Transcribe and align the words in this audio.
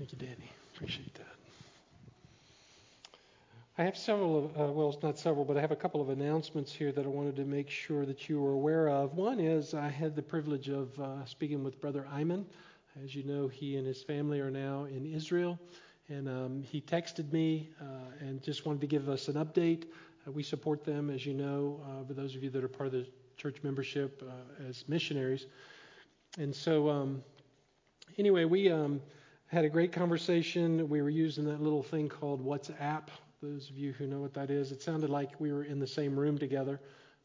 Thank 0.00 0.12
you, 0.12 0.18
Danny. 0.18 0.50
Appreciate 0.74 1.12
that. 1.12 1.26
I 3.76 3.84
have 3.84 3.98
several, 3.98 4.46
of, 4.46 4.58
uh, 4.58 4.72
well, 4.72 4.98
not 5.02 5.18
several, 5.18 5.44
but 5.44 5.58
I 5.58 5.60
have 5.60 5.72
a 5.72 5.76
couple 5.76 6.00
of 6.00 6.08
announcements 6.08 6.72
here 6.72 6.90
that 6.90 7.04
I 7.04 7.08
wanted 7.08 7.36
to 7.36 7.44
make 7.44 7.68
sure 7.68 8.06
that 8.06 8.26
you 8.26 8.40
were 8.40 8.52
aware 8.52 8.88
of. 8.88 9.12
One 9.12 9.38
is 9.38 9.74
I 9.74 9.90
had 9.90 10.16
the 10.16 10.22
privilege 10.22 10.70
of 10.70 10.98
uh, 10.98 11.26
speaking 11.26 11.62
with 11.62 11.78
Brother 11.82 12.06
Iman. 12.10 12.46
As 13.04 13.14
you 13.14 13.24
know, 13.24 13.46
he 13.46 13.76
and 13.76 13.86
his 13.86 14.02
family 14.02 14.40
are 14.40 14.50
now 14.50 14.84
in 14.84 15.04
Israel. 15.04 15.58
And 16.08 16.30
um, 16.30 16.62
he 16.62 16.80
texted 16.80 17.30
me 17.30 17.68
uh, 17.78 17.84
and 18.20 18.42
just 18.42 18.64
wanted 18.64 18.80
to 18.80 18.86
give 18.86 19.10
us 19.10 19.28
an 19.28 19.34
update. 19.34 19.84
Uh, 20.26 20.32
we 20.32 20.42
support 20.42 20.82
them, 20.82 21.10
as 21.10 21.26
you 21.26 21.34
know, 21.34 21.78
uh, 21.84 22.06
for 22.06 22.14
those 22.14 22.34
of 22.34 22.42
you 22.42 22.48
that 22.48 22.64
are 22.64 22.68
part 22.68 22.86
of 22.86 22.92
the 22.92 23.06
church 23.36 23.58
membership 23.62 24.22
uh, 24.26 24.66
as 24.66 24.82
missionaries. 24.88 25.44
And 26.38 26.56
so, 26.56 26.88
um, 26.88 27.22
anyway, 28.16 28.46
we 28.46 28.70
um, 28.70 29.02
had 29.50 29.64
a 29.64 29.68
great 29.68 29.90
conversation. 29.90 30.88
We 30.88 31.02
were 31.02 31.10
using 31.10 31.44
that 31.46 31.60
little 31.60 31.82
thing 31.82 32.08
called 32.08 32.44
WhatsApp. 32.44 33.08
Those 33.42 33.68
of 33.68 33.76
you 33.76 33.92
who 33.92 34.06
know 34.06 34.20
what 34.20 34.32
that 34.34 34.48
is, 34.48 34.70
it 34.70 34.80
sounded 34.80 35.10
like 35.10 35.40
we 35.40 35.52
were 35.52 35.64
in 35.64 35.80
the 35.80 35.88
same 35.88 36.16
room 36.16 36.38
together, 36.38 36.78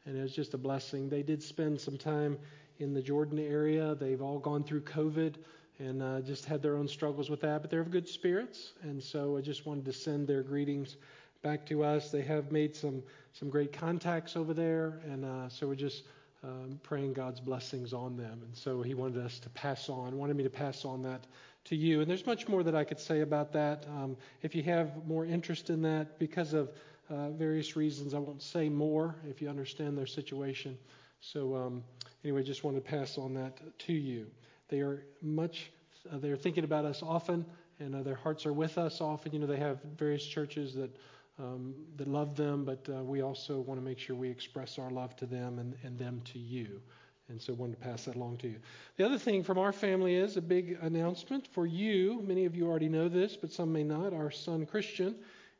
and 0.05 0.17
it 0.17 0.21
was 0.23 0.33
just 0.33 0.55
a 0.55 0.57
blessing. 0.57 1.07
They 1.07 1.21
did 1.21 1.43
spend 1.43 1.79
some 1.79 1.99
time 1.99 2.39
in 2.79 2.95
the 2.95 3.01
Jordan 3.01 3.37
area. 3.37 3.93
They've 3.93 4.23
all 4.23 4.39
gone 4.39 4.63
through 4.63 4.81
COVID 4.81 5.35
and 5.77 6.01
uh, 6.01 6.21
just 6.21 6.45
had 6.45 6.63
their 6.63 6.77
own 6.77 6.87
struggles 6.87 7.29
with 7.29 7.41
that. 7.41 7.61
But 7.61 7.69
they're 7.69 7.81
of 7.81 7.91
good 7.91 8.07
spirits, 8.07 8.73
and 8.81 9.03
so 9.03 9.37
I 9.37 9.41
just 9.41 9.67
wanted 9.67 9.85
to 9.85 9.93
send 9.93 10.27
their 10.27 10.41
greetings 10.41 10.97
back 11.43 11.63
to 11.67 11.83
us. 11.83 12.09
They 12.09 12.23
have 12.23 12.51
made 12.51 12.75
some 12.75 13.03
some 13.33 13.51
great 13.51 13.71
contacts 13.71 14.35
over 14.35 14.55
there, 14.55 14.99
and 15.05 15.25
uh, 15.25 15.49
so 15.49 15.67
we're 15.67 15.75
just 15.75 16.05
um, 16.43 16.79
praying 16.81 17.13
God's 17.13 17.39
blessings 17.39 17.93
on 17.93 18.17
them. 18.17 18.41
And 18.43 18.57
so 18.57 18.81
He 18.81 18.95
wanted 18.95 19.23
us 19.23 19.37
to 19.39 19.49
pass 19.49 19.89
on, 19.89 20.17
wanted 20.17 20.35
me 20.35 20.43
to 20.43 20.49
pass 20.49 20.85
on 20.85 21.03
that 21.03 21.27
to 21.65 21.75
you. 21.75 22.01
And 22.01 22.09
there's 22.09 22.25
much 22.25 22.47
more 22.47 22.63
that 22.63 22.75
I 22.75 22.83
could 22.83 22.99
say 22.99 23.21
about 23.21 23.51
that. 23.53 23.85
Um, 23.89 24.17
if 24.41 24.55
you 24.55 24.63
have 24.63 25.05
more 25.07 25.25
interest 25.25 25.69
in 25.69 25.81
that, 25.83 26.17
because 26.19 26.53
of 26.53 26.71
uh, 27.09 27.31
various 27.31 27.75
reasons, 27.75 28.13
I 28.13 28.19
won't 28.19 28.41
say 28.41 28.69
more 28.69 29.15
if 29.27 29.41
you 29.41 29.49
understand 29.49 29.97
their 29.97 30.07
situation. 30.07 30.77
So 31.21 31.55
um, 31.55 31.83
anyway, 32.23 32.43
just 32.43 32.63
wanted 32.63 32.83
to 32.85 32.89
pass 32.89 33.17
on 33.17 33.33
that 33.35 33.59
to 33.79 33.93
you. 33.93 34.27
They 34.69 34.79
are 34.79 35.03
much, 35.21 35.71
uh, 36.11 36.17
they're 36.17 36.37
thinking 36.37 36.63
about 36.63 36.85
us 36.85 37.01
often, 37.03 37.45
and 37.79 37.95
uh, 37.95 38.03
their 38.03 38.15
hearts 38.15 38.45
are 38.45 38.53
with 38.53 38.77
us 38.77 39.01
often. 39.01 39.33
You 39.33 39.39
know, 39.39 39.47
they 39.47 39.57
have 39.57 39.79
various 39.97 40.25
churches 40.25 40.73
that 40.75 40.95
um, 41.37 41.75
that 41.97 42.07
love 42.07 42.35
them, 42.35 42.63
but 42.63 42.87
uh, 42.89 43.03
we 43.03 43.21
also 43.21 43.59
want 43.59 43.79
to 43.79 43.83
make 43.83 43.99
sure 43.99 44.15
we 44.15 44.29
express 44.29 44.79
our 44.79 44.89
love 44.89 45.15
to 45.17 45.25
them 45.25 45.59
and, 45.59 45.75
and 45.83 45.99
them 45.99 46.21
to 46.25 46.39
you. 46.39 46.81
And 47.27 47.41
so 47.41 47.53
I 47.53 47.55
wanted 47.55 47.79
to 47.81 47.87
pass 47.87 48.05
that 48.05 48.15
along 48.15 48.37
to 48.37 48.47
you. 48.47 48.57
The 48.97 49.05
other 49.05 49.17
thing 49.17 49.43
from 49.43 49.57
our 49.57 49.71
family 49.71 50.15
is 50.15 50.37
a 50.37 50.41
big 50.41 50.77
announcement 50.81 51.47
for 51.47 51.65
you. 51.65 52.21
Many 52.25 52.45
of 52.45 52.55
you 52.55 52.67
already 52.67 52.89
know 52.89 53.09
this, 53.09 53.35
but 53.35 53.51
some 53.51 53.73
may 53.73 53.83
not. 53.83 54.13
Our 54.13 54.29
son 54.29 54.65
Christian 54.65 55.15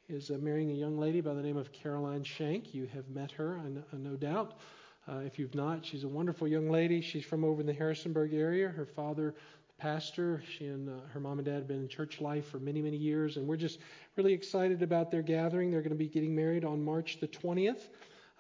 is 0.08 0.30
uh, 0.30 0.38
marrying 0.40 0.70
a 0.70 0.76
young 0.76 1.00
lady 1.00 1.22
by 1.22 1.34
the 1.34 1.42
name 1.42 1.58
of 1.58 1.72
Caroline 1.72 2.24
Shank. 2.24 2.76
You 2.76 2.88
have 2.94 3.10
met 3.10 3.32
her, 3.32 3.60
I 3.64 3.70
no, 3.70 3.84
no 3.94 4.16
doubt. 4.16 4.60
Uh, 5.08 5.20
if 5.20 5.40
you've 5.40 5.56
not, 5.56 5.86
she's 5.86 6.04
a 6.04 6.08
wonderful 6.08 6.48
young 6.48 6.70
lady. 6.70 7.02
She's 7.02 7.26
from 7.26 7.44
over 7.44 7.62
in 7.62 7.68
the 7.68 7.74
Harrisonburg 7.74 8.34
area. 8.34 8.70
Her 8.70 8.86
father, 8.86 9.34
pastor, 9.78 10.44
she 10.48 10.68
and 10.68 10.90
uh, 10.90 10.94
her 11.12 11.20
mom 11.20 11.40
and 11.40 11.46
dad 11.46 11.56
have 11.56 11.68
been 11.68 11.82
in 11.82 11.88
church 11.88 12.22
life 12.22 12.48
for 12.48 12.60
many, 12.60 12.82
many 12.82 12.98
years, 12.98 13.38
and 13.38 13.48
we're 13.48 13.58
just 13.58 13.80
really 14.16 14.34
excited 14.34 14.82
about 14.82 15.12
their 15.12 15.22
gathering. 15.22 15.72
They're 15.72 15.82
going 15.82 15.90
to 15.92 15.98
be 15.98 16.08
getting 16.08 16.36
married 16.36 16.64
on 16.64 16.84
March 16.84 17.20
the 17.20 17.28
20th, 17.28 17.90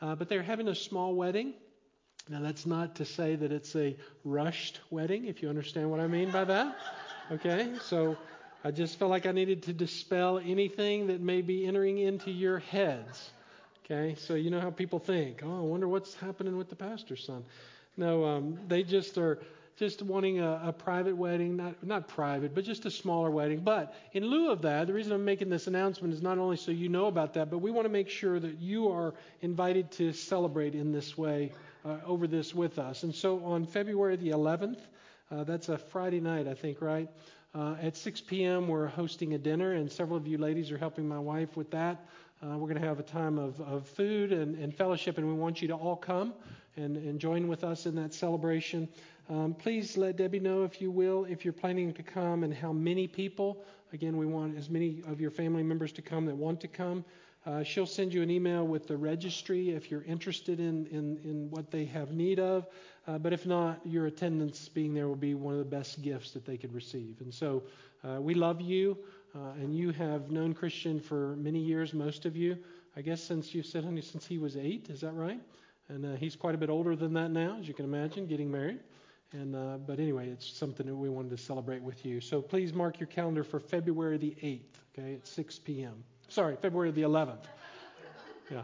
uh, 0.01 0.15
but 0.15 0.29
they're 0.29 0.43
having 0.43 0.67
a 0.67 0.75
small 0.75 1.15
wedding. 1.15 1.53
Now, 2.27 2.41
that's 2.41 2.65
not 2.65 2.95
to 2.95 3.05
say 3.05 3.35
that 3.35 3.51
it's 3.51 3.75
a 3.75 3.95
rushed 4.23 4.79
wedding, 4.89 5.25
if 5.25 5.43
you 5.43 5.49
understand 5.49 5.91
what 5.91 5.99
I 5.99 6.07
mean 6.07 6.31
by 6.31 6.43
that. 6.45 6.75
Okay, 7.31 7.73
so 7.83 8.17
I 8.63 8.71
just 8.71 8.97
felt 8.97 9.11
like 9.11 9.27
I 9.27 9.31
needed 9.31 9.63
to 9.63 9.73
dispel 9.73 10.39
anything 10.39 11.07
that 11.07 11.21
may 11.21 11.43
be 11.43 11.67
entering 11.67 11.99
into 11.99 12.31
your 12.31 12.59
heads. 12.59 13.29
Okay, 13.85 14.15
so 14.17 14.33
you 14.33 14.49
know 14.49 14.59
how 14.59 14.71
people 14.71 14.97
think, 14.97 15.41
oh, 15.43 15.57
I 15.57 15.61
wonder 15.61 15.87
what's 15.87 16.15
happening 16.15 16.57
with 16.57 16.69
the 16.69 16.75
pastor's 16.75 17.23
son. 17.23 17.43
No, 17.95 18.25
um, 18.25 18.57
they 18.67 18.81
just 18.81 19.19
are 19.19 19.37
just 19.77 20.01
wanting 20.01 20.39
a, 20.39 20.61
a, 20.65 20.73
private 20.73 21.15
wedding, 21.15 21.57
not 21.57 21.85
not 21.85 22.07
private, 22.07 22.55
but 22.55 22.63
just 22.63 22.85
a 22.85 22.91
smaller 22.91 23.29
wedding. 23.29 23.59
But 23.59 23.93
in 24.13 24.25
lieu 24.25 24.49
of 24.49 24.63
that, 24.63 24.87
the 24.87 24.93
reason 24.93 25.11
I'm 25.11 25.25
making 25.25 25.49
this 25.49 25.67
announcement 25.67 26.11
is 26.13 26.23
not 26.23 26.39
only 26.39 26.57
so 26.57 26.71
you 26.71 26.89
know 26.89 27.05
about 27.05 27.35
that, 27.35 27.51
but 27.51 27.59
we 27.59 27.69
want 27.69 27.85
to 27.85 27.91
make 27.91 28.09
sure 28.09 28.39
that 28.39 28.57
you 28.59 28.89
are 28.89 29.13
invited 29.41 29.91
to 29.91 30.11
celebrate 30.11 30.73
in 30.73 30.91
this 30.91 31.15
way 31.15 31.51
uh, 31.85 31.97
over 32.05 32.27
this 32.27 32.53
with 32.53 32.79
us. 32.79 33.03
And 33.03 33.13
so 33.13 33.43
on 33.45 33.65
February 33.65 34.15
the 34.15 34.29
11th, 34.29 34.79
uh, 35.31 35.43
that's 35.43 35.69
a 35.69 35.77
Friday 35.77 36.19
night, 36.19 36.47
I 36.47 36.53
think, 36.53 36.81
right? 36.81 37.09
Uh, 37.53 37.75
at 37.81 37.95
6 37.95 38.21
p.m., 38.21 38.67
we're 38.67 38.87
hosting 38.87 39.33
a 39.33 39.37
dinner, 39.37 39.73
and 39.73 39.89
several 39.89 40.17
of 40.17 40.27
you 40.27 40.37
ladies 40.37 40.71
are 40.71 40.77
helping 40.77 41.07
my 41.07 41.19
wife 41.19 41.55
with 41.55 41.71
that. 41.71 42.05
Uh, 42.43 42.57
we're 42.57 42.67
going 42.67 42.81
to 42.81 42.87
have 42.87 42.99
a 42.99 43.03
time 43.03 43.37
of, 43.37 43.59
of 43.61 43.87
food 43.87 44.33
and, 44.33 44.57
and, 44.57 44.75
fellowship, 44.75 45.17
and 45.17 45.25
we 45.25 45.33
want 45.33 45.61
you 45.61 45.67
to 45.69 45.73
all 45.73 45.95
come 45.95 46.33
and, 46.75 46.97
and 46.97 47.19
join 47.19 47.47
with 47.47 47.63
us 47.63 47.85
in 47.85 47.95
that 47.95 48.13
celebration. 48.13 48.89
Um, 49.29 49.55
please 49.57 49.95
let 49.95 50.17
Debbie 50.17 50.41
know, 50.41 50.63
if 50.63 50.81
you 50.81 50.91
will, 50.91 51.25
if 51.25 51.45
you're 51.45 51.53
planning 51.53 51.93
to 51.93 52.03
come 52.03 52.43
and 52.43 52.53
how 52.53 52.73
many 52.73 53.07
people. 53.07 53.63
Again, 53.93 54.17
we 54.17 54.25
want 54.25 54.57
as 54.57 54.69
many 54.69 55.01
of 55.07 55.21
your 55.21 55.31
family 55.31 55.63
members 55.63 55.93
to 55.93 56.01
come 56.01 56.25
that 56.25 56.35
want 56.35 56.59
to 56.61 56.67
come. 56.67 57.05
Uh, 57.45 57.61
she'll 57.61 57.85
send 57.85 58.11
you 58.13 58.23
an 58.23 58.31
email 58.31 58.65
with 58.65 58.87
the 58.87 58.97
registry 58.97 59.69
if 59.69 59.91
you're 59.91 60.03
interested 60.03 60.59
in, 60.59 60.87
in, 60.87 61.19
in 61.23 61.49
what 61.51 61.69
they 61.69 61.85
have 61.85 62.11
need 62.11 62.39
of. 62.39 62.67
Uh, 63.07 63.19
but 63.19 63.31
if 63.33 63.45
not, 63.45 63.79
your 63.85 64.07
attendance 64.07 64.67
being 64.67 64.93
there 64.93 65.07
will 65.07 65.15
be 65.15 65.35
one 65.35 65.53
of 65.53 65.59
the 65.59 65.65
best 65.65 66.01
gifts 66.01 66.31
that 66.31 66.43
they 66.43 66.57
could 66.57 66.73
receive. 66.73 67.21
And 67.21 67.31
so 67.31 67.63
uh, 68.03 68.19
we 68.19 68.33
love 68.33 68.61
you. 68.61 68.97
Uh, 69.35 69.51
and 69.59 69.75
you 69.75 69.91
have 69.91 70.31
known 70.31 70.53
Christian 70.53 70.99
for 70.99 71.35
many 71.35 71.59
years, 71.59 71.93
most 71.93 72.25
of 72.25 72.35
you. 72.35 72.57
I 72.95 73.01
guess 73.01 73.21
since 73.21 73.53
you 73.53 73.61
said, 73.61 73.83
honey, 73.83 74.01
since 74.01 74.25
he 74.25 74.37
was 74.37 74.55
eight, 74.55 74.87
is 74.89 75.01
that 75.01 75.11
right? 75.11 75.39
And 75.89 76.05
uh, 76.05 76.15
he's 76.15 76.35
quite 76.35 76.55
a 76.55 76.57
bit 76.57 76.69
older 76.69 76.95
than 76.95 77.13
that 77.13 77.31
now, 77.31 77.57
as 77.59 77.67
you 77.67 77.73
can 77.73 77.85
imagine, 77.85 78.25
getting 78.25 78.49
married. 78.49 78.79
And 79.33 79.55
uh, 79.55 79.77
but 79.85 79.99
anyway, 79.99 80.29
it's 80.29 80.47
something 80.47 80.85
that 80.85 80.95
we 80.95 81.09
wanted 81.09 81.31
to 81.31 81.37
celebrate 81.37 81.81
with 81.81 82.05
you. 82.05 82.21
So 82.21 82.41
please 82.41 82.73
mark 82.73 82.99
your 82.99 83.07
calendar 83.07 83.43
for 83.43 83.59
February 83.59 84.17
the 84.17 84.35
8th, 84.41 84.97
okay, 84.97 85.15
at 85.15 85.27
6 85.27 85.59
p.m. 85.59 86.03
Sorry, 86.29 86.55
February 86.61 86.91
the 86.91 87.03
11th. 87.03 87.45
Yeah, 88.51 88.61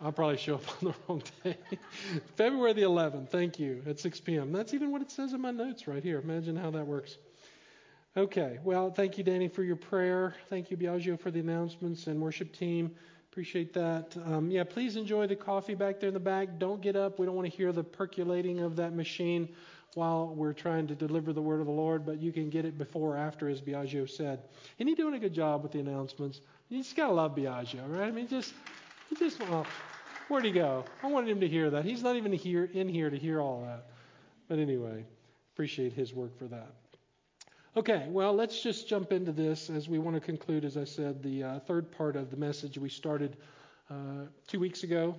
I'll 0.00 0.12
probably 0.12 0.36
show 0.36 0.56
up 0.56 0.62
on 0.82 0.88
the 0.88 0.94
wrong 1.08 1.22
day. 1.42 1.56
February 2.36 2.72
the 2.72 2.82
11th. 2.82 3.28
Thank 3.28 3.58
you. 3.58 3.82
At 3.86 3.98
6 3.98 4.20
p.m. 4.20 4.52
That's 4.52 4.74
even 4.74 4.90
what 4.90 5.02
it 5.02 5.10
says 5.10 5.32
in 5.32 5.40
my 5.40 5.50
notes 5.50 5.86
right 5.86 6.02
here. 6.02 6.20
Imagine 6.20 6.56
how 6.56 6.70
that 6.70 6.86
works. 6.86 7.18
Okay, 8.16 8.60
well, 8.62 8.92
thank 8.92 9.18
you, 9.18 9.24
Danny, 9.24 9.48
for 9.48 9.64
your 9.64 9.74
prayer. 9.74 10.36
Thank 10.48 10.70
you, 10.70 10.76
Biagio, 10.76 11.18
for 11.18 11.32
the 11.32 11.40
announcements 11.40 12.06
and 12.06 12.20
worship 12.20 12.52
team. 12.52 12.94
Appreciate 13.32 13.72
that. 13.72 14.16
Um, 14.26 14.52
yeah, 14.52 14.62
please 14.62 14.94
enjoy 14.94 15.26
the 15.26 15.34
coffee 15.34 15.74
back 15.74 15.98
there 15.98 16.06
in 16.06 16.14
the 16.14 16.20
back. 16.20 16.60
Don't 16.60 16.80
get 16.80 16.94
up. 16.94 17.18
We 17.18 17.26
don't 17.26 17.34
want 17.34 17.50
to 17.50 17.56
hear 17.56 17.72
the 17.72 17.82
percolating 17.82 18.60
of 18.60 18.76
that 18.76 18.94
machine 18.94 19.48
while 19.94 20.32
we're 20.34 20.52
trying 20.52 20.86
to 20.86 20.94
deliver 20.94 21.32
the 21.32 21.42
word 21.42 21.58
of 21.58 21.66
the 21.66 21.72
Lord, 21.72 22.06
but 22.06 22.20
you 22.20 22.30
can 22.30 22.50
get 22.50 22.64
it 22.64 22.78
before 22.78 23.14
or 23.14 23.16
after, 23.16 23.48
as 23.48 23.60
Biagio 23.60 24.08
said. 24.08 24.42
And 24.78 24.88
he's 24.88 24.96
doing 24.96 25.14
a 25.14 25.18
good 25.18 25.34
job 25.34 25.64
with 25.64 25.72
the 25.72 25.80
announcements. 25.80 26.40
You 26.68 26.78
just 26.78 26.96
gotta 26.96 27.12
love 27.12 27.36
Biagio, 27.36 27.82
right? 27.86 28.08
I 28.08 28.10
mean, 28.10 28.26
just, 28.26 28.54
he 29.10 29.16
just, 29.16 29.38
well, 29.40 29.66
where'd 30.28 30.44
he 30.44 30.50
go? 30.50 30.84
I 31.02 31.06
wanted 31.08 31.30
him 31.30 31.40
to 31.40 31.48
hear 31.48 31.70
that. 31.70 31.84
He's 31.84 32.02
not 32.02 32.16
even 32.16 32.32
here 32.32 32.64
in 32.72 32.88
here 32.88 33.10
to 33.10 33.18
hear 33.18 33.40
all 33.40 33.62
that. 33.62 33.86
But 34.48 34.58
anyway, 34.58 35.04
appreciate 35.54 35.92
his 35.92 36.14
work 36.14 36.36
for 36.38 36.46
that. 36.46 36.72
Okay, 37.76 38.06
well, 38.08 38.32
let's 38.32 38.62
just 38.62 38.88
jump 38.88 39.12
into 39.12 39.32
this 39.32 39.68
as 39.68 39.88
we 39.88 39.98
want 39.98 40.14
to 40.14 40.20
conclude, 40.20 40.64
as 40.64 40.76
I 40.76 40.84
said, 40.84 41.22
the 41.22 41.42
uh, 41.42 41.58
third 41.60 41.90
part 41.90 42.16
of 42.16 42.30
the 42.30 42.36
message 42.36 42.78
we 42.78 42.88
started 42.88 43.36
uh, 43.90 44.26
two 44.46 44.60
weeks 44.60 44.84
ago. 44.84 45.16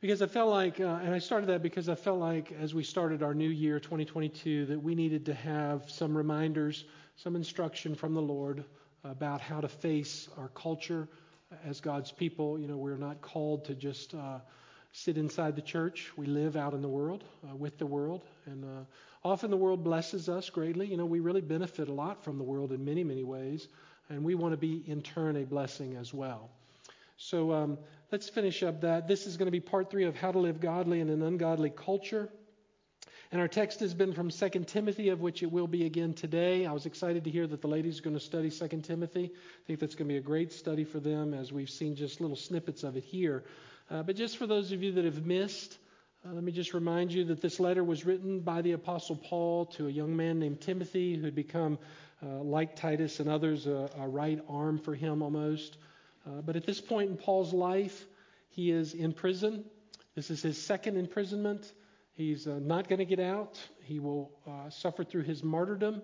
Because 0.00 0.20
I 0.20 0.26
felt 0.26 0.50
like, 0.50 0.78
uh, 0.78 0.98
and 1.02 1.14
I 1.14 1.18
started 1.18 1.48
that 1.48 1.62
because 1.62 1.88
I 1.88 1.94
felt 1.94 2.18
like 2.18 2.52
as 2.60 2.74
we 2.74 2.82
started 2.82 3.22
our 3.22 3.34
new 3.34 3.48
year, 3.48 3.80
2022, 3.80 4.66
that 4.66 4.82
we 4.82 4.94
needed 4.94 5.24
to 5.26 5.34
have 5.34 5.88
some 5.90 6.16
reminders, 6.16 6.84
some 7.16 7.34
instruction 7.34 7.94
from 7.94 8.12
the 8.12 8.20
Lord 8.20 8.64
about 9.10 9.40
how 9.40 9.60
to 9.60 9.68
face 9.68 10.28
our 10.38 10.48
culture 10.48 11.08
as 11.64 11.80
God's 11.80 12.12
people. 12.12 12.58
You 12.58 12.68
know, 12.68 12.76
we're 12.76 12.96
not 12.96 13.20
called 13.20 13.64
to 13.66 13.74
just 13.74 14.14
uh, 14.14 14.38
sit 14.92 15.16
inside 15.18 15.56
the 15.56 15.62
church. 15.62 16.10
We 16.16 16.26
live 16.26 16.56
out 16.56 16.74
in 16.74 16.82
the 16.82 16.88
world, 16.88 17.24
uh, 17.48 17.54
with 17.54 17.78
the 17.78 17.86
world, 17.86 18.22
and 18.46 18.64
uh, 18.64 18.84
Often 19.26 19.50
the 19.50 19.56
world 19.56 19.82
blesses 19.82 20.28
us 20.28 20.50
greatly. 20.50 20.86
You 20.86 20.96
know, 20.96 21.04
we 21.04 21.18
really 21.18 21.40
benefit 21.40 21.88
a 21.88 21.92
lot 21.92 22.22
from 22.22 22.38
the 22.38 22.44
world 22.44 22.70
in 22.70 22.84
many, 22.84 23.02
many 23.02 23.24
ways, 23.24 23.66
and 24.08 24.22
we 24.22 24.36
want 24.36 24.52
to 24.52 24.56
be 24.56 24.84
in 24.86 25.02
turn 25.02 25.34
a 25.34 25.44
blessing 25.44 25.96
as 25.96 26.14
well. 26.14 26.48
So 27.16 27.52
um, 27.52 27.78
let's 28.12 28.28
finish 28.28 28.62
up 28.62 28.82
that. 28.82 29.08
This 29.08 29.26
is 29.26 29.36
going 29.36 29.46
to 29.48 29.50
be 29.50 29.58
part 29.58 29.90
three 29.90 30.04
of 30.04 30.14
how 30.14 30.30
to 30.30 30.38
live 30.38 30.60
godly 30.60 31.00
in 31.00 31.08
an 31.08 31.22
ungodly 31.24 31.70
culture. 31.70 32.28
And 33.32 33.40
our 33.40 33.48
text 33.48 33.80
has 33.80 33.92
been 33.94 34.12
from 34.12 34.30
2 34.30 34.48
Timothy, 34.66 35.08
of 35.08 35.20
which 35.20 35.42
it 35.42 35.50
will 35.50 35.66
be 35.66 35.84
again 35.84 36.14
today. 36.14 36.64
I 36.64 36.72
was 36.72 36.86
excited 36.86 37.24
to 37.24 37.30
hear 37.30 37.46
that 37.46 37.60
the 37.60 37.68
ladies 37.68 37.98
are 37.98 38.02
going 38.02 38.14
to 38.14 38.20
study 38.20 38.50
2 38.50 38.82
Timothy. 38.82 39.32
I 39.34 39.66
think 39.66 39.80
that's 39.80 39.94
going 39.94 40.08
to 40.08 40.12
be 40.12 40.18
a 40.18 40.22
great 40.22 40.52
study 40.52 40.84
for 40.84 41.00
them 41.00 41.34
as 41.34 41.52
we've 41.52 41.70
seen 41.70 41.96
just 41.96 42.20
little 42.20 42.36
snippets 42.36 42.84
of 42.84 42.96
it 42.96 43.04
here. 43.04 43.44
Uh, 43.90 44.02
but 44.02 44.16
just 44.16 44.36
for 44.36 44.46
those 44.46 44.72
of 44.72 44.82
you 44.82 44.92
that 44.92 45.04
have 45.04 45.26
missed 45.26 45.78
Uh, 46.26 46.32
let 46.32 46.42
me 46.42 46.50
just 46.50 46.74
remind 46.74 47.12
you 47.12 47.24
that 47.24 47.40
this 47.40 47.60
letter 47.60 47.84
was 47.84 48.04
written 48.04 48.40
by 48.40 48.60
the 48.60 48.72
Apostle 48.72 49.14
Paul 49.14 49.66
to 49.66 49.86
a 49.86 49.90
young 49.90 50.16
man 50.16 50.40
named 50.40 50.60
Timothy 50.60 51.14
who 51.14 51.24
had 51.24 51.36
become, 51.36 51.78
uh, 52.20 52.42
like 52.42 52.74
Titus 52.74 53.20
and 53.20 53.28
others, 53.28 53.66
a, 53.66 53.88
a, 53.96 54.08
right 54.08 54.40
arm 54.48 54.78
for 54.78 54.94
him 54.94 55.22
almost. 55.22 55.76
Uh, 56.26 56.40
but 56.40 56.56
at 56.56 56.66
this 56.66 56.80
point 56.80 57.10
in 57.10 57.16
Paul's 57.16 57.52
life, 57.52 58.06
he 58.48 58.72
is 58.72 58.92
in 58.92 59.12
prison. 59.12 59.64
This 60.16 60.30
is 60.30 60.42
his 60.42 60.60
second 60.60 60.96
imprisonment. 60.96 61.72
He's 62.16 62.46
uh, 62.46 62.58
not 62.62 62.88
going 62.88 62.98
to 62.98 63.04
get 63.04 63.20
out. 63.20 63.60
He 63.82 64.00
will 64.00 64.32
uh, 64.46 64.70
suffer 64.70 65.04
through 65.04 65.24
his 65.24 65.44
martyrdom 65.44 66.00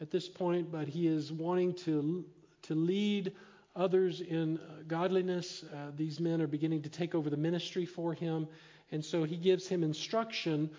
at 0.00 0.10
this 0.10 0.26
point, 0.26 0.72
but 0.72 0.88
he 0.88 1.06
is 1.06 1.30
wanting 1.30 1.74
to, 1.74 2.24
to 2.62 2.74
lead 2.74 3.32
others 3.76 4.22
in 4.22 4.56
uh, 4.56 4.82
godliness. 4.88 5.62
Uh, 5.64 5.90
these 5.94 6.18
men 6.18 6.40
are 6.40 6.46
beginning 6.46 6.80
to 6.80 6.88
take 6.88 7.14
over 7.14 7.28
the 7.28 7.36
ministry 7.36 7.84
for 7.84 8.14
him. 8.14 8.48
And 8.90 9.04
so 9.04 9.24
he 9.24 9.36
gives 9.36 9.68
him 9.68 9.84
instruction 9.84 10.70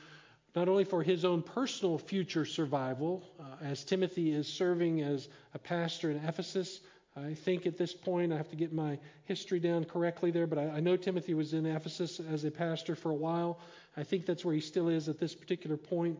not 0.56 0.68
only 0.68 0.84
for 0.84 1.04
his 1.04 1.24
own 1.24 1.44
personal 1.44 2.00
future 2.00 2.44
survival, 2.44 3.24
uh, 3.40 3.64
as 3.64 3.84
Timothy 3.84 4.32
is 4.32 4.48
serving 4.48 5.02
as 5.02 5.30
a 5.54 5.60
pastor 5.60 6.10
in 6.10 6.18
Ephesus. 6.26 6.82
I 7.16 7.34
think 7.34 7.66
at 7.66 7.78
this 7.78 7.94
point, 7.94 8.32
I 8.32 8.38
have 8.38 8.50
to 8.50 8.56
get 8.56 8.72
my 8.72 8.98
history 9.26 9.60
down 9.60 9.84
correctly 9.84 10.32
there, 10.32 10.48
but 10.48 10.58
I, 10.58 10.70
I 10.70 10.80
know 10.80 10.96
Timothy 10.96 11.34
was 11.34 11.54
in 11.54 11.66
Ephesus 11.66 12.22
as 12.22 12.46
a 12.46 12.52
pastor 12.52 12.96
for 12.96 13.12
a 13.12 13.16
while. 13.16 13.60
I 13.98 14.04
think 14.04 14.26
that's 14.26 14.46
where 14.46 14.56
he 14.56 14.62
still 14.62 14.88
is 14.88 15.10
at 15.10 15.20
this 15.20 15.36
particular 15.36 15.76
point. 15.76 16.20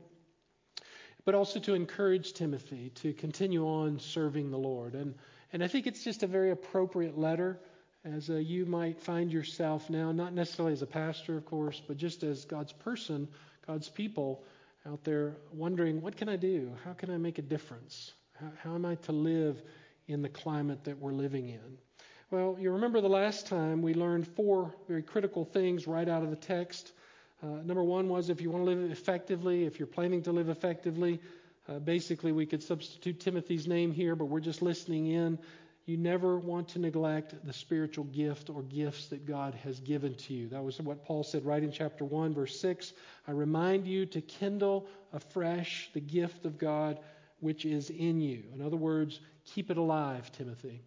But 1.24 1.36
also 1.36 1.60
to 1.62 1.76
encourage 1.76 2.34
Timothy 2.34 2.92
to 2.96 3.14
continue 3.14 3.66
on 3.66 4.00
serving 4.00 4.52
the 4.52 4.58
Lord. 4.58 4.96
And, 4.96 5.16
and 5.54 5.64
I 5.64 5.68
think 5.68 5.88
it's 5.88 6.04
just 6.04 6.24
a 6.24 6.28
very 6.28 6.52
appropriate 6.52 7.18
letter 7.18 7.60
as 8.04 8.30
uh, 8.30 8.36
you 8.36 8.66
might 8.66 9.00
find 9.00 9.32
yourself 9.32 9.90
now, 9.90 10.12
not 10.12 10.34
necessarily 10.34 10.74
as 10.74 10.82
a 10.82 10.88
pastor, 10.88 11.38
of 11.38 11.46
course, 11.46 11.82
but 11.88 11.98
just 11.98 12.24
as 12.24 12.46
God's 12.46 12.74
person, 12.74 13.28
God's 13.68 13.88
people 13.88 14.44
out 14.88 15.04
there 15.04 15.38
wondering, 15.54 16.02
what 16.02 16.18
can 16.18 16.28
I 16.28 16.36
do? 16.36 16.72
How 16.84 16.94
can 16.94 17.12
I 17.12 17.18
make 17.18 17.38
a 17.38 17.44
difference? 17.44 18.12
How, 18.40 18.48
how 18.64 18.76
am 18.76 18.86
I 18.86 18.96
to 18.96 19.12
live 19.12 19.62
in 20.12 20.22
the 20.22 20.30
climate 20.30 20.84
that 20.86 21.00
we're 21.00 21.14
living 21.14 21.50
in? 21.50 21.78
Well, 22.30 22.58
you 22.60 22.72
remember 22.72 23.02
the 23.02 23.10
last 23.10 23.48
time 23.48 23.82
we 23.82 23.94
learned 23.94 24.28
four 24.28 24.74
very 24.88 25.04
critical 25.04 25.44
things 25.44 25.88
right 25.88 26.08
out 26.08 26.24
of 26.24 26.30
the 26.30 26.36
text. 26.36 26.92
Uh, 27.44 27.48
number 27.48 27.84
one 27.84 28.08
was 28.08 28.30
if 28.30 28.42
you 28.42 28.50
want 28.50 28.66
to 28.66 28.72
live 28.72 28.92
effectively, 28.92 29.66
if 29.66 29.80
you're 29.80 29.88
planning 29.88 30.22
to 30.24 30.32
live 30.32 30.50
effectively, 30.50 31.20
uh, 31.68 31.80
basically 31.80 32.32
we 32.32 32.46
could 32.46 32.64
substitute 32.64 33.20
Timothy's 33.20 33.68
name 33.68 33.92
here, 33.92 34.16
but 34.16 34.26
we're 34.26 34.40
just 34.40 34.62
listening 34.62 35.08
in 35.08 35.40
you 35.86 35.98
never 35.98 36.38
want 36.38 36.70
to 36.70 36.80
neglect 36.80 37.34
the 37.44 37.54
spiritual 37.54 38.06
gift 38.06 38.50
or 38.50 38.62
gifts 38.62 39.08
that 39.08 39.26
God 39.26 39.56
has 39.64 39.80
given 39.80 40.16
to 40.16 40.34
you. 40.34 40.48
That 40.50 40.64
was 40.64 40.80
what 40.80 41.04
Paul 41.04 41.24
said 41.24 41.44
right 41.44 41.62
in 41.62 41.72
chapter 41.72 42.06
1, 42.06 42.34
verse 42.34 42.60
6. 42.60 42.94
I 43.28 43.32
remind 43.32 43.88
you 43.88 44.06
to 44.08 44.22
kindle 44.22 44.88
afresh 45.12 45.90
the 45.94 46.00
gift 46.00 46.46
of 46.46 46.58
God 46.58 47.00
which 47.40 47.66
is 47.66 47.90
in 47.90 48.22
you. 48.22 48.44
In 48.54 48.62
other 48.62 48.78
words, 48.78 49.20
keep 49.46 49.72
it 49.72 49.78
alive, 49.78 50.32
Timothy. 50.32 50.82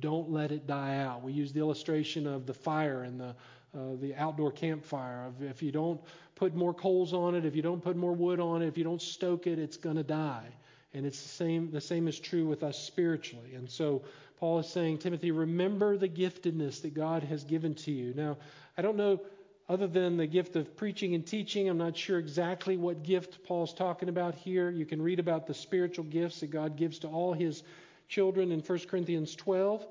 Don't 0.00 0.30
let 0.30 0.52
it 0.52 0.66
die 0.66 0.98
out. 0.98 1.22
We 1.22 1.32
use 1.32 1.52
the 1.52 1.60
illustration 1.60 2.26
of 2.26 2.46
the 2.46 2.54
fire 2.54 3.02
and 3.02 3.18
the 3.18 3.34
uh, 3.74 3.96
the 4.00 4.14
outdoor 4.14 4.50
campfire. 4.50 5.30
If 5.40 5.62
you 5.62 5.70
don't 5.70 6.00
put 6.36 6.54
more 6.54 6.72
coals 6.72 7.12
on 7.12 7.34
it, 7.34 7.44
if 7.44 7.54
you 7.54 7.62
don't 7.62 7.82
put 7.82 7.96
more 7.96 8.14
wood 8.14 8.40
on 8.40 8.62
it, 8.62 8.66
if 8.66 8.78
you 8.78 8.84
don't 8.84 9.02
stoke 9.02 9.46
it, 9.46 9.58
it's 9.58 9.76
going 9.76 9.96
to 9.96 10.02
die. 10.02 10.48
And 10.94 11.04
it's 11.04 11.22
the 11.22 11.28
same. 11.28 11.70
The 11.70 11.80
same 11.80 12.08
is 12.08 12.18
true 12.18 12.46
with 12.46 12.62
us 12.62 12.78
spiritually. 12.78 13.54
And 13.54 13.70
so 13.70 14.02
Paul 14.38 14.60
is 14.60 14.68
saying, 14.68 14.98
Timothy, 14.98 15.32
remember 15.32 15.96
the 15.96 16.08
giftedness 16.08 16.82
that 16.82 16.94
God 16.94 17.22
has 17.24 17.44
given 17.44 17.74
to 17.74 17.92
you. 17.92 18.14
Now, 18.14 18.38
I 18.76 18.82
don't 18.82 18.96
know, 18.96 19.20
other 19.68 19.86
than 19.86 20.16
the 20.16 20.26
gift 20.26 20.56
of 20.56 20.76
preaching 20.76 21.14
and 21.14 21.26
teaching, 21.26 21.68
I'm 21.68 21.76
not 21.76 21.96
sure 21.96 22.18
exactly 22.18 22.78
what 22.78 23.02
gift 23.02 23.44
Paul's 23.44 23.74
talking 23.74 24.08
about 24.08 24.34
here. 24.34 24.70
You 24.70 24.86
can 24.86 25.02
read 25.02 25.18
about 25.18 25.46
the 25.46 25.54
spiritual 25.54 26.04
gifts 26.04 26.40
that 26.40 26.50
God 26.50 26.76
gives 26.76 27.00
to 27.00 27.08
all 27.08 27.34
his 27.34 27.62
children 28.08 28.52
in 28.52 28.60
1 28.60 28.78
Corinthians 28.88 29.34
12. 29.36 29.86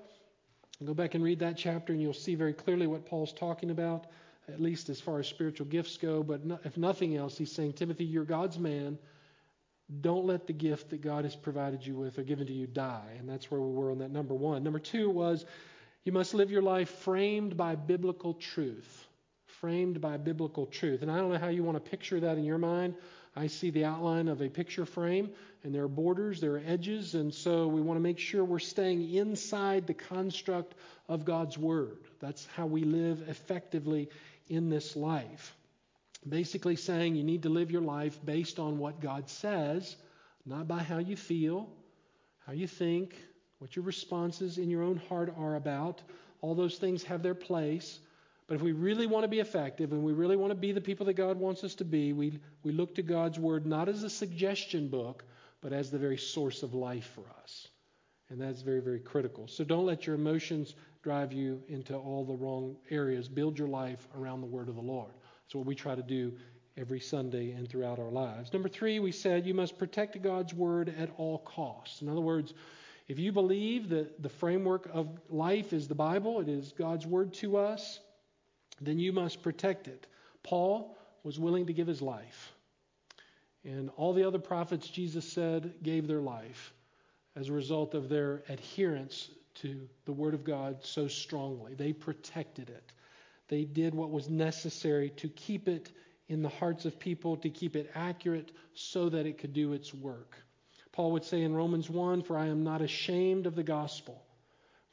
Go 0.85 0.93
back 0.93 1.15
and 1.15 1.23
read 1.23 1.39
that 1.39 1.57
chapter, 1.57 1.93
and 1.93 2.01
you'll 2.01 2.13
see 2.13 2.35
very 2.35 2.53
clearly 2.53 2.85
what 2.85 3.05
Paul's 3.05 3.33
talking 3.33 3.71
about, 3.71 4.05
at 4.47 4.61
least 4.61 4.89
as 4.89 5.01
far 5.01 5.19
as 5.19 5.27
spiritual 5.27 5.65
gifts 5.65 5.97
go. 5.97 6.21
But 6.21 6.41
if 6.65 6.77
nothing 6.77 7.15
else, 7.15 7.37
he's 7.37 7.51
saying, 7.51 7.73
Timothy, 7.73 8.05
you're 8.05 8.25
God's 8.25 8.59
man. 8.59 8.99
Don't 10.01 10.25
let 10.25 10.45
the 10.45 10.53
gift 10.53 10.89
that 10.89 11.01
God 11.01 11.23
has 11.23 11.35
provided 11.35 11.85
you 11.85 11.95
with 11.95 12.19
or 12.19 12.23
given 12.23 12.45
to 12.47 12.53
you 12.53 12.67
die. 12.67 13.15
And 13.17 13.27
that's 13.27 13.49
where 13.49 13.61
we 13.61 13.73
were 13.73 13.91
on 13.91 13.99
that 13.99 14.11
number 14.11 14.35
one. 14.35 14.63
Number 14.63 14.79
two 14.79 15.09
was 15.09 15.45
you 16.03 16.11
must 16.11 16.33
live 16.33 16.51
your 16.51 16.61
life 16.61 16.89
framed 16.89 17.57
by 17.57 17.75
biblical 17.75 18.33
truth. 18.33 19.07
Framed 19.45 20.01
by 20.01 20.17
biblical 20.17 20.65
truth. 20.65 21.01
And 21.01 21.09
I 21.09 21.17
don't 21.17 21.31
know 21.31 21.39
how 21.39 21.47
you 21.47 21.63
want 21.63 21.83
to 21.83 21.89
picture 21.89 22.19
that 22.19 22.37
in 22.37 22.43
your 22.43 22.57
mind. 22.57 22.95
I 23.37 23.47
see 23.47 23.69
the 23.69 23.85
outline 23.85 24.27
of 24.27 24.41
a 24.41 24.49
picture 24.49 24.85
frame, 24.85 25.29
and 25.63 25.73
there 25.73 25.83
are 25.83 25.87
borders, 25.87 26.41
there 26.41 26.55
are 26.55 26.63
edges, 26.65 27.13
and 27.13 27.33
so 27.33 27.67
we 27.67 27.81
want 27.81 27.97
to 27.97 28.01
make 28.01 28.19
sure 28.19 28.43
we're 28.43 28.59
staying 28.59 29.13
inside 29.13 29.85
the 29.85 29.93
construct 29.93 30.73
of 31.07 31.23
God's 31.23 31.57
Word. 31.57 31.99
That's 32.19 32.45
how 32.55 32.65
we 32.65 32.83
live 32.83 33.29
effectively 33.29 34.09
in 34.49 34.69
this 34.69 34.95
life 34.95 35.55
basically 36.27 36.75
saying 36.75 37.15
you 37.15 37.23
need 37.23 37.43
to 37.43 37.49
live 37.49 37.71
your 37.71 37.81
life 37.81 38.19
based 38.25 38.59
on 38.59 38.77
what 38.77 38.99
God 38.99 39.29
says, 39.29 39.95
not 40.45 40.67
by 40.67 40.79
how 40.79 40.97
you 40.97 41.15
feel, 41.15 41.69
how 42.45 42.53
you 42.53 42.67
think, 42.67 43.15
what 43.59 43.75
your 43.75 43.85
responses 43.85 44.57
in 44.57 44.69
your 44.69 44.83
own 44.83 44.97
heart 45.09 45.33
are 45.37 45.55
about. 45.55 46.01
All 46.41 46.55
those 46.55 46.77
things 46.77 47.03
have 47.03 47.23
their 47.23 47.35
place. 47.35 47.99
But 48.47 48.55
if 48.55 48.61
we 48.61 48.71
really 48.71 49.07
want 49.07 49.23
to 49.23 49.27
be 49.27 49.39
effective 49.39 49.91
and 49.91 50.03
we 50.03 50.13
really 50.13 50.37
want 50.37 50.51
to 50.51 50.55
be 50.55 50.71
the 50.71 50.81
people 50.81 51.05
that 51.07 51.13
God 51.13 51.37
wants 51.37 51.63
us 51.63 51.75
to 51.75 51.85
be, 51.85 52.13
we, 52.13 52.39
we 52.63 52.71
look 52.71 52.95
to 52.95 53.03
God's 53.03 53.37
Word 53.37 53.65
not 53.65 53.89
as 53.89 54.03
a 54.03 54.09
suggestion 54.09 54.87
book, 54.87 55.25
but 55.61 55.73
as 55.73 55.91
the 55.91 55.97
very 55.97 56.17
source 56.17 56.63
of 56.63 56.73
life 56.73 57.11
for 57.13 57.25
us. 57.41 57.67
And 58.29 58.39
that's 58.39 58.61
very, 58.61 58.81
very 58.81 58.99
critical. 58.99 59.47
So 59.47 59.63
don't 59.63 59.85
let 59.85 60.07
your 60.07 60.15
emotions 60.15 60.75
drive 61.03 61.33
you 61.33 61.61
into 61.67 61.95
all 61.95 62.25
the 62.25 62.35
wrong 62.35 62.77
areas. 62.89 63.27
Build 63.27 63.59
your 63.59 63.67
life 63.67 64.07
around 64.17 64.41
the 64.41 64.47
Word 64.47 64.69
of 64.69 64.75
the 64.75 64.81
Lord. 64.81 65.11
That's 65.43 65.55
what 65.55 65.65
we 65.65 65.75
try 65.75 65.95
to 65.95 66.03
do 66.03 66.33
every 66.77 66.99
Sunday 66.99 67.51
and 67.51 67.67
throughout 67.67 67.99
our 67.99 68.11
lives. 68.11 68.53
Number 68.53 68.69
three, 68.69 68.99
we 68.99 69.11
said 69.11 69.45
you 69.45 69.53
must 69.53 69.77
protect 69.77 70.21
God's 70.21 70.53
word 70.53 70.93
at 70.97 71.09
all 71.17 71.39
costs. 71.39 72.01
In 72.01 72.09
other 72.09 72.21
words, 72.21 72.53
if 73.07 73.17
you 73.17 73.31
believe 73.31 73.89
that 73.89 74.21
the 74.21 74.29
framework 74.29 74.89
of 74.93 75.09
life 75.29 75.73
is 75.73 75.87
the 75.87 75.95
Bible, 75.95 76.39
it 76.39 76.49
is 76.49 76.73
God's 76.77 77.07
word 77.07 77.33
to 77.35 77.57
us, 77.57 77.99
then 78.81 78.99
you 78.99 79.11
must 79.11 79.41
protect 79.41 79.87
it. 79.87 80.07
Paul 80.43 80.97
was 81.23 81.39
willing 81.39 81.67
to 81.67 81.73
give 81.73 81.87
his 81.87 82.01
life. 82.01 82.53
And 83.63 83.89
all 83.97 84.13
the 84.13 84.25
other 84.25 84.39
prophets, 84.39 84.87
Jesus 84.87 85.29
said, 85.29 85.73
gave 85.83 86.07
their 86.07 86.21
life 86.21 86.73
as 87.35 87.49
a 87.49 87.53
result 87.53 87.93
of 87.93 88.09
their 88.09 88.43
adherence 88.49 89.29
to 89.55 89.87
the 90.05 90.13
Word 90.13 90.33
of 90.33 90.43
God 90.43 90.77
so 90.81 91.07
strongly. 91.07 91.73
They 91.73 91.93
protected 91.93 92.69
it. 92.69 92.91
They 93.47 93.63
did 93.63 93.93
what 93.93 94.11
was 94.11 94.29
necessary 94.29 95.09
to 95.17 95.29
keep 95.29 95.67
it 95.67 95.91
in 96.27 96.41
the 96.41 96.49
hearts 96.49 96.85
of 96.85 96.99
people, 96.99 97.37
to 97.37 97.49
keep 97.49 97.75
it 97.75 97.91
accurate 97.95 98.51
so 98.73 99.09
that 99.09 99.25
it 99.25 99.37
could 99.37 99.53
do 99.53 99.73
its 99.73 99.93
work. 99.93 100.37
Paul 100.91 101.11
would 101.13 101.23
say 101.23 101.43
in 101.43 101.53
Romans 101.53 101.89
1 101.89 102.23
For 102.23 102.37
I 102.37 102.47
am 102.47 102.63
not 102.63 102.81
ashamed 102.81 103.45
of 103.45 103.55
the 103.55 103.63
gospel, 103.63 104.23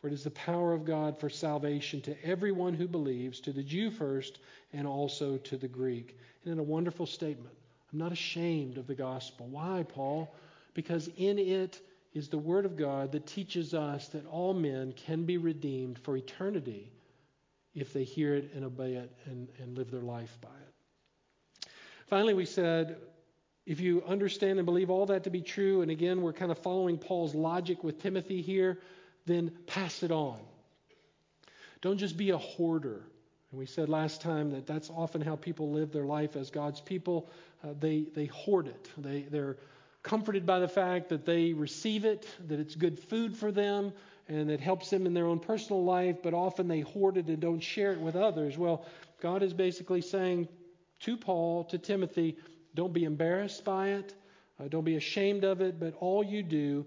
for 0.05 0.09
it 0.09 0.13
is 0.13 0.25
the 0.25 0.31
power 0.33 0.75
of 0.75 0.85
God 0.85 1.19
for 1.19 1.31
salvation 1.31 2.03
to 2.03 2.23
everyone 2.23 2.75
who 2.75 2.87
believes, 2.87 3.41
to 3.41 3.53
the 3.53 3.63
Jew 3.63 3.91
first, 3.91 4.39
and 4.75 4.87
also 4.87 5.39
to 5.39 5.57
the 5.57 5.67
Greek. 5.67 6.19
And 6.45 6.53
in 6.53 6.59
a 6.59 6.63
wonderful 6.63 7.07
statement. 7.07 7.55
I'm 7.91 8.01
not 8.01 8.13
ashamed 8.13 8.77
of 8.77 8.87
the 8.87 8.95
gospel. 8.95 9.47
Why, 9.47 9.83
Paul? 9.89 10.35
Because 10.75 11.09
in 11.17 11.39
it 11.39 11.81
is 12.13 12.29
the 12.29 12.37
Word 12.37 12.67
of 12.67 12.77
God 12.77 13.13
that 13.13 13.27
teaches 13.27 13.73
us 13.73 14.09
that 14.09 14.27
all 14.27 14.53
men 14.53 14.93
can 14.93 15.25
be 15.25 15.39
redeemed 15.39 15.99
for 15.99 16.19
eternity 16.19 16.93
if 17.75 17.95
they 17.95 18.05
hear 18.05 18.35
it 18.35 18.51
and 18.55 18.63
obey 18.63 18.97
it 18.97 19.11
and, 19.25 19.49
and 19.59 19.75
live 19.75 19.91
their 19.91 20.03
life 20.03 20.37
by 20.43 20.49
it. 20.49 21.67
Finally, 22.09 22.35
we 22.35 22.45
said 22.45 22.99
if 23.65 23.81
you 23.81 24.03
understand 24.07 24.59
and 24.59 24.67
believe 24.67 24.91
all 24.91 25.07
that 25.07 25.25
to 25.25 25.31
be 25.31 25.41
true, 25.41 25.81
and 25.81 25.91
again, 25.91 26.21
we're 26.21 26.35
kind 26.35 26.51
of 26.51 26.59
following 26.59 26.99
Paul's 26.99 27.35
logic 27.35 27.83
with 27.83 28.03
Timothy 28.03 28.43
here, 28.43 28.81
then 29.27 29.53
pass 29.67 30.03
it 30.03 30.11
on. 30.11 30.39
Don't 31.81 31.99
just 31.99 32.17
be 32.17 32.31
a 32.31 32.39
hoarder. 32.39 33.03
And 33.51 33.59
we 33.59 33.67
said 33.67 33.89
last 33.89 34.21
time 34.21 34.51
that 34.51 34.67
that's 34.67 34.91
often 34.91 35.21
how 35.21 35.37
people 35.37 35.71
live 35.71 35.93
their 35.93 36.05
life 36.05 36.35
as 36.35 36.51
God's 36.51 36.81
people. 36.81 37.31
Uh, 37.63 37.69
they, 37.79 38.07
they 38.15 38.27
hoard 38.27 38.67
it. 38.67 38.91
They, 38.99 39.23
they're 39.31 39.57
comforted 40.03 40.45
by 40.45 40.61
the 40.61 40.69
fact 40.69 41.09
that 41.09 41.25
they 41.25 41.53
receive 41.53 42.05
it, 42.05 42.27
that 42.49 42.61
it's 42.61 42.75
good 42.75 42.99
food 42.99 43.37
for 43.37 43.51
them, 43.51 43.93
and 44.29 44.51
it 44.51 44.61
helps 44.61 44.91
them 44.91 45.07
in 45.07 45.15
their 45.15 45.27
own 45.27 45.39
personal 45.39 45.85
life, 45.85 46.17
but 46.23 46.35
often 46.35 46.69
they 46.69 46.81
hoard 46.81 47.17
it 47.17 47.27
and 47.27 47.41
don't 47.41 47.61
share 47.61 47.93
it 47.93 48.01
with 48.01 48.17
others. 48.17 48.57
Well, 48.57 48.87
God 49.21 49.43
is 49.43 49.53
basically 49.53 50.01
saying 50.01 50.49
to 51.01 51.17
Paul, 51.17 51.65
to 51.65 51.79
Timothy, 51.79 52.37
don't 52.75 52.93
be 52.93 53.05
embarrassed 53.05 53.65
by 53.65 53.89
it, 53.91 54.15
uh, 54.61 54.69
don't 54.69 54.85
be 54.85 54.97
ashamed 54.97 55.45
of 55.45 55.61
it, 55.61 55.81
but 55.81 55.95
all 56.01 56.23
you 56.23 56.43
do, 56.43 56.87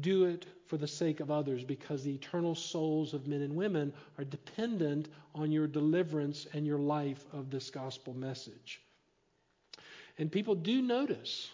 do 0.00 0.24
it 0.24 0.46
for 0.66 0.76
the 0.78 0.86
sake 0.86 1.20
of 1.20 1.30
others 1.30 1.64
because 1.64 2.02
the 2.02 2.14
eternal 2.14 2.54
souls 2.54 3.12
of 3.12 3.26
men 3.26 3.42
and 3.42 3.54
women 3.54 3.92
are 4.18 4.24
dependent 4.24 5.08
on 5.34 5.52
your 5.52 5.66
deliverance 5.66 6.46
and 6.54 6.66
your 6.66 6.78
life 6.78 7.24
of 7.32 7.50
this 7.50 7.70
gospel 7.70 8.14
message. 8.14 8.80
and 10.18 10.30
people 10.30 10.54
do 10.54 10.82
notice. 10.82 11.50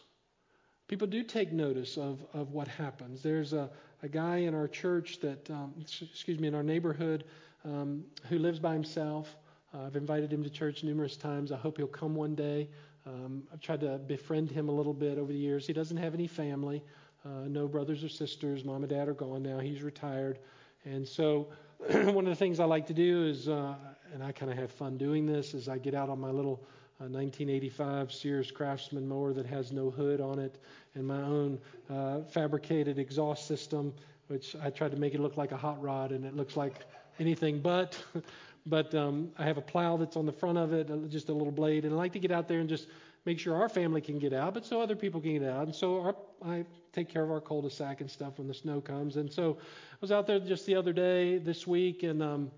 People 0.88 1.06
do 1.06 1.22
take 1.22 1.52
notice 1.52 1.96
of, 1.96 2.24
of 2.32 2.52
what 2.52 2.66
happens. 2.68 3.22
There's 3.22 3.52
a, 3.52 3.70
a 4.02 4.08
guy 4.08 4.38
in 4.38 4.54
our 4.54 4.68
church 4.68 5.20
that, 5.20 5.48
um, 5.50 5.74
excuse 5.78 6.38
me, 6.38 6.48
in 6.48 6.54
our 6.54 6.62
neighborhood 6.62 7.24
um, 7.64 8.04
who 8.28 8.38
lives 8.38 8.58
by 8.58 8.72
himself. 8.72 9.36
Uh, 9.74 9.86
I've 9.86 9.96
invited 9.96 10.32
him 10.32 10.42
to 10.44 10.50
church 10.50 10.82
numerous 10.84 11.16
times. 11.16 11.52
I 11.52 11.56
hope 11.56 11.76
he'll 11.76 11.86
come 11.86 12.14
one 12.14 12.34
day. 12.34 12.68
Um, 13.06 13.42
I've 13.52 13.60
tried 13.60 13.80
to 13.80 13.98
befriend 13.98 14.50
him 14.50 14.68
a 14.68 14.72
little 14.72 14.94
bit 14.94 15.18
over 15.18 15.32
the 15.32 15.38
years. 15.38 15.66
He 15.66 15.72
doesn't 15.72 15.96
have 15.96 16.14
any 16.14 16.26
family, 16.26 16.82
uh, 17.28 17.46
no 17.48 17.68
brothers 17.68 18.02
or 18.02 18.08
sisters. 18.08 18.64
Mom 18.64 18.82
and 18.82 18.88
dad 18.88 19.08
are 19.08 19.14
gone 19.14 19.42
now. 19.42 19.58
He's 19.58 19.82
retired. 19.82 20.38
And 20.84 21.06
so, 21.06 21.48
one 21.90 22.26
of 22.26 22.30
the 22.30 22.36
things 22.36 22.58
I 22.60 22.64
like 22.64 22.86
to 22.86 22.94
do 22.94 23.26
is, 23.26 23.48
uh, 23.48 23.74
and 24.14 24.22
I 24.22 24.32
kind 24.32 24.50
of 24.50 24.56
have 24.56 24.70
fun 24.70 24.96
doing 24.96 25.26
this, 25.26 25.54
is 25.54 25.68
I 25.68 25.78
get 25.78 25.94
out 25.94 26.08
on 26.08 26.18
my 26.18 26.30
little 26.30 26.60
1985 26.98 28.08
uh, 28.08 28.10
Sears 28.10 28.50
Craftsman 28.50 29.06
mower 29.06 29.32
that 29.32 29.46
has 29.46 29.70
no 29.70 29.90
hood 29.90 30.20
on 30.20 30.38
it, 30.38 30.58
and 30.94 31.06
my 31.06 31.20
own 31.22 31.58
uh, 31.88 32.22
fabricated 32.22 32.98
exhaust 32.98 33.46
system, 33.46 33.94
which 34.26 34.56
I 34.60 34.70
tried 34.70 34.90
to 34.90 34.96
make 34.96 35.14
it 35.14 35.20
look 35.20 35.36
like 35.36 35.52
a 35.52 35.56
hot 35.56 35.80
rod, 35.80 36.10
and 36.10 36.24
it 36.24 36.34
looks 36.34 36.56
like 36.56 36.86
anything 37.20 37.60
but. 37.60 38.02
but 38.66 38.94
um, 38.94 39.30
I 39.38 39.44
have 39.44 39.58
a 39.58 39.62
plow 39.62 39.96
that's 39.96 40.16
on 40.16 40.26
the 40.26 40.32
front 40.32 40.58
of 40.58 40.72
it, 40.72 40.90
just 41.08 41.28
a 41.28 41.32
little 41.32 41.52
blade, 41.52 41.84
and 41.84 41.94
I 41.94 41.96
like 41.96 42.12
to 42.14 42.18
get 42.18 42.32
out 42.32 42.48
there 42.48 42.58
and 42.58 42.68
just 42.68 42.88
make 43.28 43.38
sure 43.38 43.54
our 43.54 43.68
family 43.68 44.00
can 44.00 44.18
get 44.18 44.32
out, 44.32 44.54
but 44.54 44.64
so 44.64 44.80
other 44.80 44.96
people 44.96 45.20
can 45.20 45.38
get 45.38 45.46
out. 45.46 45.64
And 45.64 45.74
so 45.74 46.00
our, 46.00 46.16
I 46.42 46.64
take 46.94 47.10
care 47.10 47.22
of 47.22 47.30
our 47.30 47.42
cul-de-sac 47.42 48.00
and 48.00 48.10
stuff 48.10 48.38
when 48.38 48.48
the 48.48 48.54
snow 48.54 48.80
comes. 48.80 49.16
And 49.16 49.30
so 49.30 49.58
I 49.60 49.96
was 50.00 50.10
out 50.10 50.26
there 50.26 50.40
just 50.40 50.64
the 50.64 50.74
other 50.74 50.94
day, 50.94 51.36
this 51.36 51.66
week, 51.66 52.04
and 52.04 52.22
um, 52.22 52.50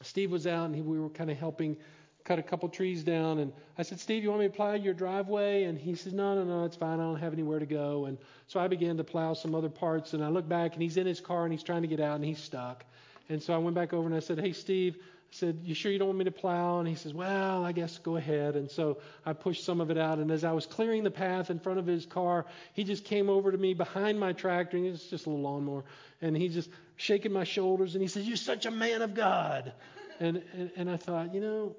Steve 0.00 0.30
was 0.30 0.46
out, 0.46 0.64
and 0.64 0.74
he, 0.74 0.80
we 0.80 0.98
were 0.98 1.10
kind 1.10 1.30
of 1.30 1.36
helping 1.36 1.76
cut 2.24 2.38
a 2.38 2.42
couple 2.42 2.66
trees 2.70 3.04
down. 3.04 3.40
And 3.40 3.52
I 3.76 3.82
said, 3.82 4.00
Steve, 4.00 4.22
you 4.22 4.30
want 4.30 4.40
me 4.40 4.48
to 4.48 4.54
plow 4.54 4.72
your 4.72 4.94
driveway? 4.94 5.64
And 5.64 5.78
he 5.78 5.94
said, 5.94 6.14
No, 6.14 6.34
no, 6.34 6.44
no, 6.44 6.64
it's 6.64 6.76
fine. 6.76 6.98
I 6.98 7.02
don't 7.02 7.20
have 7.20 7.34
anywhere 7.34 7.58
to 7.58 7.66
go. 7.66 8.06
And 8.06 8.16
so 8.46 8.58
I 8.58 8.68
began 8.68 8.96
to 8.96 9.04
plow 9.04 9.34
some 9.34 9.54
other 9.54 9.68
parts. 9.68 10.14
And 10.14 10.24
I 10.24 10.28
look 10.28 10.48
back, 10.48 10.72
and 10.72 10.82
he's 10.82 10.96
in 10.96 11.06
his 11.06 11.20
car, 11.20 11.44
and 11.44 11.52
he's 11.52 11.62
trying 11.62 11.82
to 11.82 11.88
get 11.88 12.00
out, 12.00 12.16
and 12.16 12.24
he's 12.24 12.42
stuck. 12.42 12.86
And 13.28 13.42
so 13.42 13.52
I 13.52 13.58
went 13.58 13.74
back 13.74 13.92
over 13.92 14.06
and 14.06 14.16
I 14.16 14.20
said, 14.20 14.40
Hey, 14.40 14.52
Steve, 14.52 14.96
said, 15.36 15.60
You 15.62 15.74
sure 15.74 15.92
you 15.92 15.98
don't 15.98 16.08
want 16.08 16.18
me 16.18 16.24
to 16.24 16.30
plow? 16.30 16.78
And 16.78 16.88
he 16.88 16.94
says, 16.94 17.14
Well, 17.14 17.64
I 17.64 17.72
guess 17.72 17.98
go 17.98 18.16
ahead. 18.16 18.56
And 18.56 18.70
so 18.70 18.98
I 19.24 19.32
pushed 19.32 19.64
some 19.64 19.80
of 19.80 19.90
it 19.90 19.98
out. 19.98 20.18
And 20.18 20.30
as 20.30 20.44
I 20.44 20.52
was 20.52 20.66
clearing 20.66 21.04
the 21.04 21.10
path 21.10 21.50
in 21.50 21.58
front 21.58 21.78
of 21.78 21.86
his 21.86 22.06
car, 22.06 22.46
he 22.74 22.84
just 22.84 23.04
came 23.04 23.28
over 23.28 23.52
to 23.52 23.58
me 23.58 23.74
behind 23.74 24.18
my 24.18 24.32
tractor. 24.32 24.76
And 24.76 24.86
it's 24.86 25.06
just 25.06 25.26
a 25.26 25.30
little 25.30 25.44
lawnmower. 25.44 25.84
And 26.20 26.36
he 26.36 26.48
just 26.48 26.70
shaking 26.96 27.32
my 27.32 27.44
shoulders. 27.44 27.94
And 27.94 28.02
he 28.02 28.08
says, 28.08 28.26
You're 28.26 28.36
such 28.36 28.66
a 28.66 28.70
man 28.70 29.02
of 29.02 29.14
God. 29.14 29.72
And, 30.18 30.42
and, 30.54 30.70
and 30.76 30.90
I 30.90 30.96
thought, 30.96 31.34
you 31.34 31.40
know, 31.40 31.76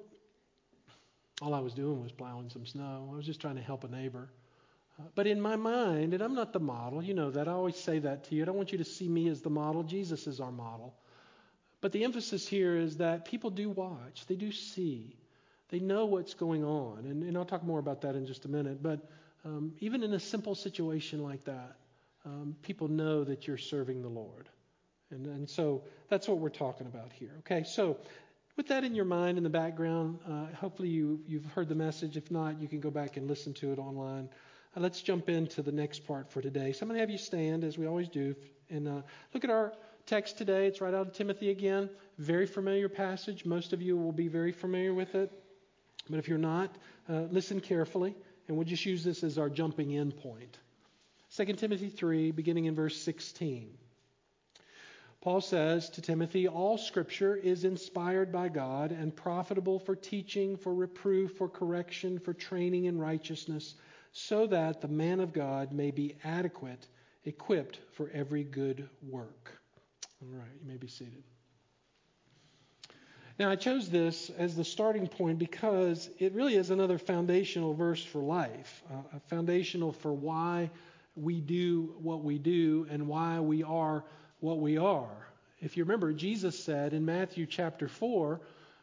all 1.42 1.54
I 1.54 1.60
was 1.60 1.74
doing 1.74 2.02
was 2.02 2.12
plowing 2.12 2.50
some 2.50 2.66
snow. 2.66 3.10
I 3.12 3.16
was 3.16 3.26
just 3.26 3.40
trying 3.40 3.56
to 3.56 3.62
help 3.62 3.84
a 3.84 3.88
neighbor. 3.88 4.28
Uh, 4.98 5.04
but 5.14 5.26
in 5.26 5.40
my 5.40 5.56
mind, 5.56 6.14
and 6.14 6.22
I'm 6.22 6.34
not 6.34 6.52
the 6.52 6.60
model, 6.60 7.02
you 7.02 7.14
know 7.14 7.30
that. 7.30 7.48
I 7.48 7.52
always 7.52 7.76
say 7.76 7.98
that 8.00 8.24
to 8.24 8.34
you. 8.34 8.42
I 8.42 8.46
don't 8.46 8.56
want 8.56 8.72
you 8.72 8.78
to 8.78 8.84
see 8.84 9.08
me 9.08 9.28
as 9.28 9.40
the 9.40 9.50
model. 9.50 9.82
Jesus 9.82 10.26
is 10.26 10.40
our 10.40 10.52
model. 10.52 10.94
But 11.80 11.92
the 11.92 12.04
emphasis 12.04 12.46
here 12.46 12.76
is 12.76 12.96
that 12.96 13.24
people 13.24 13.50
do 13.50 13.70
watch, 13.70 14.26
they 14.26 14.36
do 14.36 14.50
see, 14.50 15.16
they 15.68 15.78
know 15.78 16.06
what's 16.06 16.34
going 16.34 16.64
on. 16.64 17.04
And, 17.04 17.22
and 17.22 17.36
I'll 17.36 17.44
talk 17.44 17.62
more 17.62 17.78
about 17.78 18.00
that 18.02 18.14
in 18.16 18.26
just 18.26 18.44
a 18.44 18.48
minute. 18.48 18.82
But 18.82 19.08
um, 19.44 19.72
even 19.80 20.02
in 20.02 20.12
a 20.14 20.20
simple 20.20 20.54
situation 20.54 21.22
like 21.22 21.44
that, 21.44 21.76
um, 22.24 22.56
people 22.62 22.88
know 22.88 23.24
that 23.24 23.46
you're 23.46 23.58
serving 23.58 24.02
the 24.02 24.08
Lord. 24.08 24.48
And, 25.10 25.26
and 25.26 25.48
so 25.48 25.82
that's 26.08 26.28
what 26.28 26.38
we're 26.38 26.48
talking 26.48 26.86
about 26.86 27.12
here. 27.12 27.30
Okay, 27.40 27.64
so 27.64 27.96
with 28.56 28.68
that 28.68 28.82
in 28.82 28.94
your 28.94 29.04
mind 29.04 29.38
in 29.38 29.44
the 29.44 29.50
background, 29.50 30.18
uh, 30.28 30.46
hopefully 30.56 30.88
you, 30.88 31.20
you've 31.26 31.46
heard 31.46 31.68
the 31.68 31.74
message. 31.74 32.16
If 32.16 32.30
not, 32.30 32.60
you 32.60 32.66
can 32.66 32.80
go 32.80 32.90
back 32.90 33.16
and 33.16 33.28
listen 33.28 33.54
to 33.54 33.72
it 33.72 33.78
online. 33.78 34.28
Uh, 34.76 34.80
let's 34.80 35.00
jump 35.00 35.28
into 35.28 35.62
the 35.62 35.72
next 35.72 36.06
part 36.06 36.30
for 36.30 36.42
today. 36.42 36.72
So 36.72 36.82
I'm 36.82 36.88
going 36.88 36.96
to 36.96 37.00
have 37.00 37.10
you 37.10 37.18
stand, 37.18 37.62
as 37.62 37.78
we 37.78 37.86
always 37.86 38.08
do, 38.08 38.34
and 38.68 38.88
uh, 38.88 39.02
look 39.32 39.44
at 39.44 39.50
our 39.50 39.72
text 40.08 40.38
today. 40.38 40.66
It's 40.66 40.80
right 40.80 40.94
out 40.94 41.06
of 41.06 41.12
Timothy 41.12 41.50
again. 41.50 41.90
Very 42.16 42.46
familiar 42.46 42.88
passage. 42.88 43.44
Most 43.44 43.74
of 43.74 43.82
you 43.82 43.94
will 43.94 44.10
be 44.10 44.26
very 44.26 44.52
familiar 44.52 44.94
with 44.94 45.14
it. 45.14 45.30
But 46.08 46.18
if 46.18 46.28
you're 46.28 46.38
not, 46.38 46.74
uh, 47.10 47.26
listen 47.30 47.60
carefully, 47.60 48.16
and 48.46 48.56
we'll 48.56 48.66
just 48.66 48.86
use 48.86 49.04
this 49.04 49.22
as 49.22 49.36
our 49.36 49.50
jumping 49.50 49.90
in 49.90 50.10
point. 50.10 50.56
2 51.36 51.44
Timothy 51.52 51.90
3, 51.90 52.30
beginning 52.30 52.64
in 52.64 52.74
verse 52.74 52.96
16. 52.96 53.68
Paul 55.20 55.42
says 55.42 55.90
to 55.90 56.00
Timothy, 56.00 56.48
All 56.48 56.78
scripture 56.78 57.36
is 57.36 57.64
inspired 57.64 58.32
by 58.32 58.48
God 58.48 58.92
and 58.92 59.14
profitable 59.14 59.78
for 59.78 59.94
teaching, 59.94 60.56
for 60.56 60.72
reproof, 60.72 61.36
for 61.36 61.50
correction, 61.50 62.18
for 62.18 62.32
training 62.32 62.86
in 62.86 62.96
righteousness, 62.96 63.74
so 64.12 64.46
that 64.46 64.80
the 64.80 64.88
man 64.88 65.20
of 65.20 65.34
God 65.34 65.72
may 65.72 65.90
be 65.90 66.16
adequate, 66.24 66.86
equipped 67.26 67.80
for 67.92 68.08
every 68.14 68.44
good 68.44 68.88
work. 69.02 69.57
All 70.22 70.36
right, 70.36 70.48
you 70.60 70.68
may 70.68 70.76
be 70.76 70.88
seated. 70.88 71.22
Now, 73.38 73.50
I 73.50 73.56
chose 73.56 73.88
this 73.88 74.30
as 74.30 74.56
the 74.56 74.64
starting 74.64 75.06
point 75.06 75.38
because 75.38 76.10
it 76.18 76.32
really 76.32 76.56
is 76.56 76.70
another 76.70 76.98
foundational 76.98 77.72
verse 77.72 78.04
for 78.04 78.18
life, 78.18 78.82
uh, 78.90 79.18
foundational 79.28 79.92
for 79.92 80.12
why 80.12 80.70
we 81.14 81.40
do 81.40 81.94
what 82.00 82.24
we 82.24 82.38
do 82.38 82.86
and 82.90 83.06
why 83.06 83.38
we 83.38 83.62
are 83.62 84.04
what 84.40 84.58
we 84.58 84.76
are. 84.76 85.28
If 85.60 85.76
you 85.76 85.84
remember, 85.84 86.12
Jesus 86.12 86.58
said 86.58 86.92
in 86.92 87.04
Matthew 87.04 87.46
chapter 87.46 87.86
4, 87.86 88.40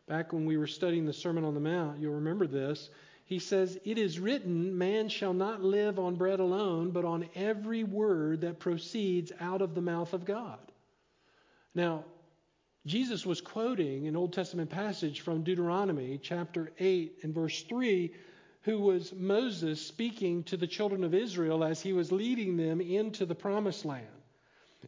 back 0.07 0.31
when 0.31 0.45
we 0.45 0.55
were 0.55 0.67
studying 0.67 1.05
the 1.05 1.13
Sermon 1.13 1.43
on 1.43 1.53
the 1.53 1.59
Mount, 1.59 1.99
you'll 1.99 2.13
remember 2.13 2.47
this. 2.47 2.89
He 3.25 3.39
says, 3.39 3.77
It 3.83 3.97
is 3.97 4.19
written, 4.19 4.77
man 4.77 5.09
shall 5.09 5.33
not 5.33 5.61
live 5.61 5.99
on 5.99 6.15
bread 6.15 6.39
alone, 6.39 6.91
but 6.91 7.03
on 7.03 7.27
every 7.35 7.83
word 7.83 8.41
that 8.41 8.59
proceeds 8.59 9.33
out 9.41 9.61
of 9.61 9.75
the 9.75 9.81
mouth 9.81 10.13
of 10.13 10.23
God. 10.23 10.59
Now, 11.75 12.05
Jesus 12.86 13.25
was 13.25 13.41
quoting 13.41 14.08
an 14.08 14.15
Old 14.15 14.32
Testament 14.32 14.70
passage 14.70 15.22
from 15.22 15.44
Deuteronomy 15.44 16.20
chapter 16.22 16.72
8 16.79 17.20
and 17.24 17.34
verse 17.34 17.63
3, 17.63 18.13
who 18.62 18.79
was 18.79 19.13
Moses 19.13 19.86
speaking 19.86 20.44
to 20.46 20.58
the 20.58 20.67
children 20.67 21.03
of 21.03 21.13
Israel 21.13 21.63
as 21.63 21.82
he 21.82 21.94
was 21.94 22.12
leading 22.12 22.55
them 22.55 22.79
into 22.79 23.25
the 23.25 23.36
promised 23.36 23.84
land. 23.84 24.08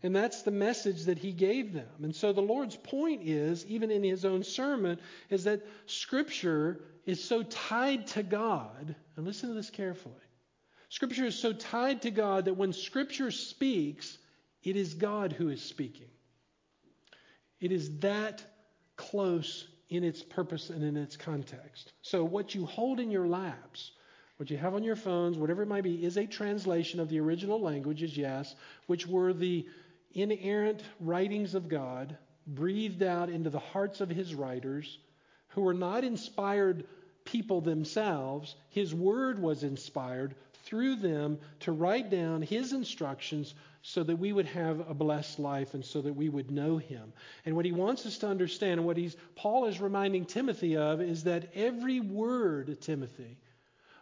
And 0.03 0.15
that's 0.15 0.43
the 0.43 0.51
message 0.51 1.05
that 1.05 1.17
he 1.17 1.31
gave 1.31 1.73
them. 1.73 1.89
And 2.03 2.15
so 2.15 2.31
the 2.31 2.41
Lord's 2.41 2.77
point 2.77 3.23
is, 3.23 3.65
even 3.65 3.91
in 3.91 4.03
his 4.03 4.25
own 4.25 4.43
sermon, 4.43 4.99
is 5.29 5.43
that 5.43 5.65
Scripture 5.87 6.79
is 7.05 7.23
so 7.23 7.43
tied 7.43 8.07
to 8.07 8.23
God. 8.23 8.95
And 9.15 9.25
listen 9.25 9.49
to 9.49 9.55
this 9.55 9.71
carefully. 9.71 10.15
Scripture 10.89 11.25
is 11.25 11.37
so 11.37 11.51
tied 11.51 12.03
to 12.03 12.11
God 12.11 12.45
that 12.45 12.53
when 12.53 12.73
Scripture 12.73 13.31
speaks, 13.31 14.17
it 14.63 14.75
is 14.75 14.93
God 14.93 15.33
who 15.33 15.49
is 15.49 15.61
speaking. 15.61 16.09
It 17.59 17.71
is 17.71 17.97
that 17.99 18.43
close 18.95 19.67
in 19.89 20.03
its 20.03 20.21
purpose 20.21 20.69
and 20.69 20.83
in 20.83 20.97
its 20.97 21.15
context. 21.15 21.93
So, 22.01 22.23
what 22.23 22.53
you 22.53 22.65
hold 22.65 22.99
in 22.99 23.09
your 23.09 23.27
laps, 23.27 23.91
what 24.37 24.49
you 24.49 24.57
have 24.57 24.75
on 24.75 24.83
your 24.83 24.95
phones, 24.95 25.37
whatever 25.37 25.63
it 25.63 25.67
might 25.67 25.83
be, 25.83 26.03
is 26.03 26.17
a 26.17 26.25
translation 26.25 26.99
of 26.99 27.09
the 27.09 27.19
original 27.19 27.61
languages, 27.61 28.17
yes, 28.17 28.55
which 28.87 29.07
were 29.07 29.33
the 29.33 29.65
inerrant 30.13 30.83
writings 30.99 31.55
of 31.55 31.69
God, 31.69 32.17
breathed 32.45 33.03
out 33.03 33.29
into 33.29 33.49
the 33.49 33.59
hearts 33.59 34.01
of 34.01 34.09
his 34.09 34.35
writers, 34.35 34.99
who 35.49 35.61
were 35.61 35.73
not 35.73 36.03
inspired 36.03 36.85
people 37.23 37.61
themselves. 37.61 38.55
His 38.69 38.93
word 38.93 39.39
was 39.39 39.63
inspired 39.63 40.35
through 40.67 40.97
them 40.97 41.39
to 41.61 41.71
write 41.71 42.09
down 42.09 42.41
his 42.41 42.73
instructions 42.73 43.53
so 43.81 44.03
that 44.03 44.17
we 44.17 44.33
would 44.33 44.47
have 44.47 44.89
a 44.89 44.93
blessed 44.93 45.39
life 45.39 45.73
and 45.73 45.83
so 45.83 46.01
that 46.01 46.13
we 46.13 46.27
would 46.27 46.51
know 46.51 46.77
him. 46.77 47.13
And 47.45 47.55
what 47.55 47.65
he 47.65 47.71
wants 47.71 48.05
us 48.05 48.17
to 48.19 48.27
understand, 48.27 48.73
and 48.73 48.85
what 48.85 48.97
he's 48.97 49.15
Paul 49.35 49.65
is 49.65 49.79
reminding 49.79 50.25
Timothy 50.25 50.75
of, 50.75 51.01
is 51.01 51.23
that 51.23 51.51
every 51.55 52.01
word, 52.01 52.81
Timothy, 52.81 53.37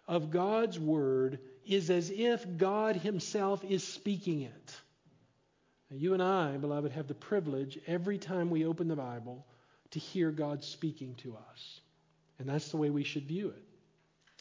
of 0.08 0.32
God's 0.32 0.80
word 0.80 1.40
is 1.66 1.90
as 1.90 2.10
if 2.10 2.46
God 2.58 2.96
himself 2.96 3.64
is 3.64 3.84
speaking 3.84 4.42
it. 4.42 4.76
Now, 5.92 5.98
you 5.98 6.14
and 6.14 6.24
I, 6.24 6.58
beloved, 6.58 6.92
have 6.94 7.08
the 7.08 7.14
privilege 7.14 7.78
every 7.86 8.18
time 8.18 8.50
we 8.50 8.66
open 8.66 8.88
the 8.88 8.96
Bible 8.96 9.46
to 9.92 10.00
hear 10.00 10.32
God 10.32 10.64
speaking 10.64 11.16
to 11.16 11.38
us. 11.52 11.80
And 12.40 12.50
that's 12.50 12.70
the 12.70 12.78
way 12.78 12.90
we 12.90 13.04
should 13.04 13.26
view 13.26 13.50
it. 13.50 13.65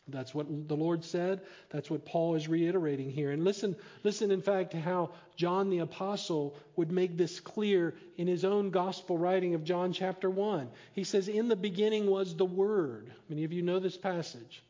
That's 0.09 0.35
what 0.35 0.69
the 0.69 0.77
Lord 0.77 1.03
said. 1.03 1.41
That's 1.71 1.91
what 1.91 2.05
Paul 2.05 2.35
is 2.35 2.47
reiterating 2.47 3.11
here. 3.11 3.31
And 3.31 3.43
listen, 3.43 3.75
listen, 4.03 4.31
in 4.31 4.43
fact, 4.43 4.73
to 4.73 4.81
how 4.81 5.11
John 5.37 5.71
the 5.71 5.79
Apostle 5.79 6.57
would 6.77 6.93
make 6.93 7.17
this 7.17 7.41
clear 7.41 7.95
in 8.19 8.27
his 8.27 8.45
own 8.45 8.71
gospel 8.71 9.17
writing 9.17 9.55
of 9.55 9.65
John 9.65 9.93
chapter 9.95 10.29
1. 10.29 10.69
He 10.93 11.05
says, 11.05 11.29
In 11.29 11.49
the 11.49 11.57
beginning 11.57 12.07
was 12.07 12.37
the 12.37 12.45
Word. 12.45 13.11
Many 13.31 13.45
of 13.45 13.53
you 13.53 13.63
know 13.63 13.79
this 13.79 13.97
passage. 13.97 14.63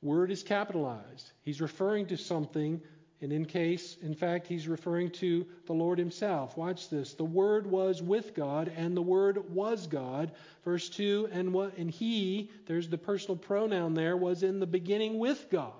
Word 0.00 0.30
is 0.30 0.42
capitalized. 0.42 1.30
He's 1.42 1.60
referring 1.60 2.06
to 2.06 2.16
something 2.16 2.80
and 3.20 3.32
in 3.32 3.44
case, 3.46 3.96
in 4.00 4.14
fact, 4.14 4.46
he's 4.46 4.68
referring 4.68 5.10
to 5.10 5.44
the 5.66 5.72
Lord 5.72 5.98
himself. 5.98 6.56
Watch 6.56 6.88
this. 6.88 7.14
The 7.14 7.24
Word 7.24 7.66
was 7.66 8.00
with 8.00 8.32
God, 8.32 8.72
and 8.76 8.96
the 8.96 9.02
Word 9.02 9.52
was 9.52 9.88
God. 9.88 10.30
Verse 10.64 10.88
2, 10.88 11.30
and 11.32 11.52
what 11.52 11.76
and 11.76 11.90
he, 11.90 12.50
there's 12.66 12.88
the 12.88 12.98
personal 12.98 13.36
pronoun 13.36 13.94
there, 13.94 14.16
was 14.16 14.44
in 14.44 14.60
the 14.60 14.66
beginning 14.66 15.18
with 15.18 15.50
God. 15.50 15.72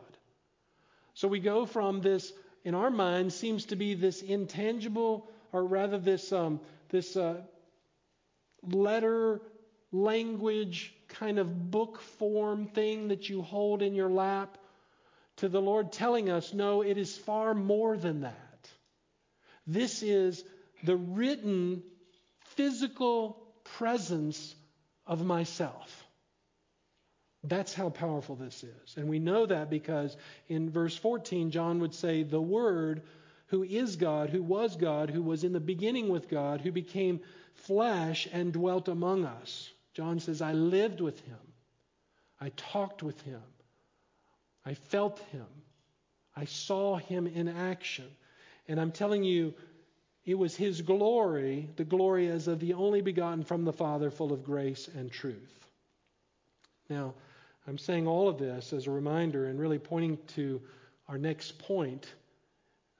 So 1.15 1.29
we 1.29 1.39
go 1.39 1.65
from 1.65 2.01
this, 2.01 2.33
in 2.65 2.75
our 2.75 2.91
mind, 2.91 3.33
seems 3.33 3.67
to 3.67 3.77
be 3.77 3.95
this 3.95 4.23
intangible, 4.23 5.31
or 5.53 5.65
rather 5.65 5.99
this 5.99 6.33
um, 6.33 6.61
this 6.89 7.17
uh, 7.17 7.43
letter 8.63 9.41
language 9.93 10.95
kind 11.09 11.39
of 11.39 11.71
book 11.71 12.01
form 12.01 12.67
thing 12.67 13.09
that 13.09 13.29
you 13.29 13.43
hold 13.43 13.83
in 13.83 13.95
your 13.95 14.11
lap, 14.11 14.59
to 15.39 15.49
the 15.49 15.61
Lord 15.61 15.93
telling 15.93 16.31
us, 16.31 16.53
no, 16.53 16.83
it 16.83 16.99
is 16.99 17.17
far 17.17 17.55
more 17.55 17.97
than 17.97 18.23
that. 18.23 18.69
This 19.67 20.03
is 20.03 20.45
the 20.85 20.97
written 20.97 21.83
physical 22.57 23.43
presence 23.77 24.55
of 25.07 25.25
myself. 25.25 26.05
That's 27.45 27.73
how 27.73 27.91
powerful 27.91 28.35
this 28.35 28.65
is. 28.65 28.97
And 28.97 29.09
we 29.09 29.19
know 29.21 29.47
that 29.47 29.71
because 29.71 30.17
in 30.49 30.71
verse 30.71 30.97
14, 30.97 31.51
John 31.51 31.81
would 31.81 31.95
say, 31.95 32.25
The 32.25 32.41
Word, 32.41 33.03
who 33.47 33.63
is 33.63 33.97
God, 33.97 34.31
who 34.31 34.43
was 34.43 34.77
God, 34.77 35.11
who 35.11 35.23
was 35.23 35.45
in 35.45 35.53
the 35.53 35.61
beginning 35.61 36.09
with 36.09 36.29
God, 36.29 36.61
who 36.61 36.73
became 36.73 37.21
flesh 37.55 38.27
and 38.33 38.53
dwelt 38.53 38.89
among 38.89 39.25
us. 39.25 39.71
John 39.95 40.21
says, 40.21 40.43
I 40.43 40.53
lived 40.53 41.01
with 41.01 41.21
him. 41.21 41.39
I 42.41 42.51
talked 42.51 43.03
with 43.03 43.21
him. 43.23 43.43
I 44.65 44.75
felt 44.75 45.19
him. 45.31 45.47
I 46.37 46.45
saw 46.45 46.97
him 46.97 47.27
in 47.27 47.49
action. 47.49 48.07
And 48.69 48.81
I'm 48.81 48.93
telling 48.93 49.25
you, 49.25 49.55
it 50.25 50.37
was 50.37 50.55
his 50.55 50.83
glory, 50.83 51.69
the 51.77 51.85
glory 51.85 52.29
as 52.29 52.49
of 52.49 52.61
the 52.61 52.75
only 52.75 53.01
begotten 53.01 53.45
from 53.45 53.65
the 53.65 53.73
Father, 53.73 54.11
full 54.11 54.33
of 54.33 54.45
grace 54.45 54.89
and 54.95 55.11
truth. 55.11 55.67
Now, 56.91 57.15
I'm 57.67 57.79
saying 57.79 58.07
all 58.07 58.29
of 58.29 58.39
this 58.39 58.73
as 58.73 58.87
a 58.87 58.91
reminder 58.91 59.47
and 59.47 59.59
really 59.59 59.79
pointing 59.79 60.19
to 60.35 60.61
our 61.09 61.19
next 61.19 61.59
point 61.59 62.15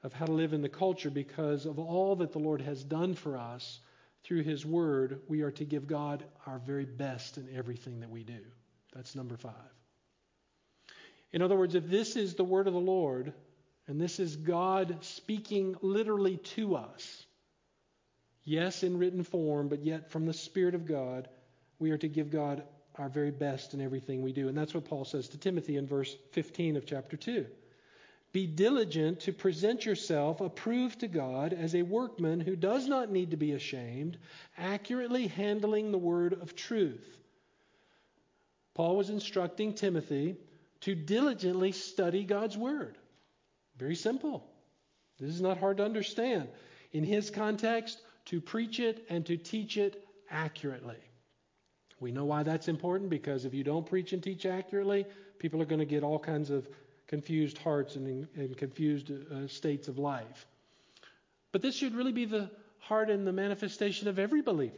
of 0.03 0.13
how 0.13 0.25
to 0.25 0.31
live 0.31 0.53
in 0.53 0.61
the 0.61 0.69
culture 0.69 1.09
because 1.09 1.65
of 1.65 1.77
all 1.77 2.15
that 2.17 2.31
the 2.31 2.39
Lord 2.39 2.61
has 2.61 2.83
done 2.83 3.13
for 3.13 3.37
us 3.37 3.79
through 4.23 4.43
His 4.43 4.65
Word, 4.65 5.21
we 5.27 5.41
are 5.41 5.51
to 5.51 5.65
give 5.65 5.87
God 5.87 6.23
our 6.45 6.59
very 6.59 6.85
best 6.85 7.37
in 7.37 7.47
everything 7.55 7.99
that 7.99 8.09
we 8.09 8.23
do. 8.23 8.39
That's 8.93 9.15
number 9.15 9.37
five. 9.37 9.53
In 11.31 11.41
other 11.41 11.55
words, 11.55 11.75
if 11.75 11.87
this 11.87 12.15
is 12.15 12.35
the 12.35 12.43
Word 12.43 12.67
of 12.67 12.73
the 12.73 12.79
Lord, 12.79 13.33
and 13.87 13.99
this 13.99 14.19
is 14.19 14.35
God 14.35 14.97
speaking 15.01 15.75
literally 15.81 16.37
to 16.37 16.75
us, 16.75 17.25
yes, 18.43 18.83
in 18.83 18.97
written 18.97 19.23
form, 19.23 19.67
but 19.67 19.83
yet 19.83 20.11
from 20.11 20.25
the 20.25 20.33
Spirit 20.33 20.75
of 20.75 20.85
God, 20.85 21.27
we 21.77 21.91
are 21.91 21.97
to 21.97 22.07
give 22.07 22.31
God 22.31 22.63
our 22.95 23.09
very 23.09 23.31
best 23.31 23.73
in 23.73 23.81
everything 23.81 24.21
we 24.21 24.33
do. 24.33 24.47
And 24.47 24.57
that's 24.57 24.73
what 24.73 24.85
Paul 24.85 25.05
says 25.05 25.29
to 25.29 25.37
Timothy 25.37 25.77
in 25.77 25.87
verse 25.87 26.15
15 26.31 26.75
of 26.75 26.85
chapter 26.85 27.15
2. 27.15 27.45
Be 28.31 28.45
diligent 28.45 29.21
to 29.21 29.33
present 29.33 29.85
yourself 29.85 30.41
approved 30.41 30.99
to 30.99 31.07
God 31.07 31.53
as 31.53 31.73
a 31.73 31.81
workman 31.81 32.39
who 32.39 32.55
does 32.55 32.87
not 32.87 33.11
need 33.11 33.31
to 33.31 33.37
be 33.37 33.53
ashamed, 33.53 34.17
accurately 34.57 35.27
handling 35.27 35.91
the 35.91 35.97
word 35.97 36.33
of 36.33 36.55
truth. 36.55 37.17
Paul 38.75 38.97
was 38.97 39.09
instructing 39.09 39.73
Timothy 39.73 40.37
to 40.81 40.95
diligently 40.95 41.71
study 41.71 42.23
God's 42.23 42.57
word. 42.57 42.97
Very 43.77 43.95
simple. 43.95 44.45
This 45.19 45.29
is 45.29 45.41
not 45.41 45.57
hard 45.57 45.77
to 45.77 45.85
understand. 45.85 46.47
In 46.91 47.03
his 47.03 47.29
context, 47.29 48.01
to 48.25 48.39
preach 48.39 48.79
it 48.79 49.05
and 49.09 49.25
to 49.25 49.37
teach 49.37 49.77
it 49.77 50.05
accurately. 50.29 50.97
We 51.99 52.11
know 52.11 52.25
why 52.25 52.43
that's 52.43 52.67
important 52.67 53.09
because 53.09 53.45
if 53.45 53.53
you 53.53 53.63
don't 53.63 53.85
preach 53.85 54.13
and 54.13 54.23
teach 54.23 54.45
accurately, 54.45 55.05
people 55.39 55.61
are 55.61 55.65
going 55.65 55.79
to 55.79 55.85
get 55.85 56.03
all 56.03 56.19
kinds 56.19 56.49
of 56.49 56.67
confused 57.07 57.57
hearts 57.57 57.95
and, 57.95 58.27
and 58.35 58.55
confused 58.55 59.11
uh, 59.11 59.47
states 59.47 59.87
of 59.87 59.97
life. 59.97 60.45
But 61.51 61.61
this 61.61 61.75
should 61.75 61.95
really 61.95 62.11
be 62.11 62.25
the 62.25 62.51
heart 62.77 63.09
and 63.09 63.25
the 63.25 63.33
manifestation 63.33 64.07
of 64.07 64.19
every 64.19 64.41
believer. 64.41 64.75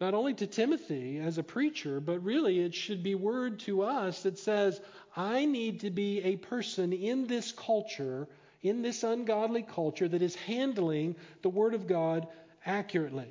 Not 0.00 0.14
only 0.14 0.32
to 0.34 0.46
Timothy 0.46 1.18
as 1.18 1.36
a 1.36 1.42
preacher, 1.42 2.00
but 2.00 2.24
really 2.24 2.58
it 2.58 2.74
should 2.74 3.02
be 3.02 3.14
word 3.14 3.60
to 3.60 3.82
us 3.82 4.22
that 4.22 4.38
says, 4.38 4.80
I 5.14 5.44
need 5.44 5.80
to 5.80 5.90
be 5.90 6.22
a 6.22 6.36
person 6.36 6.94
in 6.94 7.26
this 7.26 7.52
culture, 7.52 8.26
in 8.62 8.80
this 8.80 9.04
ungodly 9.04 9.62
culture, 9.62 10.08
that 10.08 10.22
is 10.22 10.34
handling 10.34 11.16
the 11.42 11.50
Word 11.50 11.74
of 11.74 11.86
God 11.86 12.28
accurately. 12.64 13.28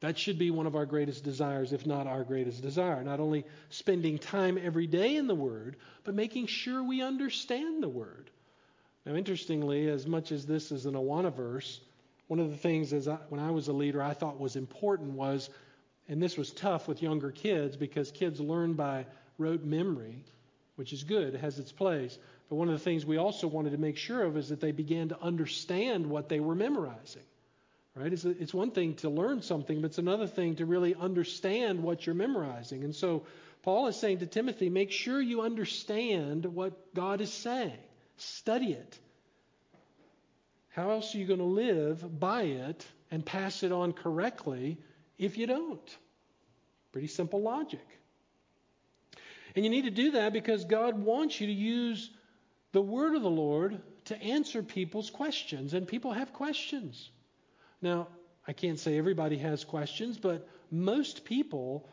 That 0.00 0.18
should 0.18 0.38
be 0.38 0.50
one 0.50 0.66
of 0.66 0.74
our 0.74 0.86
greatest 0.86 1.22
desires, 1.22 1.72
if 1.72 1.86
not 1.86 2.08
our 2.08 2.24
greatest 2.24 2.60
desire. 2.60 3.04
Not 3.04 3.20
only 3.20 3.44
spending 3.70 4.18
time 4.18 4.58
every 4.60 4.88
day 4.88 5.14
in 5.14 5.28
the 5.28 5.34
Word, 5.36 5.76
but 6.02 6.14
making 6.14 6.46
sure 6.46 6.82
we 6.82 7.00
understand 7.00 7.80
the 7.80 7.88
Word. 7.88 8.28
Now, 9.06 9.14
interestingly, 9.14 9.88
as 9.88 10.04
much 10.04 10.32
as 10.32 10.46
this 10.46 10.72
is 10.72 10.84
an 10.86 10.94
Awana 10.94 11.32
verse, 11.32 11.80
one 12.26 12.40
of 12.40 12.50
the 12.50 12.56
things 12.56 12.92
as 12.92 13.08
I, 13.08 13.16
when 13.28 13.40
I 13.40 13.50
was 13.50 13.68
a 13.68 13.72
leader 13.72 14.02
I 14.02 14.14
thought 14.14 14.40
was 14.40 14.56
important 14.56 15.12
was, 15.12 15.50
and 16.08 16.22
this 16.22 16.36
was 16.36 16.50
tough 16.50 16.88
with 16.88 17.02
younger 17.02 17.30
kids 17.30 17.76
because 17.76 18.10
kids 18.10 18.40
learn 18.40 18.74
by 18.74 19.06
rote 19.38 19.64
memory, 19.64 20.24
which 20.76 20.92
is 20.92 21.04
good, 21.04 21.34
it 21.34 21.40
has 21.40 21.58
its 21.58 21.72
place. 21.72 22.18
But 22.48 22.56
one 22.56 22.68
of 22.68 22.74
the 22.74 22.84
things 22.84 23.06
we 23.06 23.16
also 23.16 23.46
wanted 23.46 23.70
to 23.70 23.78
make 23.78 23.96
sure 23.96 24.22
of 24.22 24.36
is 24.36 24.48
that 24.48 24.60
they 24.60 24.72
began 24.72 25.08
to 25.10 25.20
understand 25.20 26.06
what 26.06 26.28
they 26.28 26.40
were 26.40 26.54
memorizing. 26.54 27.22
Right? 27.96 28.12
It's, 28.12 28.24
it's 28.24 28.52
one 28.52 28.72
thing 28.72 28.94
to 28.96 29.08
learn 29.08 29.42
something, 29.42 29.80
but 29.80 29.88
it's 29.88 29.98
another 29.98 30.26
thing 30.26 30.56
to 30.56 30.66
really 30.66 30.96
understand 30.96 31.80
what 31.80 32.04
you're 32.04 32.14
memorizing. 32.14 32.82
And 32.82 32.94
so 32.94 33.24
Paul 33.62 33.86
is 33.86 33.96
saying 33.96 34.18
to 34.18 34.26
Timothy, 34.26 34.68
make 34.68 34.90
sure 34.90 35.20
you 35.20 35.42
understand 35.42 36.44
what 36.44 36.92
God 36.92 37.20
is 37.20 37.32
saying. 37.32 37.78
Study 38.16 38.72
it. 38.72 38.98
How 40.74 40.90
else 40.90 41.14
are 41.14 41.18
you 41.18 41.26
going 41.26 41.38
to 41.38 41.44
live 41.44 42.18
by 42.18 42.42
it 42.42 42.84
and 43.12 43.24
pass 43.24 43.62
it 43.62 43.70
on 43.70 43.92
correctly 43.92 44.76
if 45.18 45.38
you 45.38 45.46
don't? 45.46 45.96
Pretty 46.90 47.06
simple 47.06 47.40
logic. 47.40 47.86
And 49.54 49.64
you 49.64 49.70
need 49.70 49.84
to 49.84 49.92
do 49.92 50.10
that 50.12 50.32
because 50.32 50.64
God 50.64 50.98
wants 50.98 51.40
you 51.40 51.46
to 51.46 51.52
use 51.52 52.10
the 52.72 52.82
word 52.82 53.14
of 53.14 53.22
the 53.22 53.30
Lord 53.30 53.80
to 54.06 54.20
answer 54.20 54.64
people's 54.64 55.10
questions. 55.10 55.74
And 55.74 55.86
people 55.86 56.12
have 56.12 56.32
questions. 56.32 57.08
Now, 57.80 58.08
I 58.44 58.52
can't 58.52 58.78
say 58.78 58.98
everybody 58.98 59.38
has 59.38 59.62
questions, 59.62 60.18
but 60.18 60.48
most 60.72 61.24
people 61.24 61.88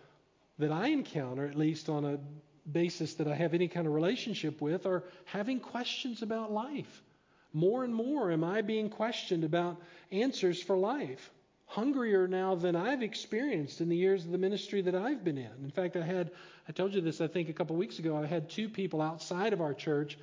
that 0.58 0.72
I 0.72 0.88
encounter, 0.88 1.46
at 1.46 1.56
least 1.56 1.88
on 1.88 2.04
a 2.04 2.20
basis 2.68 3.14
that 3.16 3.28
I 3.28 3.36
have 3.36 3.54
any 3.54 3.68
kind 3.68 3.86
of 3.86 3.94
relationship 3.94 4.60
with, 4.60 4.88
are 4.88 5.04
having 5.26 5.60
questions 5.60 6.24
about 6.24 6.52
life. 6.52 7.04
More 7.54 7.84
and 7.84 7.94
more 7.94 8.32
am 8.32 8.44
I 8.44 8.62
being 8.62 8.90
questioned 8.90 9.44
about 9.44 9.82
answers 10.12 10.62
for 10.62 10.78
life. 10.78 11.32
Hungrier 11.66 12.28
now 12.28 12.56
than 12.56 12.76
I've 12.76 13.02
experienced 13.02 13.82
in 13.82 13.90
the 13.90 13.96
years 13.96 14.26
of 14.26 14.32
the 14.32 14.38
ministry 14.38 14.82
that 14.82 14.96
I've 14.96 15.24
been 15.24 15.38
in. 15.38 15.52
In 15.64 15.72
fact, 15.72 15.96
I 15.96 16.04
had, 16.04 16.32
I 16.68 16.72
told 16.72 16.94
you 16.94 17.02
this, 17.02 17.22
I 17.22 17.28
think, 17.28 17.50
a 17.50 17.54
couple 17.54 17.76
weeks 17.76 18.00
ago. 18.00 18.18
I 18.18 18.26
had 18.26 18.50
two 18.50 18.68
people 18.68 19.02
outside 19.02 19.54
of 19.54 19.62
our 19.62 19.74
church 19.74 20.18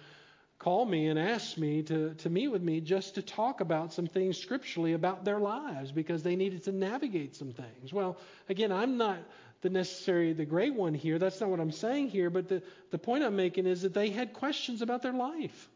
call 0.59 0.85
me 0.85 1.07
and 1.07 1.19
ask 1.19 1.57
me 1.57 1.83
to, 1.85 2.15
to 2.15 2.29
meet 2.29 2.49
with 2.49 2.63
me 2.63 2.81
just 2.81 3.15
to 3.15 3.23
talk 3.23 3.61
about 3.61 3.93
some 3.93 4.07
things 4.07 4.37
scripturally 4.37 4.93
about 4.93 5.25
their 5.25 5.39
lives 5.39 5.93
because 5.93 6.23
they 6.23 6.37
needed 6.37 6.65
to 6.65 6.73
navigate 6.73 7.37
some 7.37 7.53
things. 7.53 7.93
Well, 7.93 8.19
again, 8.49 8.73
I'm 8.73 8.97
not 8.97 9.19
the 9.61 9.71
necessary 9.71 10.33
the 10.33 10.45
great 10.45 10.75
one 10.75 10.95
here. 10.95 11.19
That's 11.19 11.41
not 11.41 11.51
what 11.51 11.61
I'm 11.61 11.73
saying 11.73 12.09
here, 12.09 12.31
but 12.31 12.49
the, 12.49 12.63
the 12.91 12.99
point 12.99 13.25
I'm 13.25 13.37
making 13.37 13.67
is 13.67 13.83
that 13.83 13.95
they 13.95 14.11
had 14.11 14.33
questions 14.33 14.83
about 14.83 15.03
their 15.03 15.13
life. 15.13 15.69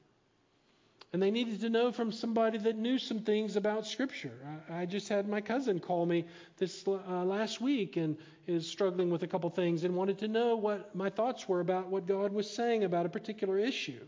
And 1.13 1.23
they 1.23 1.31
needed 1.31 1.61
to 1.61 1.69
know 1.69 1.93
from 1.93 2.11
somebody 2.11 2.57
that 2.59 2.77
knew 2.77 2.99
some 2.99 3.21
things 3.21 3.57
about 3.57 3.87
Scripture. 3.87 4.33
I, 4.71 4.83
I 4.83 4.87
just 4.87 5.09
had 5.09 5.29
my 5.29 5.43
cousin 5.43 5.79
call 5.79 6.07
me 6.07 6.25
this 6.57 6.87
uh, 6.87 7.25
last 7.25 7.61
week 7.61 7.97
and 7.97 8.17
is 8.47 8.67
struggling 8.67 9.11
with 9.11 9.23
a 9.23 9.27
couple 9.27 9.51
things 9.51 9.85
and 9.85 9.95
wanted 9.95 10.19
to 10.21 10.29
know 10.29 10.57
what 10.57 10.95
my 10.95 11.11
thoughts 11.11 11.47
were 11.47 11.61
about 11.61 11.89
what 11.89 12.07
God 12.07 12.33
was 12.33 12.49
saying 12.49 12.85
about 12.85 13.05
a 13.05 13.11
particular 13.11 13.59
issue. 13.59 14.01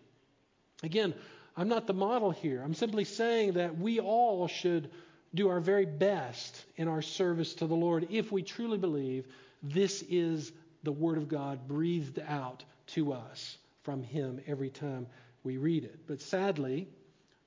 Again, 0.82 1.14
I'm 1.56 1.68
not 1.68 1.86
the 1.86 1.94
model 1.94 2.30
here. 2.30 2.62
I'm 2.62 2.74
simply 2.74 3.04
saying 3.04 3.52
that 3.52 3.78
we 3.78 4.00
all 4.00 4.48
should 4.48 4.90
do 5.34 5.48
our 5.48 5.60
very 5.60 5.86
best 5.86 6.64
in 6.76 6.88
our 6.88 7.02
service 7.02 7.54
to 7.56 7.66
the 7.66 7.74
Lord 7.74 8.06
if 8.10 8.32
we 8.32 8.42
truly 8.42 8.78
believe 8.78 9.26
this 9.62 10.02
is 10.08 10.52
the 10.82 10.92
Word 10.92 11.18
of 11.18 11.28
God 11.28 11.68
breathed 11.68 12.18
out 12.26 12.64
to 12.88 13.12
us 13.12 13.58
from 13.82 14.02
Him 14.02 14.40
every 14.46 14.70
time 14.70 15.06
we 15.44 15.58
read 15.58 15.84
it. 15.84 16.00
But 16.06 16.20
sadly, 16.20 16.88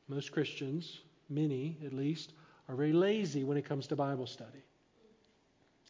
most 0.07 0.31
Christians, 0.31 0.99
many 1.29 1.77
at 1.85 1.93
least, 1.93 2.33
are 2.69 2.75
very 2.75 2.93
lazy 2.93 3.43
when 3.43 3.57
it 3.57 3.65
comes 3.65 3.87
to 3.87 3.95
Bible 3.95 4.27
study. 4.27 4.63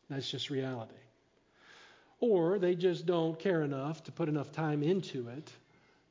That's 0.09 0.29
just 0.29 0.49
reality. 0.49 0.93
Or 2.19 2.57
they 2.57 2.73
just 2.73 3.05
don't 3.05 3.37
care 3.37 3.61
enough 3.61 4.03
to 4.05 4.11
put 4.11 4.29
enough 4.29 4.51
time 4.51 4.81
into 4.81 5.27
it 5.27 5.51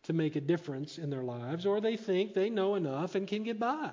to 0.05 0.13
make 0.13 0.37
a 0.37 0.41
difference 0.41 0.99
in 0.99 1.11
their 1.11 1.25
lives, 1.25 1.67
or 1.67 1.81
they 1.81 1.97
think 1.97 2.33
they 2.33 2.49
know 2.49 2.77
enough 2.77 3.17
and 3.17 3.27
can 3.27 3.43
get 3.43 3.59
by. 3.59 3.91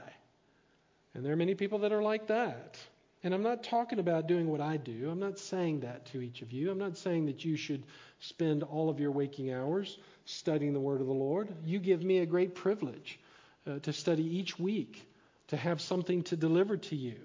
And 1.16 1.26
there 1.26 1.34
are 1.34 1.38
many 1.38 1.56
people 1.56 1.80
that 1.80 1.92
are 1.92 2.04
like 2.04 2.28
that. 2.28 2.78
And 3.24 3.34
I'm 3.34 3.44
not 3.44 3.64
talking 3.64 4.00
about 4.00 4.28
doing 4.28 4.50
what 4.50 4.60
I 4.60 4.76
do. 4.76 5.10
I'm 5.10 5.20
not 5.20 5.40
saying 5.40 5.80
that 5.82 6.06
to 6.08 6.22
each 6.22 6.42
of 6.42 6.52
you. 6.52 6.70
I'm 6.70 6.78
not 6.78 6.98
saying 6.98 7.26
that 7.28 7.46
you 7.46 7.56
should 7.56 7.84
spend 8.20 8.64
all 8.64 8.90
of 8.90 9.00
your 9.00 9.12
waking 9.12 9.54
hours 9.54 9.98
studying 10.26 10.74
the 10.74 10.80
Word 10.80 11.00
of 11.00 11.08
the 11.08 11.14
Lord. 11.14 11.48
You 11.66 11.80
give 11.80 12.04
me 12.04 12.20
a 12.20 12.26
great 12.26 12.54
privilege 12.54 13.20
uh, 13.66 13.80
to 13.80 13.94
study 13.94 14.24
each 14.24 14.60
week, 14.60 15.08
to 15.48 15.58
have 15.58 15.80
something 15.80 16.24
to 16.24 16.36
deliver 16.36 16.76
to 16.76 16.96
you. 16.98 17.16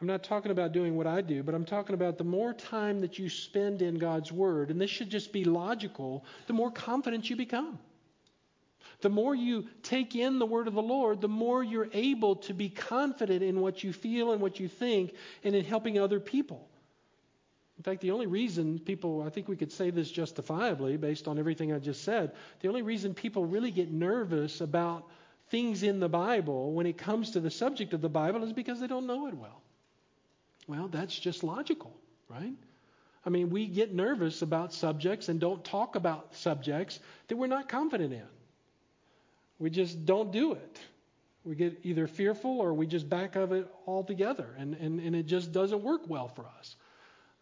I'm 0.00 0.06
not 0.06 0.22
talking 0.22 0.52
about 0.52 0.72
doing 0.72 0.96
what 0.96 1.06
I 1.06 1.22
do, 1.22 1.42
but 1.42 1.54
I'm 1.54 1.64
talking 1.64 1.94
about 1.94 2.18
the 2.18 2.24
more 2.24 2.52
time 2.52 3.00
that 3.00 3.18
you 3.18 3.30
spend 3.30 3.80
in 3.80 3.94
God's 3.94 4.30
Word, 4.30 4.70
and 4.70 4.78
this 4.78 4.90
should 4.90 5.08
just 5.08 5.32
be 5.32 5.44
logical, 5.44 6.26
the 6.46 6.52
more 6.52 6.70
confident 6.70 7.30
you 7.30 7.36
become. 7.36 7.78
The 9.06 9.10
more 9.10 9.36
you 9.36 9.66
take 9.84 10.16
in 10.16 10.40
the 10.40 10.46
word 10.46 10.66
of 10.66 10.74
the 10.74 10.82
Lord, 10.82 11.20
the 11.20 11.28
more 11.28 11.62
you're 11.62 11.86
able 11.92 12.34
to 12.34 12.52
be 12.52 12.68
confident 12.68 13.40
in 13.40 13.60
what 13.60 13.84
you 13.84 13.92
feel 13.92 14.32
and 14.32 14.42
what 14.42 14.58
you 14.58 14.66
think 14.66 15.14
and 15.44 15.54
in 15.54 15.64
helping 15.64 15.96
other 15.96 16.18
people. 16.18 16.68
In 17.78 17.84
fact, 17.84 18.00
the 18.00 18.10
only 18.10 18.26
reason 18.26 18.80
people, 18.80 19.22
I 19.22 19.30
think 19.30 19.46
we 19.46 19.54
could 19.54 19.70
say 19.70 19.90
this 19.90 20.10
justifiably 20.10 20.96
based 20.96 21.28
on 21.28 21.38
everything 21.38 21.72
I 21.72 21.78
just 21.78 22.02
said, 22.02 22.32
the 22.58 22.66
only 22.66 22.82
reason 22.82 23.14
people 23.14 23.44
really 23.44 23.70
get 23.70 23.92
nervous 23.92 24.60
about 24.60 25.08
things 25.50 25.84
in 25.84 26.00
the 26.00 26.08
Bible 26.08 26.72
when 26.72 26.86
it 26.86 26.98
comes 26.98 27.30
to 27.30 27.38
the 27.38 27.48
subject 27.48 27.92
of 27.92 28.00
the 28.00 28.08
Bible 28.08 28.42
is 28.42 28.52
because 28.52 28.80
they 28.80 28.88
don't 28.88 29.06
know 29.06 29.28
it 29.28 29.34
well. 29.34 29.62
Well, 30.66 30.88
that's 30.88 31.16
just 31.16 31.44
logical, 31.44 31.96
right? 32.28 32.56
I 33.24 33.30
mean, 33.30 33.50
we 33.50 33.68
get 33.68 33.94
nervous 33.94 34.42
about 34.42 34.74
subjects 34.74 35.28
and 35.28 35.38
don't 35.38 35.64
talk 35.64 35.94
about 35.94 36.34
subjects 36.34 36.98
that 37.28 37.36
we're 37.36 37.46
not 37.46 37.68
confident 37.68 38.12
in. 38.12 38.26
We 39.58 39.70
just 39.70 40.04
don't 40.04 40.32
do 40.32 40.52
it. 40.52 40.78
We 41.44 41.54
get 41.54 41.80
either 41.84 42.06
fearful 42.06 42.60
or 42.60 42.74
we 42.74 42.86
just 42.86 43.08
back 43.08 43.36
of 43.36 43.52
it 43.52 43.72
altogether, 43.86 44.48
and, 44.58 44.74
and, 44.74 45.00
and 45.00 45.14
it 45.14 45.26
just 45.26 45.52
doesn't 45.52 45.82
work 45.82 46.02
well 46.08 46.28
for 46.28 46.44
us. 46.58 46.76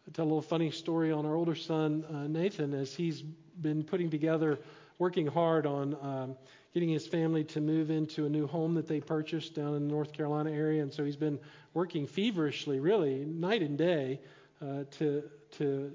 I'll 0.06 0.12
tell 0.12 0.24
a 0.24 0.26
little 0.26 0.42
funny 0.42 0.70
story 0.70 1.10
on 1.10 1.24
our 1.24 1.34
older 1.34 1.54
son, 1.54 2.04
uh, 2.12 2.26
Nathan, 2.26 2.74
as 2.74 2.94
he's 2.94 3.22
been 3.22 3.82
putting 3.82 4.10
together, 4.10 4.58
working 4.98 5.26
hard 5.26 5.66
on 5.66 5.96
um, 6.02 6.36
getting 6.74 6.90
his 6.90 7.06
family 7.06 7.44
to 7.44 7.60
move 7.60 7.90
into 7.90 8.26
a 8.26 8.28
new 8.28 8.46
home 8.46 8.74
that 8.74 8.88
they 8.88 9.00
purchased 9.00 9.54
down 9.54 9.74
in 9.74 9.88
the 9.88 9.94
North 9.94 10.12
Carolina 10.12 10.50
area. 10.50 10.82
And 10.82 10.92
so 10.92 11.04
he's 11.04 11.16
been 11.16 11.38
working 11.72 12.06
feverishly, 12.06 12.80
really, 12.80 13.24
night 13.24 13.62
and 13.62 13.78
day, 13.78 14.20
uh, 14.60 14.84
to, 14.98 15.22
to 15.52 15.92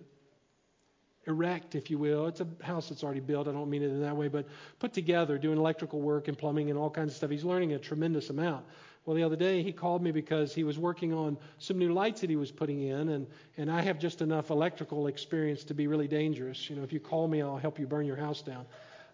erect, 1.28 1.76
if 1.76 1.90
you 1.90 1.98
will. 1.98 2.28
It's 2.28 2.42
a 2.42 2.48
house 2.62 2.90
that's 2.90 3.04
already 3.04 3.20
built. 3.20 3.48
I 3.48 3.52
don't 3.52 3.70
mean 3.70 3.84
it 3.84 3.88
in 3.90 4.02
that 4.02 4.16
way, 4.16 4.28
but 4.28 4.46
put 4.80 4.94
together, 4.94 5.38
doing 5.38 5.58
electrical 5.58 6.02
work 6.02 6.28
and 6.28 6.38
plumbing 6.38 6.70
and 6.70 6.80
all 6.80 6.90
kinds 6.90 7.12
of 7.12 7.18
stuff. 7.18 7.30
He's 7.30 7.44
learning 7.44 7.74
a 7.74 7.80
tremendous 7.80 8.30
amount. 8.30 8.66
Well, 9.06 9.16
the 9.16 9.24
other 9.24 9.36
day 9.36 9.64
he 9.64 9.72
called 9.72 10.04
me 10.04 10.12
because 10.12 10.54
he 10.54 10.64
was 10.64 10.78
working 10.78 11.14
on 11.14 11.38
some 11.58 11.78
new 11.78 11.94
lights 11.94 12.22
that 12.22 12.30
he 12.30 12.36
was 12.36 12.52
putting 12.52 12.82
in, 12.82 13.10
and, 13.10 13.28
and 13.58 13.72
I 13.72 13.82
have 13.82 13.98
just 14.00 14.22
enough 14.22 14.50
electrical 14.50 15.08
experience 15.08 15.64
to 15.66 15.74
be 15.74 15.88
really 15.88 16.08
dangerous. 16.08 16.70
You 16.70 16.76
know, 16.76 16.84
if 16.84 16.94
you 16.94 17.00
call 17.00 17.28
me, 17.28 17.42
I'll 17.42 17.58
help 17.58 17.80
you 17.80 17.88
burn 17.88 18.06
your 18.06 18.18
house 18.18 18.42
down 18.42 18.66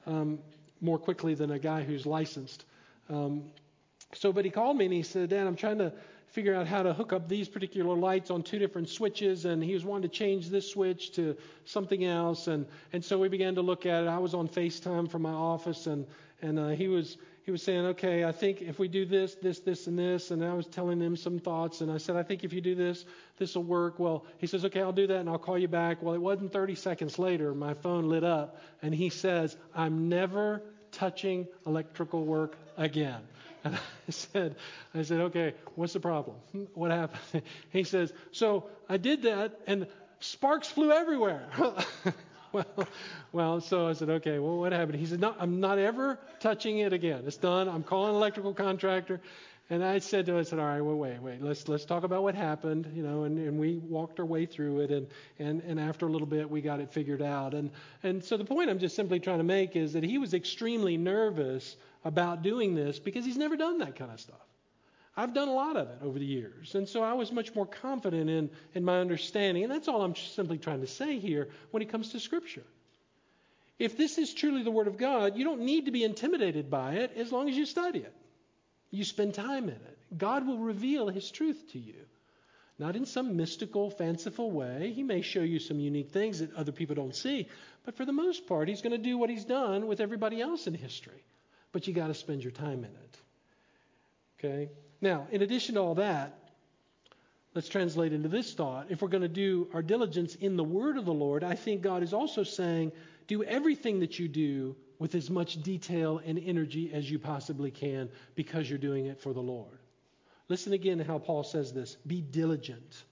um, 0.06 0.40
more 0.82 0.98
quickly 0.98 1.34
than 1.34 1.52
a 1.52 1.60
guy 1.60 1.84
who's 1.84 2.06
licensed. 2.06 2.66
Um, 3.10 3.44
so, 4.14 4.32
but 4.32 4.46
he 4.46 4.52
called 4.52 4.78
me 4.78 4.86
and 4.86 4.94
he 4.94 5.04
said, 5.04 5.30
Dad, 5.30 5.48
I'm 5.48 5.56
trying 5.56 5.78
to 5.80 5.94
figure 6.36 6.54
out 6.54 6.68
how 6.68 6.84
to 6.84 6.94
hook 6.94 7.14
up 7.14 7.30
these 7.30 7.48
particular 7.48 7.96
lights 7.96 8.30
on 8.30 8.44
two 8.44 8.60
different 8.60 8.90
switches, 8.90 9.46
and 9.46 9.64
he 9.64 9.74
was 9.74 9.86
wanting 9.86 10.10
to 10.10 10.14
change 10.14 10.50
this 10.50 10.70
switch 10.70 11.12
to 11.14 11.38
something 11.64 12.04
else, 12.04 12.48
and 12.48 12.66
and 12.92 13.04
so 13.06 13.18
we 13.18 13.30
began 13.30 13.56
to 13.56 13.62
look 13.62 13.86
at 13.86 14.04
it. 14.04 14.08
I 14.08 14.18
was 14.18 14.34
on 14.34 14.50
FaceTime 14.50 15.10
from 15.10 15.22
my 15.22 15.32
office, 15.32 15.88
and 15.88 16.06
and 16.42 16.60
uh, 16.60 16.68
he 16.70 16.90
was 16.90 17.18
he 17.46 17.52
was 17.52 17.64
saying, 17.64 17.86
okay, 17.86 18.26
I 18.26 18.34
think 18.34 18.62
if 18.62 18.80
we 18.80 18.90
do 18.90 19.06
this, 19.06 19.36
this, 19.36 19.60
this, 19.60 19.88
and 19.88 19.98
this, 19.98 20.32
and 20.32 20.44
I 20.44 20.56
was 20.56 20.66
telling 20.66 21.00
him 21.00 21.16
some 21.16 21.40
thoughts, 21.40 21.80
and 21.82 21.92
I 21.92 22.00
said, 22.00 22.16
I 22.16 22.24
think 22.24 22.44
if 22.44 22.52
you 22.52 22.60
do 22.60 22.74
this, 22.74 23.06
this 23.38 23.56
will 23.56 23.64
work. 23.64 24.00
Well, 24.00 24.26
he 24.40 24.48
says, 24.48 24.66
okay, 24.66 24.82
I'll 24.82 24.92
do 24.92 25.06
that, 25.06 25.20
and 25.20 25.30
I'll 25.30 25.38
call 25.38 25.58
you 25.58 25.68
back. 25.68 26.02
Well, 26.02 26.16
it 26.16 26.22
wasn't 26.22 26.52
30 26.52 26.74
seconds 26.74 27.20
later, 27.20 27.54
my 27.54 27.76
phone 27.76 28.10
lit 28.10 28.24
up, 28.24 28.60
and 28.82 28.96
he 28.96 29.10
says, 29.10 29.56
I'm 29.76 30.10
never 30.10 30.64
touching 30.92 31.48
electrical 31.68 32.26
work 32.26 32.58
again. 32.78 33.22
And 33.66 33.76
I 34.08 34.12
said, 34.12 34.56
I 34.94 35.02
said, 35.02 35.20
okay, 35.20 35.54
what's 35.76 35.94
the 35.94 36.00
problem? 36.00 36.38
What 36.74 36.92
happened? 36.92 37.44
He 37.72 37.84
says, 37.84 38.14
so 38.32 38.70
I 38.88 38.98
did 38.98 39.24
that 39.24 39.60
and 39.68 39.88
sparks 40.20 40.70
flew 40.70 40.92
everywhere. 40.92 41.48
well, 42.54 42.88
well, 43.34 43.62
so 43.62 43.88
I 43.88 43.94
said, 43.94 44.10
okay, 44.10 44.40
well, 44.40 44.58
what 44.58 44.72
happened? 44.72 45.00
He 45.00 45.06
said, 45.06 45.20
no, 45.20 45.36
I'm 45.38 45.60
not 45.60 45.78
ever 45.78 46.20
touching 46.40 46.80
it 46.80 46.94
again. 46.94 47.24
It's 47.26 47.38
done. 47.38 47.68
I'm 47.68 47.84
calling 47.84 48.12
an 48.12 48.16
electrical 48.16 48.54
contractor. 48.54 49.20
And 49.68 49.84
I 49.84 49.98
said 49.98 50.28
to 50.28 50.34
him, 50.34 50.38
I 50.38 50.44
said, 50.44 50.60
all 50.60 50.66
right, 50.66 50.82
well, 50.82 50.96
wait, 50.96 51.20
wait, 51.20 51.42
let's 51.42 51.68
let's 51.68 51.86
talk 51.86 52.04
about 52.04 52.22
what 52.22 52.36
happened, 52.36 52.92
you 52.94 53.02
know, 53.02 53.24
and, 53.24 53.40
and 53.40 53.60
we 53.60 53.78
walked 53.78 54.20
our 54.20 54.26
way 54.26 54.46
through 54.46 54.82
it, 54.82 54.92
and, 54.92 55.08
and 55.40 55.64
and 55.64 55.80
after 55.80 56.06
a 56.06 56.10
little 56.10 56.28
bit, 56.28 56.48
we 56.48 56.62
got 56.62 56.80
it 56.80 56.94
figured 56.94 57.24
out. 57.24 57.56
And 57.56 57.72
and 58.04 58.24
so 58.24 58.38
the 58.38 58.46
point 58.46 58.70
I'm 58.70 58.78
just 58.78 58.96
simply 58.96 59.20
trying 59.20 59.40
to 59.40 59.44
make 59.44 59.76
is 59.76 59.94
that 59.94 60.04
he 60.04 60.20
was 60.20 60.36
extremely 60.36 60.98
nervous 60.98 61.78
about 62.06 62.44
doing 62.44 62.76
this 62.76 63.00
because 63.00 63.26
he's 63.26 63.36
never 63.36 63.58
done 63.58 63.80
that 63.80 63.96
kind 63.96 64.12
of 64.12 64.20
stuff. 64.20 64.38
I've 65.18 65.34
done 65.34 65.48
a 65.48 65.54
lot 65.54 65.76
of 65.76 65.90
it 65.90 65.98
over 66.04 66.20
the 66.20 66.26
years. 66.26 66.76
And 66.76 66.88
so 66.88 67.02
I 67.02 67.14
was 67.14 67.32
much 67.32 67.56
more 67.56 67.66
confident 67.66 68.30
in, 68.30 68.50
in 68.74 68.84
my 68.84 69.00
understanding. 69.00 69.64
And 69.64 69.72
that's 69.72 69.88
all 69.88 70.02
I'm 70.02 70.16
simply 70.16 70.58
trying 70.58 70.82
to 70.82 70.88
say 70.88 71.20
here 71.20 71.50
when 71.72 71.82
it 71.82 71.90
comes 71.90 72.12
to 72.12 72.20
Scripture. 72.20 72.66
If 73.80 73.98
this 73.98 74.18
is 74.18 74.34
truly 74.34 74.64
the 74.64 74.72
Word 74.72 74.88
of 74.88 74.98
God, 74.98 75.36
you 75.36 75.44
don't 75.44 75.62
need 75.62 75.86
to 75.86 75.92
be 75.92 76.04
intimidated 76.04 76.70
by 76.70 76.94
it 76.94 77.14
as 77.16 77.32
long 77.32 77.50
as 77.50 77.58
you 77.58 77.66
study 77.66 78.00
it. 78.00 78.14
You 78.92 79.04
spend 79.04 79.34
time 79.34 79.64
in 79.64 79.76
it. 79.76 79.98
God 80.18 80.46
will 80.46 80.60
reveal 80.60 81.08
His 81.08 81.32
truth 81.32 81.72
to 81.72 81.80
you. 81.80 81.96
Not 82.78 82.98
in 82.98 83.06
some 83.06 83.38
mystical, 83.38 83.90
fanciful 83.90 84.52
way. 84.52 84.92
He 84.94 85.04
may 85.04 85.22
show 85.22 85.42
you 85.42 85.60
some 85.60 85.80
unique 85.80 86.12
things 86.12 86.40
that 86.40 86.54
other 86.56 86.74
people 86.74 86.96
don't 86.96 87.16
see. 87.16 87.48
But 87.86 87.96
for 87.96 88.06
the 88.06 88.14
most 88.14 88.48
part, 88.48 88.68
He's 88.68 88.82
going 88.82 88.92
to 88.92 88.98
do 88.98 89.18
what 89.18 89.30
He's 89.30 89.46
done 89.46 89.88
with 89.88 90.02
everybody 90.02 90.42
else 90.42 90.68
in 90.68 90.74
history 90.74 91.24
but 91.76 91.90
you 91.90 91.94
got 91.94 92.08
to 92.08 92.14
spend 92.14 92.42
your 92.42 92.54
time 92.54 92.86
in 92.86 92.86
it. 92.86 93.18
Okay? 94.40 94.70
Now, 95.02 95.28
in 95.30 95.42
addition 95.42 95.76
to 95.76 95.82
all 95.82 95.96
that, 95.96 96.40
let's 97.54 97.68
translate 97.68 98.14
into 98.14 98.30
this 98.30 98.54
thought. 98.54 98.86
If 98.92 99.02
we're 99.02 99.10
going 99.10 99.24
to 99.24 99.28
do 99.28 99.68
our 99.74 99.82
diligence 99.82 100.36
in 100.36 100.56
the 100.56 100.64
word 100.64 100.96
of 100.98 101.04
the 101.04 101.14
Lord, 101.14 101.44
I 101.44 101.56
think 101.56 101.82
God 101.82 102.02
is 102.02 102.14
also 102.14 102.44
saying, 102.44 102.94
do 103.28 103.44
everything 103.44 104.00
that 104.00 104.18
you 104.18 104.30
do 104.30 104.78
with 105.00 105.16
as 105.16 105.30
much 105.30 105.62
detail 105.64 106.22
and 106.26 106.40
energy 106.40 106.92
as 106.94 107.12
you 107.12 107.20
possibly 107.20 107.72
can 107.72 108.08
because 108.36 108.70
you're 108.70 108.80
doing 108.80 109.08
it 109.08 109.20
for 109.20 109.34
the 109.34 109.42
Lord. 109.42 109.78
Listen 110.48 110.72
again 110.72 111.00
to 111.00 111.04
how 111.04 111.18
Paul 111.18 111.44
says 111.44 111.74
this 111.74 111.98
be 112.08 112.22
diligent. 112.22 113.04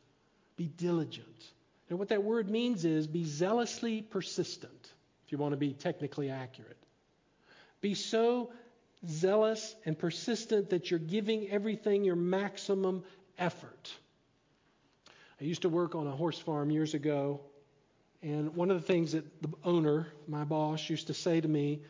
Be 0.56 0.68
diligent. 0.68 1.28
And 1.90 2.00
what 2.00 2.08
that 2.08 2.24
word 2.24 2.50
means 2.50 2.86
is 2.86 3.08
be 3.08 3.26
zealously 3.26 4.02
persistent, 4.02 4.94
if 5.26 5.34
you 5.34 5.38
want 5.38 5.52
to 5.52 5.58
be 5.58 5.74
technically 5.74 6.30
accurate. 6.30 6.78
Be 7.84 7.94
so 7.94 8.50
zealous 9.06 9.76
and 9.86 10.00
persistent 10.00 10.70
that 10.70 10.90
you're 10.90 11.02
giving 11.02 11.50
everything 11.50 12.06
your 12.06 12.16
maximum 12.16 13.04
effort. 13.38 13.94
I 15.42 15.44
used 15.44 15.64
to 15.64 15.70
work 15.70 15.94
on 15.94 16.08
a 16.08 16.12
horse 16.12 16.40
farm 16.40 16.72
years 16.72 16.94
ago, 16.94 17.42
and 18.22 18.56
one 18.56 18.72
of 18.72 18.80
the 18.80 18.88
things 18.88 19.12
that 19.12 19.26
the 19.42 19.50
owner, 19.66 20.08
my 20.30 20.46
boss, 20.46 20.90
used 20.90 21.08
to 21.08 21.14
say 21.14 21.42
to 21.42 21.48
me, 21.50 21.82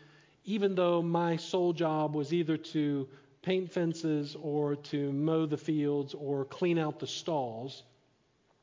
even 0.45 0.73
though 0.73 1.03
my 1.03 1.37
sole 1.37 1.73
job 1.73 2.15
was 2.15 2.33
either 2.33 2.57
to 2.57 3.07
paint 3.43 3.71
fences 3.71 4.35
or 4.41 4.75
to 4.77 5.11
mow 5.13 5.45
the 5.45 5.57
fields 5.57 6.15
or 6.15 6.45
clean 6.45 6.79
out 6.79 6.99
the 6.99 7.05
stalls, 7.05 7.83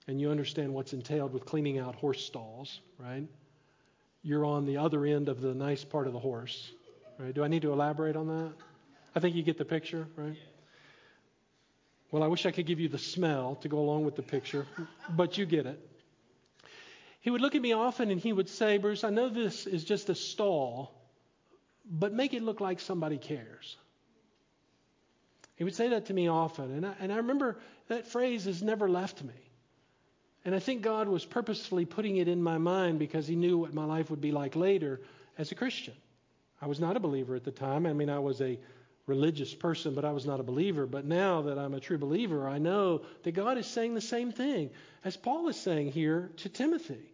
and 0.08 0.20
you 0.20 0.32
understand 0.32 0.74
what's 0.74 0.94
entailed 0.94 1.32
with 1.32 1.44
cleaning 1.44 1.78
out 1.78 1.94
horse 1.94 2.24
stalls, 2.24 2.80
right? 2.98 3.28
You're 4.22 4.44
on 4.44 4.66
the 4.66 4.78
other 4.78 5.06
end 5.06 5.28
of 5.28 5.40
the 5.40 5.54
nice 5.54 5.84
part 5.84 6.08
of 6.08 6.12
the 6.12 6.18
horse. 6.18 6.72
Right? 7.20 7.35
Do 7.35 7.44
I 7.44 7.48
need 7.48 7.62
to 7.62 7.72
elaborate 7.72 8.16
on 8.16 8.28
that? 8.28 8.52
I 9.14 9.20
think 9.20 9.37
you 9.37 9.42
get 9.42 9.59
the 9.59 9.64
picture, 9.64 10.06
right? 10.16 10.37
Well, 12.11 12.22
I 12.22 12.28
wish 12.28 12.46
I 12.46 12.50
could 12.50 12.66
give 12.66 12.80
you 12.80 12.88
the 12.88 12.98
smell 12.98 13.56
to 13.56 13.68
go 13.68 13.78
along 13.78 14.04
with 14.04 14.16
the 14.16 14.22
picture, 14.22 14.66
but 15.11 15.37
you 15.37 15.44
get 15.44 15.66
it. 15.66 15.78
He 17.20 17.28
would 17.30 17.42
look 17.42 17.54
at 17.54 17.61
me 17.61 17.74
often 17.74 18.11
and 18.11 18.18
he 18.18 18.33
would 18.33 18.48
say, 18.48 18.78
Bruce, 18.78 19.04
I 19.04 19.11
know 19.11 19.28
this 19.28 19.66
is 19.66 19.85
just 19.85 20.09
a 20.09 20.14
stall, 20.14 20.94
but 21.85 22.14
make 22.14 22.33
it 22.33 22.42
look 22.42 22.61
like 22.61 22.80
somebody 22.80 23.18
cares. 23.18 23.76
He 25.56 25.64
would 25.64 25.74
say 25.74 25.88
that 25.88 26.06
to 26.06 26.14
me 26.14 26.28
often. 26.28 26.72
And 26.72 26.87
I, 26.87 26.94
and 27.00 27.12
I 27.12 27.16
remember 27.16 27.59
that 27.88 28.06
phrase 28.06 28.46
has 28.46 28.62
never 28.62 28.88
left 28.88 29.22
me. 29.22 29.35
And 30.46 30.54
I 30.54 30.59
think 30.59 30.80
God 30.80 31.06
was 31.06 31.26
purposefully 31.26 31.85
putting 31.85 32.16
it 32.16 32.28
in 32.28 32.42
my 32.42 32.56
mind 32.56 32.98
because 32.98 33.28
he 33.28 33.37
knew 33.37 33.59
what 33.59 33.74
my 33.74 33.85
life 33.85 34.09
would 34.09 34.22
be 34.22 34.33
like 34.33 34.56
later 34.56 35.02
as 35.37 35.52
a 35.52 35.54
Christian. 35.54 35.94
I 36.61 36.66
was 36.66 36.81
not 36.81 36.96
a 36.96 37.01
believer 37.01 37.35
at 37.35 37.44
the 37.44 37.51
time. 37.51 37.87
I 37.87 37.92
mean, 37.92 38.11
I 38.11 38.18
was 38.18 38.40
a 38.40 38.59
religious 39.07 39.55
person, 39.55 39.94
but 39.94 40.05
I 40.05 40.12
was 40.12 40.27
not 40.27 40.40
a 40.40 40.44
believer. 40.44 40.87
But 40.87 41.05
now 41.05 41.42
that 41.42 41.59
I'm 41.59 41.75
a 41.75 41.81
true 41.81 41.99
believer, 41.99 42.49
I 42.49 42.59
know 42.59 43.03
that 43.23 43.33
God 43.33 43.59
is 43.59 43.66
saying 43.66 43.94
the 43.94 44.01
same 44.01 44.33
thing 44.33 44.70
as 45.05 45.16
Paul 45.16 45.49
is 45.49 45.57
saying 45.57 45.92
here 45.92 46.31
to 46.38 46.49
Timothy. 46.49 47.11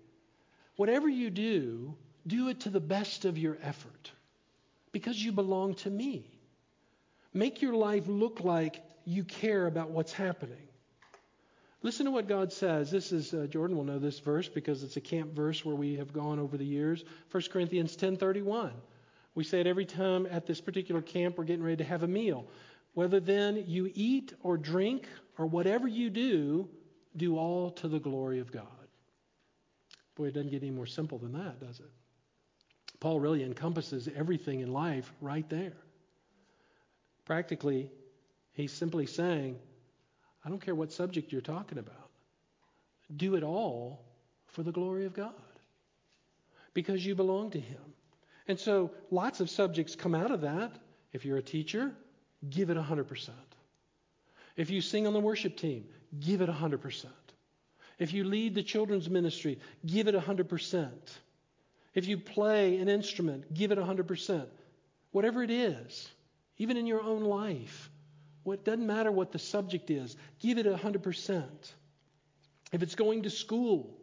Whatever 0.76 1.08
you 1.08 1.30
do, 1.30 1.94
do 2.26 2.48
it 2.48 2.60
to 2.60 2.70
the 2.70 2.80
best 2.80 3.24
of 3.24 3.38
your 3.38 3.56
effort 3.62 4.10
because 4.92 5.22
you 5.22 5.32
belong 5.32 5.74
to 5.74 5.90
me. 5.90 6.26
Make 7.32 7.62
your 7.62 7.74
life 7.74 8.08
look 8.08 8.40
like 8.40 8.82
you 9.04 9.24
care 9.24 9.66
about 9.66 9.90
what's 9.90 10.12
happening. 10.12 10.56
Listen 11.82 12.06
to 12.06 12.10
what 12.10 12.26
God 12.26 12.52
says. 12.52 12.90
This 12.90 13.12
is 13.12 13.32
uh, 13.32 13.46
Jordan 13.48 13.76
will 13.76 13.84
know 13.84 13.98
this 13.98 14.18
verse 14.18 14.48
because 14.48 14.82
it's 14.82 14.96
a 14.96 15.00
camp 15.00 15.34
verse 15.34 15.64
where 15.64 15.76
we 15.76 15.96
have 15.96 16.12
gone 16.12 16.38
over 16.40 16.56
the 16.56 16.64
years. 16.64 17.04
1 17.30 17.42
Corinthians 17.52 17.96
10:31. 17.96 18.72
We 19.36 19.44
say 19.44 19.60
it 19.60 19.66
every 19.66 19.84
time 19.84 20.26
at 20.28 20.46
this 20.46 20.60
particular 20.60 21.02
camp 21.02 21.36
we're 21.38 21.44
getting 21.44 21.62
ready 21.62 21.76
to 21.76 21.84
have 21.84 22.02
a 22.02 22.08
meal. 22.08 22.48
Whether 22.94 23.20
then 23.20 23.64
you 23.68 23.92
eat 23.94 24.32
or 24.42 24.56
drink 24.56 25.06
or 25.36 25.46
whatever 25.46 25.86
you 25.86 26.08
do, 26.08 26.68
do 27.14 27.36
all 27.36 27.70
to 27.72 27.88
the 27.88 28.00
glory 28.00 28.40
of 28.40 28.50
God. 28.50 28.66
Boy, 30.16 30.28
it 30.28 30.34
doesn't 30.34 30.50
get 30.50 30.62
any 30.62 30.70
more 30.70 30.86
simple 30.86 31.18
than 31.18 31.34
that, 31.34 31.60
does 31.60 31.78
it? 31.78 31.90
Paul 32.98 33.20
really 33.20 33.44
encompasses 33.44 34.08
everything 34.16 34.60
in 34.60 34.72
life 34.72 35.12
right 35.20 35.48
there. 35.50 35.76
Practically, 37.26 37.90
he's 38.54 38.72
simply 38.72 39.04
saying, 39.04 39.58
I 40.42 40.48
don't 40.48 40.60
care 40.64 40.74
what 40.74 40.92
subject 40.92 41.30
you're 41.30 41.42
talking 41.42 41.76
about, 41.76 42.10
do 43.14 43.34
it 43.34 43.42
all 43.42 44.02
for 44.46 44.62
the 44.62 44.72
glory 44.72 45.04
of 45.04 45.12
God 45.12 45.34
because 46.72 47.04
you 47.04 47.14
belong 47.14 47.50
to 47.50 47.60
Him. 47.60 47.85
And 48.48 48.58
so 48.58 48.92
lots 49.10 49.40
of 49.40 49.50
subjects 49.50 49.96
come 49.96 50.14
out 50.14 50.30
of 50.30 50.42
that. 50.42 50.72
If 51.12 51.24
you're 51.24 51.38
a 51.38 51.42
teacher, 51.42 51.92
give 52.50 52.70
it 52.70 52.76
100%. 52.76 53.30
If 54.56 54.70
you 54.70 54.80
sing 54.80 55.06
on 55.06 55.12
the 55.12 55.20
worship 55.20 55.56
team, 55.56 55.84
give 56.20 56.40
it 56.40 56.48
100%. 56.48 57.06
If 57.98 58.12
you 58.12 58.24
lead 58.24 58.54
the 58.54 58.62
children's 58.62 59.08
ministry, 59.08 59.58
give 59.84 60.08
it 60.08 60.14
100%. 60.14 60.90
If 61.94 62.06
you 62.06 62.18
play 62.18 62.76
an 62.78 62.88
instrument, 62.88 63.52
give 63.54 63.72
it 63.72 63.78
100%. 63.78 64.46
Whatever 65.12 65.42
it 65.42 65.50
is, 65.50 66.08
even 66.58 66.76
in 66.76 66.86
your 66.86 67.02
own 67.02 67.22
life, 67.24 67.90
it 68.46 68.64
doesn't 68.64 68.86
matter 68.86 69.10
what 69.10 69.32
the 69.32 69.38
subject 69.38 69.90
is, 69.90 70.16
give 70.38 70.58
it 70.58 70.66
100%. 70.66 71.44
If 72.72 72.82
it's 72.82 72.94
going 72.94 73.22
to 73.22 73.30
school, 73.30 73.96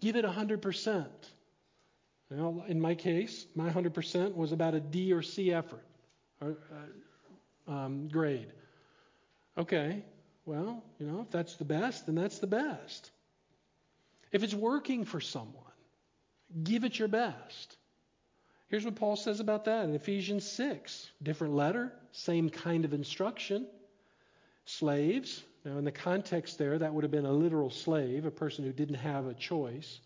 give 0.00 0.16
it 0.16 0.24
100%. 0.24 1.06
Well, 2.30 2.64
in 2.66 2.80
my 2.80 2.94
case, 2.94 3.46
my 3.54 3.70
100% 3.70 4.34
was 4.34 4.52
about 4.52 4.74
a 4.74 4.80
D 4.80 5.12
or 5.12 5.22
C 5.22 5.52
effort 5.52 5.84
or, 6.40 6.56
uh, 7.68 7.72
um, 7.72 8.08
grade. 8.08 8.52
Okay, 9.56 10.02
well, 10.44 10.82
you 10.98 11.06
know, 11.06 11.20
if 11.22 11.30
that's 11.30 11.56
the 11.56 11.64
best, 11.64 12.06
then 12.06 12.14
that's 12.14 12.38
the 12.38 12.46
best. 12.46 13.10
If 14.32 14.42
it's 14.42 14.54
working 14.54 15.04
for 15.04 15.20
someone, 15.20 15.62
give 16.62 16.84
it 16.84 16.98
your 16.98 17.08
best. 17.08 17.76
Here's 18.68 18.84
what 18.84 18.96
Paul 18.96 19.16
says 19.16 19.40
about 19.40 19.64
that 19.66 19.84
in 19.84 19.94
Ephesians 19.94 20.44
6. 20.50 21.10
Different 21.22 21.54
letter, 21.54 21.92
same 22.12 22.50
kind 22.50 22.84
of 22.84 22.92
instruction. 22.92 23.66
Slaves, 24.64 25.44
now 25.64 25.78
in 25.78 25.84
the 25.84 25.92
context 25.92 26.58
there, 26.58 26.76
that 26.78 26.92
would 26.92 27.04
have 27.04 27.12
been 27.12 27.26
a 27.26 27.32
literal 27.32 27.70
slave, 27.70 28.24
a 28.26 28.30
person 28.30 28.64
who 28.64 28.72
didn't 28.72 28.96
have 28.96 29.26
a 29.26 29.34
choice. 29.34 30.00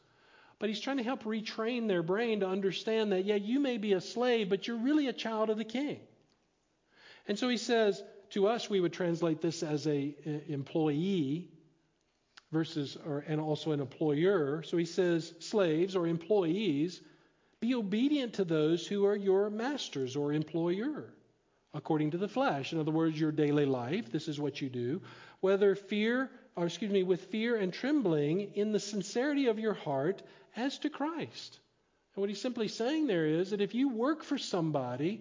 But 0.61 0.69
he's 0.69 0.81
trying 0.81 0.99
to 0.99 1.03
help 1.03 1.25
retrain 1.25 1.89
their 1.89 2.05
brain 2.05 2.41
to 2.41 2.47
understand 2.47 3.11
that, 3.11 3.25
yeah, 3.25 3.35
you 3.35 3.59
may 3.59 3.79
be 3.79 3.95
a 3.95 4.01
slave, 4.01 4.49
but 4.49 4.69
you're 4.69 4.77
really 4.77 5.09
a 5.09 5.13
child 5.13 5.51
of 5.51 5.57
the 5.57 5.65
king. 5.65 5.99
And 7.27 7.37
so 7.37 7.49
he 7.49 7.57
says, 7.57 8.01
to 8.31 8.47
us, 8.47 8.71
we 8.71 8.79
would 8.79 8.93
translate 8.93 9.41
this 9.41 9.63
as 9.63 9.87
a, 9.89 10.15
employee 10.49 11.49
versus, 12.53 12.97
or, 13.07 13.25
and 13.27 13.41
also 13.41 13.73
an 13.73 13.81
employer. 13.81 14.63
So 14.63 14.77
he 14.77 14.85
says, 14.85 15.33
slaves 15.41 15.97
or 15.97 16.07
employees, 16.07 17.01
be 17.61 17.75
obedient 17.75 18.35
to 18.35 18.45
those 18.45 18.87
who 18.87 19.07
are 19.07 19.17
your 19.17 19.51
masters 19.51 20.15
or 20.15 20.33
employer 20.33 21.13
according 21.73 22.11
to 22.11 22.19
the 22.19 22.29
flesh. 22.29 22.73
In 22.73 22.81
other 22.81 22.91
words, 22.91 23.19
your 23.19 23.33
daily 23.33 23.65
life, 23.65 24.11
this 24.11 24.29
is 24.29 24.41
what 24.41 24.61
you 24.61 24.69
do. 24.69 25.01
Whether 25.41 25.75
fear, 25.75 26.31
or 26.57 26.67
excuse 26.67 26.91
me, 26.91 27.03
with 27.03 27.27
fear 27.27 27.57
and 27.57 27.73
trembling 27.73 28.53
in 28.55 28.73
the 28.73 28.81
sincerity 28.81 29.47
of 29.47 29.59
your 29.59 29.75
heart 29.75 30.23
as 30.57 30.79
to 30.79 30.91
Christ. 30.91 31.59
And 32.15 32.21
what 32.21 32.29
he's 32.29 32.41
simply 32.41 32.69
saying 32.69 33.07
there 33.07 33.27
is 33.27 33.51
that 33.51 33.61
if 33.61 33.75
you 33.75 33.89
work 33.89 34.23
for 34.23 34.39
somebody, 34.39 35.21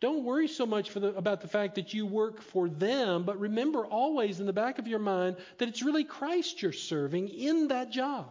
don't 0.00 0.24
worry 0.24 0.48
so 0.48 0.64
much 0.64 0.92
the, 0.92 1.14
about 1.14 1.42
the 1.42 1.48
fact 1.48 1.74
that 1.74 1.92
you 1.92 2.06
work 2.06 2.40
for 2.40 2.68
them, 2.68 3.24
but 3.24 3.38
remember 3.38 3.84
always 3.84 4.40
in 4.40 4.46
the 4.46 4.52
back 4.52 4.78
of 4.78 4.88
your 4.88 4.98
mind 4.98 5.36
that 5.58 5.68
it's 5.68 5.82
really 5.82 6.04
Christ 6.04 6.62
you're 6.62 6.72
serving 6.72 7.28
in 7.28 7.68
that 7.68 7.90
job. 7.90 8.26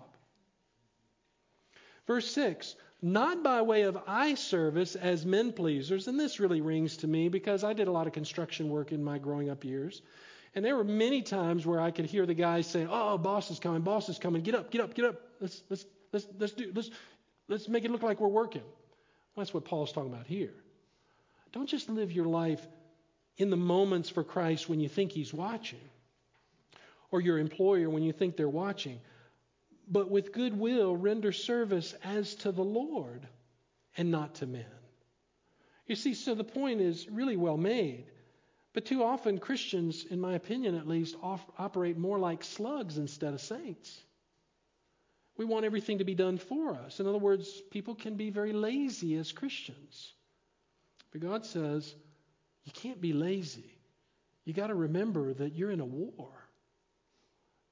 Verse 2.07 2.29
6 2.31 2.75
not 3.01 3.43
by 3.43 3.61
way 3.61 3.83
of 3.83 3.97
eye 4.07 4.35
service 4.35 4.95
as 4.95 5.25
men 5.25 5.53
pleasers. 5.53 6.07
And 6.07 6.19
this 6.19 6.39
really 6.39 6.61
rings 6.61 6.97
to 6.97 7.07
me 7.07 7.29
because 7.29 7.63
I 7.63 7.73
did 7.73 7.87
a 7.87 7.91
lot 7.91 8.07
of 8.07 8.13
construction 8.13 8.69
work 8.69 8.91
in 8.91 9.03
my 9.03 9.17
growing 9.17 9.49
up 9.49 9.63
years. 9.63 10.01
And 10.55 10.65
there 10.65 10.75
were 10.75 10.83
many 10.83 11.21
times 11.21 11.65
where 11.65 11.79
I 11.79 11.91
could 11.91 12.05
hear 12.05 12.25
the 12.25 12.33
guys 12.33 12.67
saying, 12.67 12.87
"Oh, 12.89 13.17
boss 13.17 13.51
is 13.51 13.59
coming, 13.59 13.81
boss 13.81 14.09
is 14.09 14.17
coming. 14.17 14.41
Get 14.41 14.55
up, 14.55 14.71
get 14.71 14.81
up, 14.81 14.93
get 14.93 15.05
up. 15.05 15.21
Let's 15.39 15.61
let's 15.69 15.85
let's 16.11 16.27
let's 16.39 16.53
do 16.53 16.71
let's 16.73 16.89
let's 17.47 17.67
make 17.67 17.85
it 17.85 17.91
look 17.91 18.03
like 18.03 18.19
we're 18.19 18.27
working." 18.27 18.63
Well, 18.63 19.43
that's 19.43 19.53
what 19.53 19.65
Paul's 19.65 19.91
talking 19.91 20.11
about 20.11 20.27
here. 20.27 20.53
Don't 21.51 21.67
just 21.67 21.89
live 21.89 22.11
your 22.11 22.25
life 22.25 22.65
in 23.37 23.49
the 23.49 23.57
moments 23.57 24.09
for 24.09 24.23
Christ 24.23 24.67
when 24.67 24.79
you 24.79 24.89
think 24.89 25.11
he's 25.11 25.33
watching 25.33 25.79
or 27.11 27.21
your 27.21 27.39
employer 27.39 27.89
when 27.89 28.03
you 28.03 28.11
think 28.11 28.37
they're 28.37 28.49
watching 28.49 28.99
but 29.89 30.11
with 30.11 30.31
goodwill 30.31 30.95
render 30.95 31.31
service 31.31 31.95
as 32.03 32.35
to 32.35 32.51
the 32.51 32.63
Lord 32.63 33.27
and 33.97 34.11
not 34.11 34.35
to 34.35 34.45
men. 34.45 34.65
You 35.87 35.95
see, 35.95 36.13
so 36.13 36.35
the 36.35 36.43
point 36.43 36.79
is 36.79 37.09
really 37.09 37.35
well 37.35 37.57
made. 37.57 38.05
But 38.73 38.85
too 38.85 39.03
often, 39.03 39.39
Christians, 39.39 40.05
in 40.09 40.19
my 40.19 40.33
opinion 40.33 40.75
at 40.75 40.87
least, 40.87 41.15
off, 41.21 41.43
operate 41.57 41.97
more 41.97 42.19
like 42.19 42.43
slugs 42.43 42.97
instead 42.97 43.33
of 43.33 43.41
saints. 43.41 43.99
We 45.37 45.45
want 45.45 45.65
everything 45.65 45.99
to 45.99 46.03
be 46.03 46.15
done 46.15 46.37
for 46.37 46.75
us. 46.75 46.99
In 46.99 47.07
other 47.07 47.17
words, 47.17 47.49
people 47.71 47.95
can 47.95 48.15
be 48.15 48.29
very 48.29 48.53
lazy 48.53 49.15
as 49.15 49.31
Christians. 49.31 50.13
But 51.11 51.21
God 51.21 51.45
says, 51.45 51.95
you 52.65 52.71
can't 52.73 53.01
be 53.01 53.13
lazy. 53.13 53.71
You 54.45 54.53
got 54.53 54.67
to 54.67 54.75
remember 54.75 55.33
that 55.33 55.55
you're 55.55 55.71
in 55.71 55.79
a 55.79 55.85
war, 55.85 56.29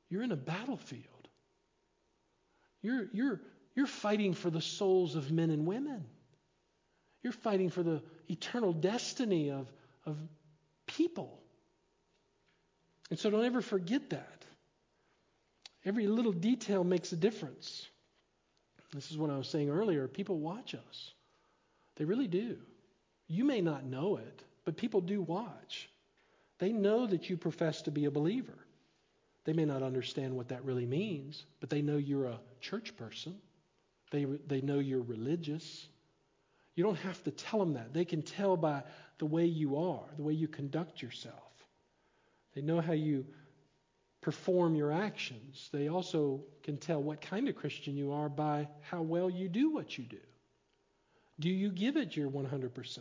you're 0.09 0.23
in 0.23 0.31
a 0.31 0.37
battlefield. 0.37 1.03
You're, 2.81 3.07
you're, 3.11 3.41
you're 3.75 3.87
fighting 3.87 4.33
for 4.33 4.49
the 4.49 4.61
souls 4.61 5.15
of 5.15 5.31
men 5.31 5.49
and 5.49 5.65
women. 5.65 6.05
You're 7.23 7.33
fighting 7.33 7.69
for 7.69 7.83
the 7.83 8.01
eternal 8.29 8.71
destiny 8.71 9.49
of, 9.49 9.67
of 10.05 10.17
people. 10.97 11.39
And 13.09 13.19
so 13.19 13.29
don't 13.29 13.45
ever 13.45 13.61
forget 13.61 14.09
that. 14.09 14.45
Every 15.85 16.07
little 16.07 16.33
detail 16.33 16.83
makes 16.83 17.11
a 17.13 17.15
difference. 17.15 17.87
This 18.93 19.11
is 19.11 19.17
what 19.17 19.29
I 19.29 19.37
was 19.37 19.47
saying 19.47 19.69
earlier. 19.69 20.07
People 20.07 20.39
watch 20.39 20.73
us, 20.73 21.13
they 21.95 22.05
really 22.05 22.27
do. 22.27 22.57
You 23.29 23.43
may 23.43 23.61
not 23.61 23.85
know 23.85 24.17
it, 24.17 24.43
but 24.65 24.77
people 24.77 25.01
do 25.01 25.21
watch. 25.21 25.89
They 26.59 26.71
know 26.71 27.05
that 27.05 27.29
you 27.29 27.37
profess 27.37 27.81
to 27.83 27.91
be 27.91 28.05
a 28.05 28.11
believer. 28.11 28.57
They 29.43 29.53
may 29.53 29.65
not 29.65 29.83
understand 29.83 30.35
what 30.35 30.47
that 30.49 30.63
really 30.65 30.85
means, 30.85 31.45
but 31.59 31.69
they 31.69 31.81
know 31.81 31.97
you're 31.97 32.25
a 32.25 32.39
church 32.61 32.95
person. 32.97 33.35
They, 34.11 34.25
they 34.25 34.61
know 34.61 34.79
you're 34.79 35.01
religious. 35.01 35.87
You 36.77 36.83
don't 36.83 36.99
have 36.99 37.21
to 37.23 37.31
tell 37.31 37.57
them 37.57 37.73
that. 37.73 37.91
They 37.91 38.05
can 38.05 38.21
tell 38.21 38.55
by 38.55 38.83
the 39.17 39.25
way 39.25 39.45
you 39.45 39.77
are, 39.77 40.03
the 40.15 40.21
way 40.21 40.33
you 40.33 40.47
conduct 40.47 41.01
yourself. 41.01 41.33
They 42.53 42.61
know 42.61 42.79
how 42.79 42.93
you 42.93 43.25
perform 44.21 44.75
your 44.75 44.91
actions. 44.91 45.69
They 45.73 45.87
also 45.87 46.43
can 46.61 46.77
tell 46.77 47.01
what 47.01 47.19
kind 47.19 47.49
of 47.49 47.55
Christian 47.55 47.97
you 47.97 48.11
are 48.11 48.29
by 48.29 48.67
how 48.91 49.01
well 49.01 49.27
you 49.27 49.49
do 49.49 49.73
what 49.73 49.97
you 49.97 50.03
do. 50.03 50.19
Do 51.39 51.49
you 51.49 51.71
give 51.71 51.97
it 51.97 52.15
your 52.15 52.29
100%? 52.29 52.99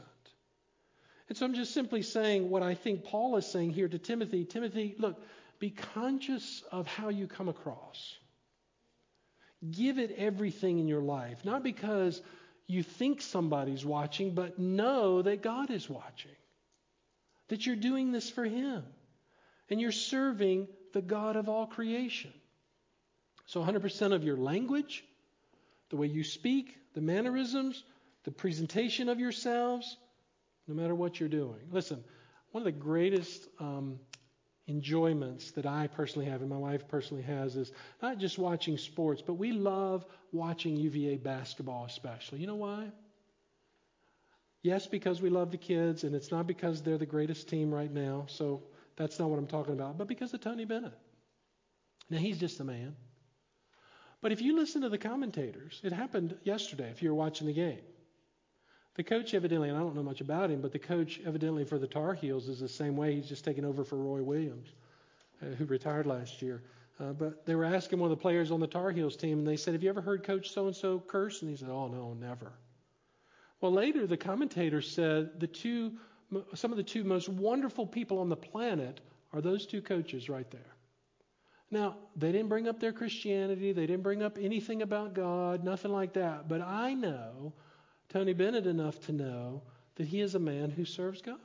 And 1.28 1.36
so 1.36 1.44
I'm 1.44 1.54
just 1.54 1.74
simply 1.74 2.00
saying 2.00 2.48
what 2.48 2.62
I 2.62 2.74
think 2.74 3.04
Paul 3.04 3.36
is 3.36 3.44
saying 3.46 3.72
here 3.72 3.88
to 3.88 3.98
Timothy. 3.98 4.46
Timothy, 4.46 4.94
look, 4.98 5.20
be 5.58 5.68
conscious 5.68 6.62
of 6.72 6.86
how 6.86 7.10
you 7.10 7.26
come 7.26 7.50
across. 7.50 8.16
Give 9.70 9.98
it 9.98 10.14
everything 10.16 10.78
in 10.78 10.88
your 10.88 11.02
life, 11.02 11.44
not 11.44 11.62
because 11.62 12.22
you 12.66 12.82
think 12.82 13.20
somebody's 13.20 13.84
watching, 13.84 14.34
but 14.34 14.58
know 14.58 15.22
that 15.22 15.42
God 15.42 15.70
is 15.70 15.88
watching. 15.88 16.34
That 17.48 17.64
you're 17.66 17.76
doing 17.76 18.12
this 18.12 18.28
for 18.28 18.44
Him. 18.44 18.82
And 19.70 19.80
you're 19.80 19.92
serving 19.92 20.68
the 20.92 21.02
God 21.02 21.36
of 21.36 21.48
all 21.48 21.66
creation. 21.66 22.32
So 23.46 23.62
100% 23.62 24.12
of 24.12 24.24
your 24.24 24.36
language, 24.36 25.04
the 25.90 25.96
way 25.96 26.08
you 26.08 26.24
speak, 26.24 26.76
the 26.94 27.00
mannerisms, 27.00 27.84
the 28.24 28.32
presentation 28.32 29.08
of 29.08 29.20
yourselves, 29.20 29.96
no 30.66 30.74
matter 30.74 30.94
what 30.94 31.20
you're 31.20 31.28
doing. 31.28 31.60
Listen, 31.70 32.02
one 32.50 32.62
of 32.62 32.64
the 32.64 32.72
greatest 32.72 33.46
um, 33.60 34.00
enjoyments 34.68 35.52
that 35.52 35.66
I 35.66 35.86
personally 35.86 36.28
have 36.28 36.40
and 36.40 36.50
my 36.50 36.56
wife 36.56 36.88
personally 36.88 37.22
has 37.22 37.56
is 37.56 37.72
not 38.02 38.18
just 38.18 38.38
watching 38.38 38.76
sports, 38.78 39.22
but 39.22 39.34
we 39.34 39.52
love 39.52 40.04
watching 40.32 40.76
UVA 40.76 41.18
basketball, 41.18 41.84
especially. 41.84 42.40
You 42.40 42.48
know 42.48 42.56
why? 42.56 42.90
Yes, 44.62 44.86
because 44.86 45.22
we 45.22 45.30
love 45.30 45.52
the 45.52 45.58
kids, 45.58 46.02
and 46.02 46.14
it's 46.14 46.32
not 46.32 46.48
because 46.48 46.82
they're 46.82 46.98
the 46.98 47.06
greatest 47.06 47.48
team 47.48 47.72
right 47.72 47.92
now, 47.92 48.24
so 48.28 48.64
that's 48.96 49.18
not 49.18 49.30
what 49.30 49.38
I'm 49.38 49.46
talking 49.46 49.74
about, 49.74 49.96
but 49.96 50.08
because 50.08 50.34
of 50.34 50.40
Tony 50.40 50.64
Bennett. 50.64 50.98
Now, 52.10 52.18
he's 52.18 52.38
just 52.38 52.58
a 52.60 52.64
man. 52.64 52.96
But 54.20 54.32
if 54.32 54.42
you 54.42 54.56
listen 54.56 54.82
to 54.82 54.88
the 54.88 54.98
commentators, 54.98 55.80
it 55.84 55.92
happened 55.92 56.36
yesterday 56.42 56.90
if 56.90 57.02
you 57.02 57.10
were 57.10 57.14
watching 57.14 57.46
the 57.46 57.52
game. 57.52 57.82
The 58.96 59.04
coach 59.04 59.34
evidently, 59.34 59.68
and 59.68 59.76
I 59.76 59.82
don't 59.82 59.94
know 59.94 60.02
much 60.02 60.22
about 60.22 60.50
him, 60.50 60.62
but 60.62 60.72
the 60.72 60.78
coach 60.78 61.20
evidently 61.26 61.64
for 61.64 61.78
the 61.78 61.86
Tar 61.86 62.14
Heels 62.14 62.48
is 62.48 62.60
the 62.60 62.68
same 62.68 62.96
way. 62.96 63.14
He's 63.14 63.28
just 63.28 63.44
taken 63.44 63.64
over 63.64 63.84
for 63.84 63.96
Roy 63.96 64.22
Williams, 64.22 64.68
uh, 65.42 65.54
who 65.54 65.66
retired 65.66 66.06
last 66.06 66.40
year. 66.40 66.62
Uh, 66.98 67.12
but 67.12 67.44
they 67.44 67.54
were 67.54 67.64
asking 67.64 67.98
one 67.98 68.10
of 68.10 68.16
the 68.16 68.22
players 68.22 68.50
on 68.50 68.58
the 68.58 68.66
Tar 68.66 68.90
Heels 68.90 69.14
team, 69.16 69.38
and 69.38 69.46
they 69.46 69.58
said, 69.58 69.74
Have 69.74 69.82
you 69.82 69.90
ever 69.90 70.00
heard 70.00 70.24
Coach 70.24 70.50
so 70.50 70.66
and 70.66 70.74
so 70.74 70.98
curse? 70.98 71.42
And 71.42 71.50
he 71.50 71.56
said, 71.58 71.68
Oh, 71.68 71.88
no, 71.88 72.14
never. 72.14 72.52
Well, 73.60 73.72
later 73.72 74.06
the 74.06 74.16
commentator 74.16 74.80
said 74.80 75.40
the 75.40 75.46
two, 75.46 75.92
some 76.54 76.70
of 76.70 76.78
the 76.78 76.82
two 76.82 77.04
most 77.04 77.28
wonderful 77.28 77.86
people 77.86 78.18
on 78.20 78.30
the 78.30 78.36
planet 78.36 79.00
are 79.34 79.42
those 79.42 79.66
two 79.66 79.82
coaches 79.82 80.30
right 80.30 80.50
there. 80.50 80.74
Now, 81.70 81.96
they 82.14 82.32
didn't 82.32 82.48
bring 82.48 82.66
up 82.66 82.80
their 82.80 82.92
Christianity, 82.92 83.72
they 83.72 83.86
didn't 83.86 84.02
bring 84.02 84.22
up 84.22 84.38
anything 84.40 84.80
about 84.80 85.12
God, 85.12 85.64
nothing 85.64 85.92
like 85.92 86.14
that. 86.14 86.48
But 86.48 86.62
I 86.62 86.94
know 86.94 87.52
Tony 88.08 88.32
Bennett 88.32 88.66
enough 88.66 89.00
to 89.06 89.12
know 89.12 89.62
that 89.96 90.06
he 90.06 90.20
is 90.20 90.34
a 90.34 90.40
man 90.40 90.70
who 90.70 90.84
serves 90.84 91.22
God. 91.22 91.38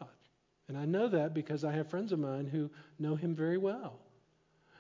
And 0.68 0.78
I 0.78 0.86
know 0.86 1.08
that 1.10 1.34
because 1.34 1.64
I 1.64 1.74
have 1.74 1.90
friends 1.90 2.12
of 2.12 2.20
mine 2.20 2.46
who 2.46 2.70
know 3.00 3.16
him 3.16 3.36
very 3.36 3.58
well. 3.58 4.00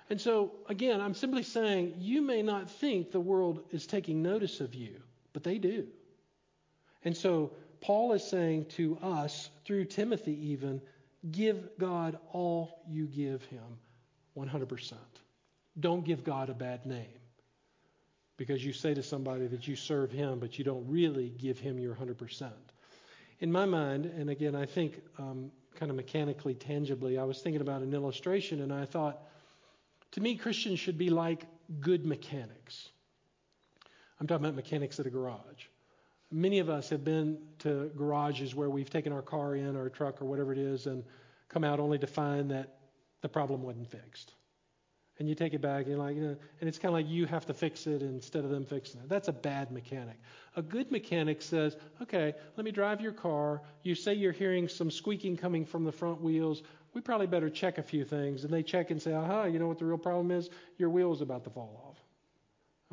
And 0.10 0.20
so, 0.20 0.52
again, 0.68 1.02
I'm 1.02 1.14
simply 1.14 1.44
saying 1.44 1.96
you 2.00 2.22
may 2.22 2.42
not 2.42 2.70
think 2.70 3.12
the 3.12 3.20
world 3.20 3.64
is 3.72 3.88
taking 3.88 4.22
notice 4.22 4.60
of 4.60 4.76
you, 4.76 5.02
but 5.34 5.44
they 5.44 5.58
do. 5.58 5.88
And 7.04 7.16
so, 7.16 7.52
Paul 7.80 8.14
is 8.14 8.24
saying 8.24 8.66
to 8.78 8.98
us, 9.02 9.50
through 9.66 9.86
Timothy 9.86 10.52
even, 10.52 10.82
give 11.32 11.78
God 11.80 12.20
all 12.32 12.84
you 12.88 13.08
give 13.08 13.44
him 13.46 13.80
100%. 14.38 14.94
Don't 15.80 16.06
give 16.06 16.24
God 16.24 16.50
a 16.50 16.54
bad 16.54 16.86
name 16.86 17.21
because 18.42 18.66
you 18.66 18.74
say 18.74 18.92
to 18.92 19.04
somebody 19.04 19.46
that 19.46 19.68
you 19.68 19.76
serve 19.76 20.12
him, 20.12 20.40
but 20.40 20.58
you 20.58 20.66
don't 20.66 20.84
really 20.88 21.30
give 21.38 21.60
him 21.60 21.78
your 21.78 21.94
100%. 21.94 22.50
In 23.40 23.52
my 23.52 23.66
mind, 23.66 24.06
and 24.06 24.32
again, 24.32 24.56
I 24.56 24.66
think 24.66 25.00
um, 25.20 25.52
kind 25.76 25.92
of 25.92 25.96
mechanically, 25.96 26.56
tangibly, 26.56 27.20
I 27.20 27.24
was 27.24 27.40
thinking 27.40 27.62
about 27.62 27.84
an 27.84 27.94
illustration 27.94 28.62
and 28.62 28.74
I 28.74 28.86
thought, 28.86 29.22
to 30.14 30.22
me, 30.22 30.38
Christians 30.38 30.80
should 30.80 30.98
be 30.98 31.12
like 31.12 31.44
good 31.82 32.04
mechanics. 32.04 32.90
I'm 34.20 34.26
talking 34.26 34.44
about 34.44 34.56
mechanics 34.56 35.00
at 35.00 35.06
a 35.06 35.12
garage. 35.12 35.68
Many 36.32 36.58
of 36.58 36.68
us 36.68 36.90
have 36.90 37.04
been 37.04 37.38
to 37.60 37.92
garages 37.96 38.56
where 38.56 38.72
we've 38.72 38.90
taken 38.90 39.14
our 39.14 39.22
car 39.22 39.54
in 39.54 39.76
or 39.76 39.86
a 39.86 39.92
truck 39.92 40.20
or 40.20 40.26
whatever 40.26 40.52
it 40.52 40.58
is 40.58 40.88
and 40.88 41.04
come 41.48 41.64
out 41.64 41.80
only 41.80 42.00
to 42.00 42.08
find 42.08 42.50
that 42.50 42.80
the 43.22 43.30
problem 43.30 43.62
wasn't 43.62 43.92
fixed. 43.92 44.34
And 45.22 45.30
you 45.30 45.36
take 45.36 45.54
it 45.54 45.62
back 45.62 45.86
and 45.86 46.00
like, 46.00 46.16
you 46.16 46.22
know, 46.22 46.36
and 46.60 46.68
it's 46.68 46.80
kind 46.80 46.90
of 46.90 46.94
like 46.94 47.08
you 47.08 47.28
have 47.28 47.46
to 47.46 47.54
fix 47.54 47.86
it 47.86 48.02
instead 48.02 48.44
of 48.44 48.50
them 48.50 48.66
fixing 48.66 49.02
it. 49.02 49.08
That's 49.08 49.28
a 49.28 49.32
bad 49.32 49.72
mechanic. 49.72 50.18
A 50.56 50.64
good 50.64 50.92
mechanic 50.92 51.44
says, 51.44 51.78
okay, 52.02 52.34
let 52.58 52.66
me 52.66 52.72
drive 52.72 53.02
your 53.02 53.12
car. 53.12 53.62
You 53.84 53.94
say 53.94 54.16
you're 54.16 54.32
hearing 54.32 54.68
some 54.68 54.90
squeaking 54.90 55.38
coming 55.38 55.64
from 55.64 55.84
the 55.84 55.92
front 55.92 56.22
wheels 56.22 56.64
we 56.94 57.02
probably 57.02 57.28
better 57.28 57.50
check 57.50 57.78
a 57.78 57.84
few 57.84 58.04
things. 58.04 58.44
And 58.44 58.54
they 58.54 58.64
check 58.64 58.92
and 58.92 59.02
say, 59.02 59.14
aha, 59.14 59.46
you 59.46 59.60
know 59.60 59.68
what 59.68 59.80
the 59.80 59.86
real 59.86 59.98
problem 59.98 60.32
is? 60.32 60.50
Your 60.78 60.90
wheel 60.90 61.14
is 61.14 61.22
about 61.22 61.44
to 61.46 61.50
fall 61.50 61.84
off 61.88 61.98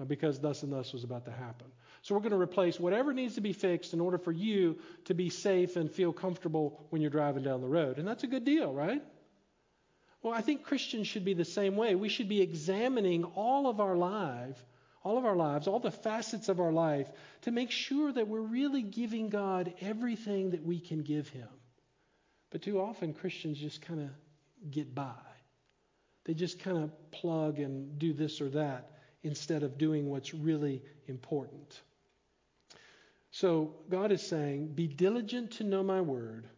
uh, 0.00 0.04
because 0.04 0.38
thus 0.38 0.62
and 0.62 0.72
thus 0.72 0.92
was 0.92 1.04
about 1.04 1.24
to 1.24 1.32
happen. 1.32 1.66
So 2.02 2.14
we're 2.14 2.20
going 2.20 2.32
to 2.32 2.38
replace 2.38 2.78
whatever 2.78 3.12
needs 3.12 3.34
to 3.34 3.40
be 3.40 3.52
fixed 3.52 3.92
in 3.92 4.00
order 4.00 4.18
for 4.18 4.30
you 4.30 4.78
to 5.06 5.14
be 5.14 5.30
safe 5.30 5.76
and 5.76 5.90
feel 5.90 6.12
comfortable 6.12 6.86
when 6.90 7.02
you're 7.02 7.10
driving 7.10 7.42
down 7.42 7.60
the 7.60 7.68
road. 7.68 7.98
And 7.98 8.06
that's 8.06 8.22
a 8.22 8.28
good 8.28 8.44
deal, 8.44 8.72
right? 8.72 9.02
Well, 10.28 10.36
I 10.36 10.42
think 10.42 10.62
Christians 10.62 11.06
should 11.06 11.24
be 11.24 11.32
the 11.32 11.42
same 11.46 11.74
way. 11.74 11.94
We 11.94 12.10
should 12.10 12.28
be 12.28 12.42
examining 12.42 13.24
all 13.24 13.66
of 13.66 13.80
our 13.80 13.96
life, 13.96 14.62
all 15.02 15.16
of 15.16 15.24
our 15.24 15.34
lives, 15.34 15.66
all 15.66 15.80
the 15.80 15.90
facets 15.90 16.50
of 16.50 16.60
our 16.60 16.70
life 16.70 17.08
to 17.42 17.50
make 17.50 17.70
sure 17.70 18.12
that 18.12 18.28
we're 18.28 18.42
really 18.42 18.82
giving 18.82 19.30
God 19.30 19.72
everything 19.80 20.50
that 20.50 20.62
we 20.62 20.80
can 20.80 21.00
give 21.00 21.30
him. 21.30 21.48
But 22.50 22.60
too 22.60 22.78
often 22.78 23.14
Christians 23.14 23.58
just 23.58 23.80
kind 23.80 24.02
of 24.02 24.10
get 24.70 24.94
by. 24.94 25.14
They 26.26 26.34
just 26.34 26.58
kind 26.58 26.76
of 26.76 27.10
plug 27.10 27.58
and 27.58 27.98
do 27.98 28.12
this 28.12 28.42
or 28.42 28.50
that 28.50 28.90
instead 29.22 29.62
of 29.62 29.78
doing 29.78 30.10
what's 30.10 30.34
really 30.34 30.82
important. 31.06 31.80
So 33.30 33.76
God 33.88 34.12
is 34.12 34.20
saying, 34.20 34.74
Be 34.74 34.88
diligent 34.88 35.52
to 35.52 35.64
know 35.64 35.82
my 35.82 36.02
word 36.02 36.50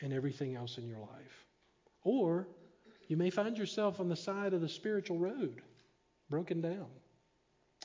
and 0.00 0.12
everything 0.12 0.54
else 0.54 0.78
in 0.78 0.86
your 0.86 1.00
life. 1.00 1.46
Or 2.04 2.46
you 3.08 3.16
may 3.16 3.30
find 3.30 3.56
yourself 3.56 4.00
on 4.00 4.08
the 4.08 4.16
side 4.16 4.52
of 4.54 4.60
the 4.60 4.68
spiritual 4.68 5.18
road, 5.18 5.62
broken 6.28 6.60
down, 6.60 6.86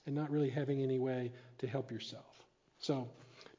and 0.06 0.16
not 0.16 0.32
really 0.32 0.50
having 0.50 0.82
any 0.82 1.00
way 1.00 1.32
to 1.60 1.68
help 1.68 1.92
yourself. 1.92 2.46
So 2.80 3.08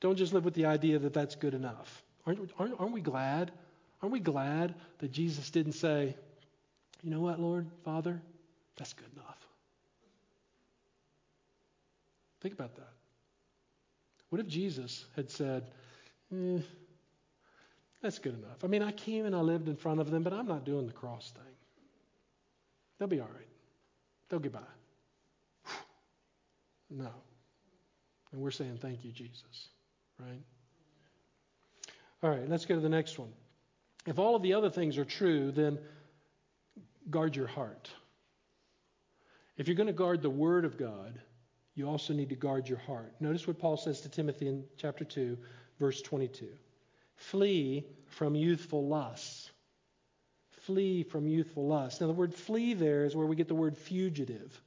don't 0.01 0.17
just 0.17 0.33
live 0.33 0.45
with 0.45 0.55
the 0.55 0.67
idea 0.67 0.99
that 0.99 1.13
that's 1.13 1.35
good 1.35 1.55
enough. 1.55 2.03
Aren't, 2.27 2.51
aren't, 2.59 2.81
aren't 2.81 2.93
we 2.93 3.01
glad 3.01 3.53
Aren't 4.03 4.13
we 4.13 4.21
glad 4.21 4.75
that 4.99 5.13
Jesus 5.13 5.51
didn't 5.51 5.73
say, 5.73 6.17
you 7.03 7.11
know 7.11 7.21
what, 7.21 7.39
Lord, 7.41 7.69
Father, 7.85 8.21
that's 8.77 8.93
good 8.93 9.11
enough? 9.15 9.39
Think 12.41 12.55
about 12.55 12.75
that. 12.75 12.93
What 14.31 14.41
if 14.41 14.49
Jesus 14.49 15.05
had 15.15 15.31
said, 15.31 15.71
eh, 16.33 16.59
that's 18.03 18.19
good 18.19 18.35
enough? 18.35 18.65
I 18.65 18.67
mean, 18.67 18.83
I 18.83 18.91
came 18.91 19.25
and 19.25 19.37
I 19.37 19.41
lived 19.41 19.69
in 19.69 19.77
front 19.77 20.01
of 20.01 20.11
them, 20.11 20.25
but 20.25 20.33
I'm 20.33 20.49
not 20.49 20.65
doing 20.65 20.87
the 20.87 20.93
cross 20.93 21.31
thing. 21.31 21.52
They'll 23.03 23.09
be 23.09 23.19
all 23.19 23.27
right. 23.35 23.49
They'll 24.29 24.39
get 24.39 24.53
by. 24.53 24.61
No. 26.89 27.11
And 28.31 28.41
we're 28.41 28.53
saying, 28.53 28.79
thank 28.81 29.05
you, 29.05 29.11
Jesus. 29.11 29.71
Right? 30.21 30.45
All 32.23 32.31
right, 32.31 32.49
let's 32.49 32.65
go 32.65 32.77
to 32.77 32.81
the 32.81 32.89
next 32.89 33.19
one. 33.19 33.33
If 34.07 34.21
all 34.21 34.37
of 34.37 34.43
the 34.43 34.55
other 34.55 34.71
things 34.71 34.99
are 34.99 35.05
true, 35.05 35.51
then 35.51 35.81
guard 37.11 37.35
your 37.35 37.49
heart. 37.49 37.91
If 39.57 39.67
you're 39.67 39.75
going 39.75 39.89
to 39.89 39.93
guard 39.93 40.23
the 40.23 40.31
Word 40.31 40.65
of 40.65 40.79
God, 40.79 41.21
you 41.75 41.89
also 41.89 42.13
need 42.13 42.29
to 42.29 42.37
guard 42.37 42.69
your 42.69 42.79
heart. 42.79 43.17
Notice 43.19 43.49
what 43.49 43.59
Paul 43.59 43.79
says 43.79 44.03
to 44.03 44.11
Timothy 44.11 44.47
in 44.47 44.63
chapter 44.77 45.05
2, 45.05 45.37
verse 45.81 46.03
22. 46.03 46.47
Flee 47.17 47.85
from 48.07 48.37
youthful 48.37 48.87
lusts. 48.87 49.42
Flee 50.63 51.03
from 51.03 51.29
youthful 51.29 51.67
lust. 51.67 52.01
Now, 52.01 52.07
the 52.07 52.13
word 52.13 52.35
flee 52.35 52.75
there 52.75 53.05
is 53.05 53.17
where 53.17 53.27
we 53.27 53.37
get 53.37 53.49
the 53.49 53.55
word 53.55 53.77
fugitive. 53.77 54.61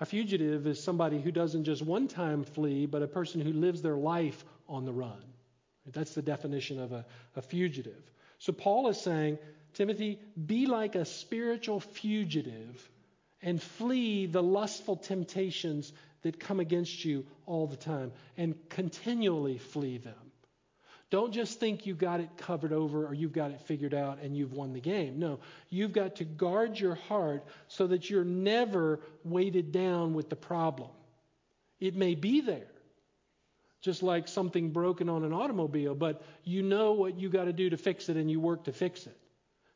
A 0.00 0.06
fugitive 0.06 0.66
is 0.66 0.82
somebody 0.82 1.20
who 1.20 1.32
doesn't 1.32 1.64
just 1.64 1.82
one 1.82 2.08
time 2.08 2.44
flee, 2.44 2.86
but 2.86 3.02
a 3.02 3.06
person 3.06 3.40
who 3.40 3.52
lives 3.52 3.80
their 3.80 3.96
life 3.96 4.44
on 4.68 4.84
the 4.84 4.92
run. 4.92 5.22
That's 5.92 6.14
the 6.14 6.22
definition 6.22 6.80
of 6.80 6.92
a, 6.92 7.06
a 7.36 7.42
fugitive. 7.42 8.10
So 8.38 8.52
Paul 8.52 8.88
is 8.88 9.00
saying, 9.00 9.38
Timothy, 9.74 10.18
be 10.46 10.66
like 10.66 10.94
a 10.94 11.04
spiritual 11.04 11.80
fugitive 11.80 12.90
and 13.42 13.62
flee 13.62 14.26
the 14.26 14.42
lustful 14.42 14.96
temptations 14.96 15.92
that 16.22 16.40
come 16.40 16.60
against 16.60 17.04
you 17.04 17.24
all 17.46 17.66
the 17.66 17.76
time 17.76 18.12
and 18.36 18.56
continually 18.68 19.58
flee 19.58 19.98
them. 19.98 20.14
Don't 21.10 21.32
just 21.32 21.60
think 21.60 21.86
you 21.86 21.94
got 21.94 22.20
it 22.20 22.30
covered 22.36 22.72
over 22.72 23.06
or 23.06 23.14
you've 23.14 23.32
got 23.32 23.52
it 23.52 23.60
figured 23.62 23.94
out 23.94 24.20
and 24.22 24.36
you've 24.36 24.52
won 24.52 24.72
the 24.72 24.80
game. 24.80 25.20
No, 25.20 25.38
you've 25.70 25.92
got 25.92 26.16
to 26.16 26.24
guard 26.24 26.78
your 26.78 26.96
heart 26.96 27.44
so 27.68 27.86
that 27.86 28.10
you're 28.10 28.24
never 28.24 29.00
weighted 29.22 29.70
down 29.70 30.14
with 30.14 30.28
the 30.28 30.36
problem. 30.36 30.90
It 31.78 31.94
may 31.94 32.16
be 32.16 32.40
there, 32.40 32.66
just 33.82 34.02
like 34.02 34.26
something 34.26 34.70
broken 34.70 35.08
on 35.08 35.22
an 35.22 35.32
automobile, 35.32 35.94
but 35.94 36.22
you 36.42 36.62
know 36.62 36.92
what 36.92 37.20
you 37.20 37.28
got 37.28 37.44
to 37.44 37.52
do 37.52 37.70
to 37.70 37.76
fix 37.76 38.08
it 38.08 38.16
and 38.16 38.28
you 38.28 38.40
work 38.40 38.64
to 38.64 38.72
fix 38.72 39.06
it. 39.06 39.16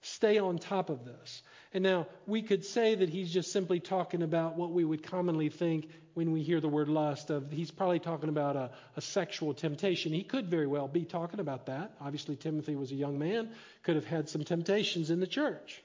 Stay 0.03 0.39
on 0.39 0.59
top 0.59 0.89
of 0.91 1.05
this. 1.05 1.43
And 1.73 1.85
now, 1.85 2.07
we 2.27 2.43
could 2.43 2.65
say 2.65 2.95
that 2.97 3.11
he's 3.11 3.31
just 3.33 3.53
simply 3.53 3.81
talking 3.81 4.23
about 4.23 4.57
what 4.57 4.73
we 4.73 4.85
would 4.85 5.03
commonly 5.03 5.51
think 5.51 5.91
when 6.21 6.33
we 6.33 6.43
hear 6.43 6.61
the 6.61 6.69
word 6.69 6.89
lust 6.89 7.31
of 7.31 7.51
he's 7.51 7.71
probably 7.71 7.99
talking 7.99 8.29
about 8.29 8.57
a, 8.57 8.71
a, 8.97 9.01
sexual 9.01 9.55
temptation. 9.55 10.13
He 10.13 10.23
could 10.23 10.47
very 10.49 10.67
well 10.67 10.87
be 10.87 11.05
talking 11.05 11.41
about 11.41 11.67
that. 11.67 11.93
Obviously, 12.01 12.37
Timothy 12.37 12.77
was 12.77 12.93
a 12.93 12.95
young 12.95 13.19
man, 13.19 13.51
could 13.83 13.97
have 13.97 14.07
had 14.07 14.29
some 14.29 14.45
temptations 14.45 15.11
in 15.11 15.21
the 15.21 15.27
church. 15.27 15.83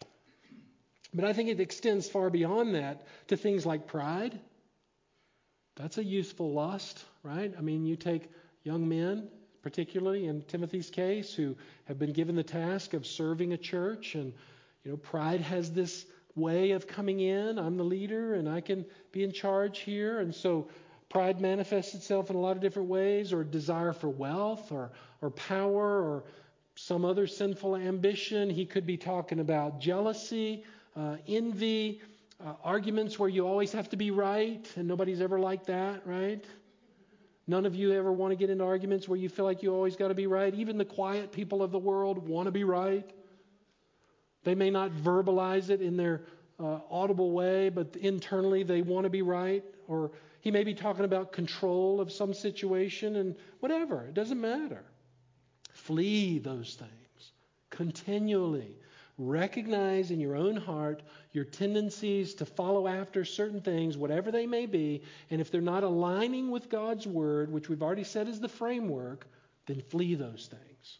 But 1.13 1.25
I 1.25 1.33
think 1.33 1.49
it 1.49 1.59
extends 1.59 2.09
far 2.09 2.29
beyond 2.29 2.75
that 2.75 3.07
to 3.29 3.37
things 3.37 3.65
like 3.65 3.87
pride. 3.87 4.37
That's 5.77 5.97
a 5.97 6.03
useful 6.03 6.51
lust 6.51 7.03
right? 7.25 7.51
I 7.57 7.61
mean, 7.61 7.85
you 7.85 7.95
take 7.95 8.29
young 8.63 8.87
men, 8.87 9.27
particularly 9.63 10.27
in 10.27 10.43
Timothy's 10.43 10.91
case, 10.91 11.33
who 11.33 11.57
have 11.85 11.97
been 11.97 12.13
given 12.13 12.35
the 12.35 12.43
task 12.43 12.93
of 12.93 13.05
serving 13.05 13.51
a 13.51 13.57
church, 13.57 14.13
and 14.13 14.31
you 14.83 14.91
know, 14.91 14.97
pride 14.97 15.41
has 15.41 15.71
this 15.71 16.05
way 16.35 16.71
of 16.71 16.87
coming 16.87 17.19
in. 17.21 17.57
I'm 17.57 17.77
the 17.77 17.83
leader, 17.83 18.35
and 18.35 18.49
I 18.49 18.61
can 18.61 18.85
be 19.11 19.23
in 19.23 19.31
charge 19.31 19.79
here, 19.79 20.19
and 20.19 20.33
so 20.33 20.67
pride 21.09 21.39
manifests 21.39 21.93
itself 21.95 22.29
in 22.29 22.35
a 22.35 22.39
lot 22.39 22.55
of 22.55 22.61
different 22.61 22.89
ways, 22.89 23.33
or 23.33 23.43
desire 23.43 23.93
for 23.93 24.09
wealth, 24.09 24.71
or 24.71 24.91
or 25.21 25.29
power, 25.31 26.01
or 26.01 26.23
some 26.75 27.05
other 27.05 27.27
sinful 27.27 27.75
ambition. 27.75 28.49
He 28.49 28.65
could 28.65 28.85
be 28.85 28.97
talking 28.97 29.39
about 29.39 29.79
jealousy, 29.79 30.63
uh, 30.95 31.17
envy. 31.27 32.01
Uh, 32.45 32.51
arguments 32.65 33.17
where 33.17 33.29
you 33.29 33.47
always 33.47 33.71
have 33.71 33.89
to 33.89 33.95
be 33.95 34.11
right, 34.11 34.69
and 34.75 34.85
nobody's 34.85 35.21
ever 35.21 35.39
like 35.39 35.65
that, 35.67 36.05
right? 36.05 36.43
None 37.47 37.65
of 37.65 37.75
you 37.75 37.93
ever 37.93 38.11
want 38.11 38.31
to 38.31 38.35
get 38.35 38.49
into 38.49 38.63
arguments 38.63 39.07
where 39.07 39.17
you 39.17 39.29
feel 39.29 39.45
like 39.45 39.61
you 39.61 39.73
always 39.73 39.95
got 39.95 40.07
to 40.07 40.15
be 40.15 40.25
right. 40.27 40.53
Even 40.53 40.77
the 40.77 40.85
quiet 40.85 41.31
people 41.31 41.61
of 41.61 41.71
the 41.71 41.79
world 41.79 42.27
want 42.27 42.47
to 42.47 42.51
be 42.51 42.63
right. 42.63 43.09
They 44.45 44.55
may 44.55 44.69
not 44.69 44.91
verbalize 44.91 45.69
it 45.69 45.81
in 45.81 45.97
their 45.97 46.21
uh, 46.57 46.79
audible 46.89 47.31
way, 47.31 47.67
but 47.67 47.97
internally 47.97 48.63
they 48.63 48.81
want 48.81 49.03
to 49.03 49.09
be 49.09 49.21
right. 49.21 49.63
Or 49.87 50.11
he 50.39 50.51
may 50.51 50.63
be 50.63 50.73
talking 50.73 51.03
about 51.03 51.33
control 51.33 51.99
of 51.99 52.11
some 52.11 52.33
situation 52.33 53.17
and 53.17 53.35
whatever. 53.59 54.05
It 54.05 54.13
doesn't 54.13 54.39
matter. 54.39 54.85
Flee 55.73 56.39
those 56.39 56.75
things 56.75 56.91
continually. 57.69 58.77
Recognize 59.17 60.11
in 60.11 60.19
your 60.19 60.35
own 60.35 60.57
heart 60.57 61.01
your 61.31 61.45
tendencies 61.45 62.33
to 62.35 62.45
follow 62.45 62.87
after 62.87 63.23
certain 63.23 63.61
things, 63.61 63.97
whatever 63.97 64.31
they 64.31 64.45
may 64.45 64.65
be, 64.65 65.03
and 65.29 65.39
if 65.39 65.51
they're 65.51 65.61
not 65.61 65.83
aligning 65.83 66.51
with 66.51 66.69
God's 66.69 67.07
word, 67.07 67.51
which 67.51 67.69
we've 67.69 67.83
already 67.83 68.03
said 68.03 68.27
is 68.27 68.39
the 68.39 68.49
framework, 68.49 69.25
then 69.67 69.81
flee 69.81 70.15
those 70.15 70.49
things. 70.51 70.99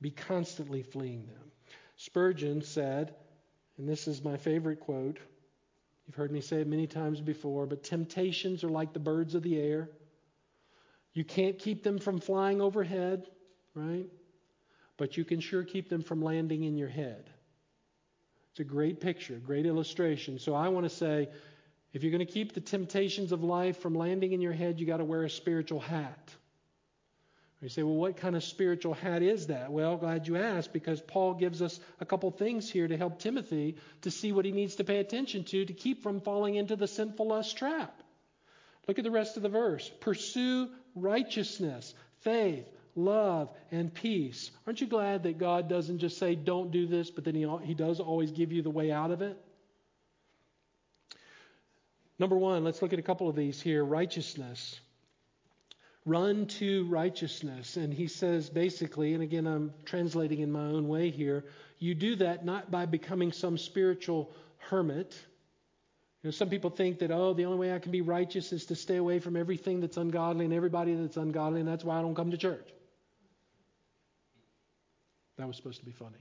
Be 0.00 0.10
constantly 0.10 0.82
fleeing 0.82 1.26
them. 1.26 1.49
Spurgeon 2.00 2.62
said, 2.62 3.14
and 3.76 3.86
this 3.86 4.08
is 4.08 4.24
my 4.24 4.38
favorite 4.38 4.80
quote. 4.80 5.18
You've 6.06 6.16
heard 6.16 6.32
me 6.32 6.40
say 6.40 6.62
it 6.62 6.66
many 6.66 6.86
times 6.86 7.20
before, 7.20 7.66
but 7.66 7.84
temptations 7.84 8.64
are 8.64 8.70
like 8.70 8.94
the 8.94 8.98
birds 8.98 9.34
of 9.34 9.42
the 9.42 9.60
air. 9.60 9.90
You 11.12 11.24
can't 11.24 11.58
keep 11.58 11.82
them 11.82 11.98
from 11.98 12.18
flying 12.18 12.62
overhead, 12.62 13.26
right? 13.74 14.06
But 14.96 15.18
you 15.18 15.26
can 15.26 15.40
sure 15.40 15.62
keep 15.62 15.90
them 15.90 16.02
from 16.02 16.22
landing 16.22 16.64
in 16.64 16.78
your 16.78 16.88
head. 16.88 17.28
It's 18.52 18.60
a 18.60 18.64
great 18.64 19.02
picture, 19.02 19.36
great 19.36 19.66
illustration. 19.66 20.38
So 20.38 20.54
I 20.54 20.68
want 20.68 20.88
to 20.88 20.96
say 20.96 21.28
if 21.92 22.02
you're 22.02 22.12
going 22.12 22.26
to 22.26 22.32
keep 22.32 22.54
the 22.54 22.62
temptations 22.62 23.30
of 23.30 23.44
life 23.44 23.78
from 23.78 23.94
landing 23.94 24.32
in 24.32 24.40
your 24.40 24.54
head, 24.54 24.80
you 24.80 24.86
got 24.86 24.98
to 24.98 25.04
wear 25.04 25.24
a 25.24 25.30
spiritual 25.30 25.80
hat. 25.80 26.34
You 27.62 27.68
say, 27.68 27.82
well, 27.82 27.94
what 27.94 28.16
kind 28.16 28.36
of 28.36 28.42
spiritual 28.42 28.94
hat 28.94 29.22
is 29.22 29.48
that? 29.48 29.70
Well, 29.70 29.98
glad 29.98 30.26
you 30.26 30.36
asked 30.36 30.72
because 30.72 31.00
Paul 31.02 31.34
gives 31.34 31.60
us 31.60 31.78
a 32.00 32.06
couple 32.06 32.30
things 32.30 32.70
here 32.70 32.88
to 32.88 32.96
help 32.96 33.18
Timothy 33.18 33.76
to 34.02 34.10
see 34.10 34.32
what 34.32 34.46
he 34.46 34.52
needs 34.52 34.76
to 34.76 34.84
pay 34.84 34.96
attention 34.96 35.44
to 35.44 35.66
to 35.66 35.72
keep 35.74 36.02
from 36.02 36.22
falling 36.22 36.54
into 36.54 36.74
the 36.74 36.88
sinful 36.88 37.28
lust 37.28 37.58
trap. 37.58 38.02
Look 38.88 38.98
at 38.98 39.04
the 39.04 39.10
rest 39.10 39.36
of 39.36 39.42
the 39.42 39.50
verse. 39.50 39.90
Pursue 40.00 40.70
righteousness, 40.94 41.94
faith, 42.20 42.66
love, 42.96 43.50
and 43.70 43.92
peace. 43.92 44.50
Aren't 44.66 44.80
you 44.80 44.86
glad 44.86 45.24
that 45.24 45.36
God 45.36 45.68
doesn't 45.68 45.98
just 45.98 46.16
say, 46.16 46.34
don't 46.34 46.70
do 46.70 46.86
this, 46.86 47.10
but 47.10 47.24
then 47.24 47.34
He, 47.34 47.46
he 47.64 47.74
does 47.74 48.00
always 48.00 48.30
give 48.30 48.52
you 48.52 48.62
the 48.62 48.70
way 48.70 48.90
out 48.90 49.10
of 49.10 49.20
it? 49.20 49.36
Number 52.18 52.36
one, 52.36 52.64
let's 52.64 52.80
look 52.80 52.94
at 52.94 52.98
a 52.98 53.02
couple 53.02 53.28
of 53.28 53.36
these 53.36 53.60
here 53.60 53.84
righteousness. 53.84 54.80
Run 56.06 56.46
to 56.46 56.86
righteousness. 56.86 57.76
And 57.76 57.92
he 57.92 58.06
says 58.06 58.48
basically, 58.48 59.14
and 59.14 59.22
again, 59.22 59.46
I'm 59.46 59.72
translating 59.84 60.40
in 60.40 60.50
my 60.50 60.64
own 60.64 60.88
way 60.88 61.10
here, 61.10 61.44
you 61.78 61.94
do 61.94 62.16
that 62.16 62.44
not 62.44 62.70
by 62.70 62.86
becoming 62.86 63.32
some 63.32 63.58
spiritual 63.58 64.30
hermit. 64.58 65.14
You 66.22 66.28
know, 66.28 66.30
some 66.32 66.50
people 66.50 66.70
think 66.70 66.98
that, 66.98 67.10
oh, 67.10 67.32
the 67.32 67.46
only 67.46 67.58
way 67.58 67.74
I 67.74 67.78
can 67.78 67.92
be 67.92 68.02
righteous 68.02 68.52
is 68.52 68.66
to 68.66 68.76
stay 68.76 68.96
away 68.96 69.18
from 69.20 69.36
everything 69.36 69.80
that's 69.80 69.96
ungodly 69.96 70.44
and 70.44 70.52
everybody 70.52 70.94
that's 70.94 71.16
ungodly, 71.16 71.60
and 71.60 71.68
that's 71.68 71.84
why 71.84 71.98
I 71.98 72.02
don't 72.02 72.14
come 72.14 72.30
to 72.30 72.36
church. 72.36 72.68
That 75.38 75.46
was 75.46 75.56
supposed 75.56 75.80
to 75.80 75.86
be 75.86 75.92
funny. 75.92 76.18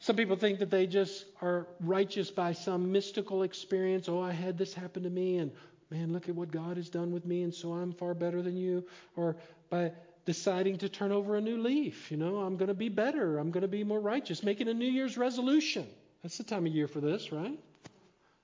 Some 0.00 0.16
people 0.16 0.34
think 0.34 0.58
that 0.58 0.70
they 0.70 0.88
just 0.88 1.24
are 1.40 1.68
righteous 1.78 2.28
by 2.28 2.54
some 2.54 2.90
mystical 2.90 3.44
experience. 3.44 4.08
Oh, 4.08 4.20
I 4.20 4.32
had 4.32 4.58
this 4.58 4.74
happen 4.74 5.04
to 5.04 5.10
me, 5.10 5.36
and 5.36 5.52
man, 5.92 6.12
look 6.12 6.28
at 6.28 6.34
what 6.34 6.50
God 6.50 6.78
has 6.78 6.88
done 6.88 7.12
with 7.12 7.26
me, 7.26 7.42
and 7.42 7.54
so 7.54 7.72
I'm 7.72 7.92
far 7.92 8.14
better 8.14 8.40
than 8.40 8.56
you. 8.56 8.84
Or 9.14 9.36
by 9.68 9.92
deciding 10.24 10.78
to 10.78 10.88
turn 10.88 11.12
over 11.12 11.36
a 11.36 11.40
new 11.40 11.58
leaf. 11.58 12.10
You 12.10 12.16
know, 12.16 12.38
I'm 12.38 12.56
going 12.56 12.68
to 12.68 12.74
be 12.74 12.88
better. 12.88 13.38
I'm 13.38 13.50
going 13.50 13.62
to 13.62 13.68
be 13.68 13.84
more 13.84 14.00
righteous. 14.00 14.42
Making 14.42 14.68
a 14.68 14.74
New 14.74 14.90
Year's 14.90 15.18
resolution. 15.18 15.86
That's 16.22 16.38
the 16.38 16.44
time 16.44 16.66
of 16.66 16.72
year 16.72 16.88
for 16.88 17.00
this, 17.00 17.30
right? 17.32 17.58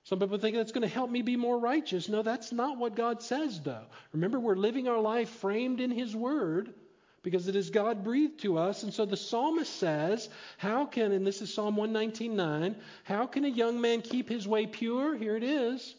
Some 0.03 0.19
people 0.19 0.37
think 0.37 0.55
that's 0.55 0.71
going 0.71 0.87
to 0.87 0.93
help 0.93 1.09
me 1.09 1.21
be 1.21 1.37
more 1.37 1.57
righteous. 1.57 2.07
No, 2.07 2.21
that's 2.21 2.51
not 2.51 2.77
what 2.77 2.95
God 2.95 3.21
says, 3.21 3.59
though. 3.61 3.85
Remember, 4.13 4.39
we're 4.39 4.55
living 4.55 4.87
our 4.87 4.99
life 4.99 5.29
framed 5.29 5.81
in 5.81 5.91
His 5.91 6.15
Word 6.15 6.73
because 7.21 7.47
it 7.47 7.55
is 7.55 7.69
God 7.69 8.03
breathed 8.03 8.41
to 8.41 8.57
us. 8.57 8.83
And 8.83 8.93
so 8.93 9.05
the 9.05 9.17
psalmist 9.17 9.73
says, 9.75 10.29
How 10.57 10.85
can, 10.85 11.11
and 11.11 11.25
this 11.25 11.41
is 11.41 11.53
Psalm 11.53 11.75
119.9, 11.75 12.75
how 13.03 13.25
can 13.25 13.45
a 13.45 13.49
young 13.49 13.81
man 13.81 14.01
keep 14.01 14.29
his 14.29 14.47
way 14.47 14.65
pure? 14.65 15.15
Here 15.15 15.35
it 15.35 15.43
is, 15.43 15.95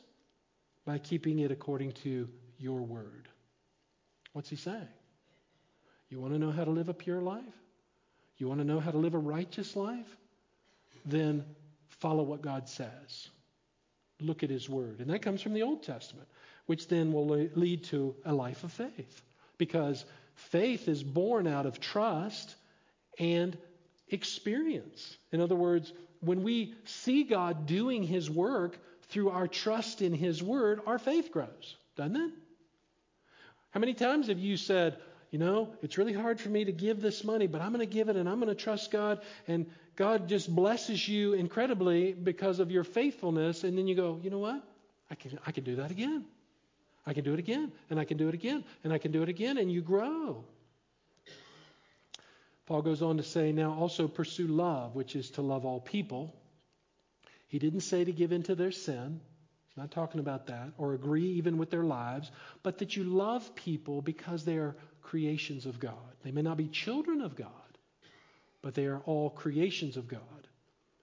by 0.84 0.98
keeping 0.98 1.38
it 1.38 1.50
according 1.50 1.92
to 1.92 2.28
your 2.58 2.80
word. 2.82 3.28
What's 4.32 4.50
he 4.50 4.56
saying? 4.56 4.88
You 6.08 6.20
want 6.20 6.32
to 6.32 6.38
know 6.38 6.50
how 6.50 6.64
to 6.64 6.70
live 6.70 6.88
a 6.88 6.94
pure 6.94 7.20
life? 7.20 7.44
You 8.38 8.48
want 8.48 8.60
to 8.60 8.66
know 8.66 8.80
how 8.80 8.90
to 8.90 8.98
live 8.98 9.14
a 9.14 9.18
righteous 9.18 9.76
life? 9.76 10.16
Then 11.04 11.44
follow 12.00 12.22
what 12.22 12.42
God 12.42 12.68
says. 12.68 13.28
Look 14.20 14.42
at 14.42 14.50
his 14.50 14.68
word. 14.68 15.00
And 15.00 15.10
that 15.10 15.22
comes 15.22 15.40
from 15.42 15.54
the 15.54 15.62
Old 15.62 15.82
Testament, 15.82 16.28
which 16.66 16.88
then 16.88 17.12
will 17.12 17.26
lead 17.26 17.84
to 17.84 18.14
a 18.24 18.32
life 18.32 18.64
of 18.64 18.72
faith. 18.72 19.22
Because 19.58 20.04
Faith 20.48 20.88
is 20.88 21.02
born 21.02 21.46
out 21.46 21.66
of 21.66 21.80
trust 21.80 22.54
and 23.18 23.56
experience. 24.08 25.18
In 25.32 25.40
other 25.40 25.54
words, 25.54 25.92
when 26.20 26.42
we 26.42 26.74
see 26.84 27.24
God 27.24 27.66
doing 27.66 28.02
His 28.02 28.30
work 28.30 28.78
through 29.10 29.30
our 29.30 29.46
trust 29.46 30.02
in 30.02 30.12
His 30.12 30.42
Word, 30.42 30.80
our 30.86 30.98
faith 30.98 31.30
grows, 31.32 31.76
doesn't 31.96 32.16
it? 32.16 32.32
How 33.72 33.80
many 33.80 33.94
times 33.94 34.28
have 34.28 34.38
you 34.38 34.56
said, 34.56 34.96
you 35.30 35.38
know, 35.38 35.74
it's 35.82 35.98
really 35.98 36.12
hard 36.12 36.40
for 36.40 36.48
me 36.48 36.64
to 36.64 36.72
give 36.72 37.00
this 37.00 37.22
money, 37.22 37.46
but 37.46 37.60
I'm 37.60 37.72
going 37.72 37.86
to 37.86 37.92
give 37.92 38.08
it 38.08 38.16
and 38.16 38.28
I'm 38.28 38.40
going 38.40 38.48
to 38.54 38.60
trust 38.60 38.90
God, 38.90 39.20
and 39.46 39.66
God 39.96 40.28
just 40.28 40.52
blesses 40.54 41.06
you 41.06 41.34
incredibly 41.34 42.12
because 42.12 42.58
of 42.58 42.70
your 42.70 42.84
faithfulness, 42.84 43.64
and 43.64 43.76
then 43.76 43.86
you 43.86 43.94
go, 43.94 44.18
you 44.22 44.30
know 44.30 44.38
what? 44.38 44.62
I 45.10 45.14
can, 45.14 45.38
I 45.46 45.52
can 45.52 45.64
do 45.64 45.76
that 45.76 45.90
again. 45.90 46.24
I 47.06 47.12
can 47.12 47.24
do 47.24 47.32
it 47.32 47.38
again, 47.38 47.72
and 47.88 47.98
I 47.98 48.04
can 48.04 48.16
do 48.16 48.28
it 48.28 48.34
again, 48.34 48.64
and 48.84 48.92
I 48.92 48.98
can 48.98 49.12
do 49.12 49.22
it 49.22 49.28
again, 49.28 49.58
and 49.58 49.70
you 49.70 49.82
grow. 49.82 50.44
Paul 52.66 52.82
goes 52.82 53.02
on 53.02 53.16
to 53.16 53.22
say, 53.22 53.50
now 53.50 53.74
also 53.74 54.06
pursue 54.06 54.46
love, 54.46 54.94
which 54.94 55.16
is 55.16 55.30
to 55.32 55.42
love 55.42 55.64
all 55.64 55.80
people. 55.80 56.34
He 57.50 57.58
didn't 57.58 57.80
say 57.80 58.04
to 58.04 58.12
give 58.12 58.30
in 58.30 58.44
to 58.44 58.54
their 58.54 58.70
sin. 58.70 59.20
He's 59.68 59.76
not 59.76 59.90
talking 59.90 60.20
about 60.20 60.46
that, 60.46 60.72
or 60.78 60.94
agree 60.94 61.32
even 61.32 61.58
with 61.58 61.70
their 61.70 61.84
lives, 61.84 62.30
but 62.62 62.78
that 62.78 62.96
you 62.96 63.04
love 63.04 63.54
people 63.54 64.00
because 64.00 64.44
they 64.44 64.56
are 64.56 64.76
creations 65.02 65.66
of 65.66 65.78
God. 65.78 66.14
They 66.22 66.30
may 66.30 66.42
not 66.42 66.56
be 66.56 66.68
children 66.68 67.20
of 67.20 67.34
God, 67.36 67.50
but 68.62 68.74
they 68.74 68.86
are 68.86 69.00
all 69.00 69.30
creations 69.30 69.96
of 69.96 70.08
God. 70.08 70.20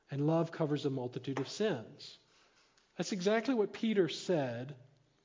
And 0.10 0.26
love 0.26 0.52
covers 0.52 0.86
a 0.86 0.90
multitude 0.90 1.40
of 1.40 1.50
sins. 1.50 2.18
That's 2.98 3.12
exactly 3.12 3.54
what 3.54 3.74
Peter 3.74 4.08
said 4.08 4.74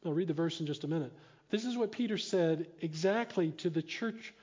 I'll 0.04 0.12
read 0.12 0.28
the 0.28 0.34
verse 0.34 0.58
in 0.58 0.66
just 0.66 0.84
a 0.84 0.88
minute. 0.88 1.12
This 1.50 1.64
is 1.64 1.76
what 1.76 1.92
Peter 1.92 2.18
said 2.18 2.66
exactly 2.80 3.52
to 3.58 3.70
the 3.70 3.82
church 3.82 4.34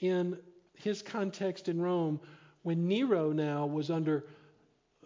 in 0.00 0.38
his 0.74 1.02
context 1.02 1.68
in 1.68 1.80
Rome 1.80 2.20
when 2.62 2.88
Nero 2.88 3.32
now 3.32 3.66
was 3.66 3.90
under 3.90 4.24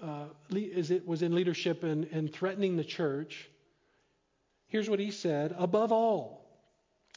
uh, 0.03 0.27
is 0.51 0.91
it 0.91 1.07
was 1.07 1.23
in 1.23 1.35
leadership 1.35 1.83
and, 1.83 2.05
and 2.13 2.33
threatening 2.33 2.77
the 2.77 2.85
church. 2.85 3.49
Here's 4.69 4.91
what 4.91 4.99
he 4.99 5.11
said: 5.11 5.55
above 5.59 5.93
all, 5.93 6.47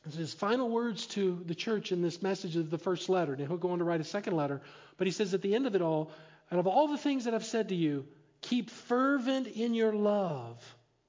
this 0.05 0.13
is 0.13 0.19
his 0.19 0.33
final 0.33 0.69
words 0.69 1.07
to 1.07 1.43
the 1.45 1.55
church 1.55 1.91
in 1.91 2.01
this 2.01 2.21
message 2.21 2.55
of 2.55 2.69
the 2.69 2.77
first 2.77 3.09
letter. 3.09 3.35
Now 3.35 3.47
he'll 3.47 3.57
go 3.57 3.71
on 3.71 3.79
to 3.79 3.83
write 3.83 4.01
a 4.01 4.05
second 4.05 4.35
letter, 4.35 4.61
but 4.97 5.07
he 5.07 5.11
says 5.11 5.33
at 5.33 5.41
the 5.41 5.55
end 5.55 5.67
of 5.67 5.75
it 5.75 5.81
all, 5.81 6.11
out 6.51 6.59
of 6.59 6.67
all 6.67 6.87
the 6.87 6.97
things 6.97 7.25
that 7.25 7.33
I've 7.33 7.45
said 7.45 7.69
to 7.69 7.75
you, 7.75 8.05
keep 8.41 8.69
fervent 8.69 9.47
in 9.47 9.73
your 9.73 9.93
love 9.93 10.63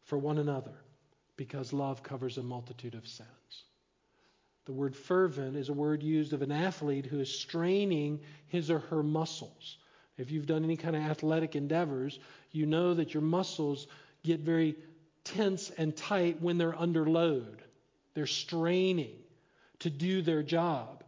for 0.04 0.18
one 0.18 0.38
another 0.38 0.74
because 1.36 1.72
love 1.72 2.02
covers 2.02 2.36
a 2.36 2.42
multitude 2.42 2.94
of 2.94 3.06
sins. 3.06 3.28
The 4.66 4.72
word 4.72 4.94
fervent 4.94 5.56
is 5.56 5.68
a 5.68 5.72
word 5.72 6.02
used 6.02 6.32
of 6.32 6.42
an 6.42 6.52
athlete 6.52 7.06
who 7.06 7.20
is 7.20 7.32
straining 7.32 8.20
his 8.48 8.70
or 8.70 8.80
her 8.80 9.02
muscles. 9.02 9.78
If 10.20 10.30
you've 10.30 10.46
done 10.46 10.64
any 10.64 10.76
kind 10.76 10.94
of 10.94 11.02
athletic 11.02 11.56
endeavors, 11.56 12.18
you 12.52 12.66
know 12.66 12.94
that 12.94 13.14
your 13.14 13.22
muscles 13.22 13.86
get 14.22 14.40
very 14.40 14.76
tense 15.24 15.70
and 15.70 15.96
tight 15.96 16.42
when 16.42 16.58
they're 16.58 16.78
under 16.78 17.06
load. 17.06 17.62
They're 18.14 18.26
straining 18.26 19.16
to 19.80 19.88
do 19.88 20.20
their 20.20 20.42
job. 20.42 21.02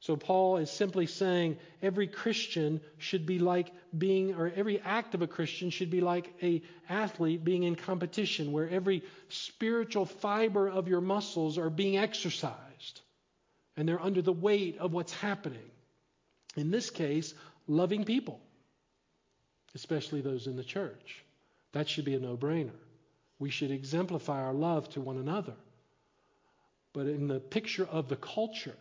So 0.00 0.16
Paul 0.16 0.58
is 0.58 0.70
simply 0.70 1.06
saying 1.06 1.56
every 1.82 2.06
Christian 2.06 2.80
should 2.98 3.24
be 3.24 3.38
like 3.38 3.72
being, 3.96 4.34
or 4.34 4.52
every 4.54 4.80
act 4.80 5.14
of 5.14 5.22
a 5.22 5.26
Christian 5.26 5.70
should 5.70 5.90
be 5.90 6.00
like 6.00 6.32
a 6.42 6.62
athlete 6.88 7.42
being 7.42 7.62
in 7.62 7.74
competition, 7.74 8.52
where 8.52 8.68
every 8.68 9.02
spiritual 9.28 10.04
fiber 10.04 10.68
of 10.68 10.88
your 10.88 11.00
muscles 11.00 11.58
are 11.58 11.70
being 11.70 11.96
exercised, 11.96 13.00
and 13.76 13.88
they're 13.88 14.00
under 14.00 14.22
the 14.22 14.32
weight 14.32 14.78
of 14.78 14.92
what's 14.92 15.12
happening. 15.14 15.70
In 16.54 16.70
this 16.70 16.90
case, 16.90 17.34
loving 17.66 18.04
people, 18.04 18.40
especially 19.74 20.20
those 20.20 20.46
in 20.46 20.56
the 20.56 20.64
church. 20.64 21.24
That 21.72 21.88
should 21.88 22.04
be 22.04 22.14
a 22.14 22.20
no 22.20 22.36
brainer. 22.36 22.70
We 23.38 23.50
should 23.50 23.70
exemplify 23.70 24.42
our 24.42 24.54
love 24.54 24.88
to 24.90 25.00
one 25.00 25.18
another. 25.18 25.54
But 26.92 27.06
in 27.06 27.28
the 27.28 27.40
picture 27.40 27.86
of 27.86 28.08
the 28.08 28.16
culture, 28.16 28.76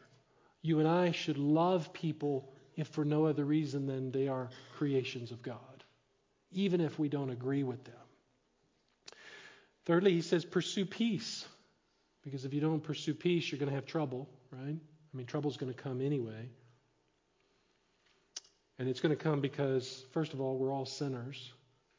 you 0.62 0.80
and 0.80 0.88
I 0.88 1.12
should 1.12 1.38
love 1.38 1.94
people 1.94 2.52
if 2.76 2.88
for 2.88 3.06
no 3.06 3.26
other 3.26 3.46
reason 3.46 3.88
than 3.88 4.12
they 4.12 4.28
are 4.28 4.50
creations 4.78 5.32
of 5.32 5.42
God, 5.42 5.84
even 6.52 6.82
if 6.82 6.98
we 6.98 7.10
don't 7.10 7.30
agree 7.30 7.64
with 7.64 7.84
them. 7.84 7.94
Thirdly, 9.86 10.14
he 10.14 10.22
says, 10.22 10.46
pursue 10.46 10.86
peace. 10.86 11.46
Because 12.24 12.44
if 12.44 12.54
you 12.54 12.60
don't 12.60 12.84
pursue 12.84 13.14
peace, 13.14 13.50
you're 13.50 13.60
going 13.60 13.70
to 13.70 13.76
have 13.76 13.86
trouble, 13.86 14.28
right? 14.52 14.76
I 14.76 15.18
mean, 15.18 15.26
trouble's 15.26 15.56
going 15.56 15.74
to 15.74 15.82
come 15.82 16.02
anyway. 16.02 16.50
And 18.80 18.88
it's 18.88 19.00
going 19.00 19.16
to 19.16 19.22
come 19.22 19.42
because, 19.42 20.06
first 20.12 20.34
of 20.34 20.42
all, 20.42 20.58
we're 20.58 20.72
all 20.72 20.86
sinners. 20.86 21.52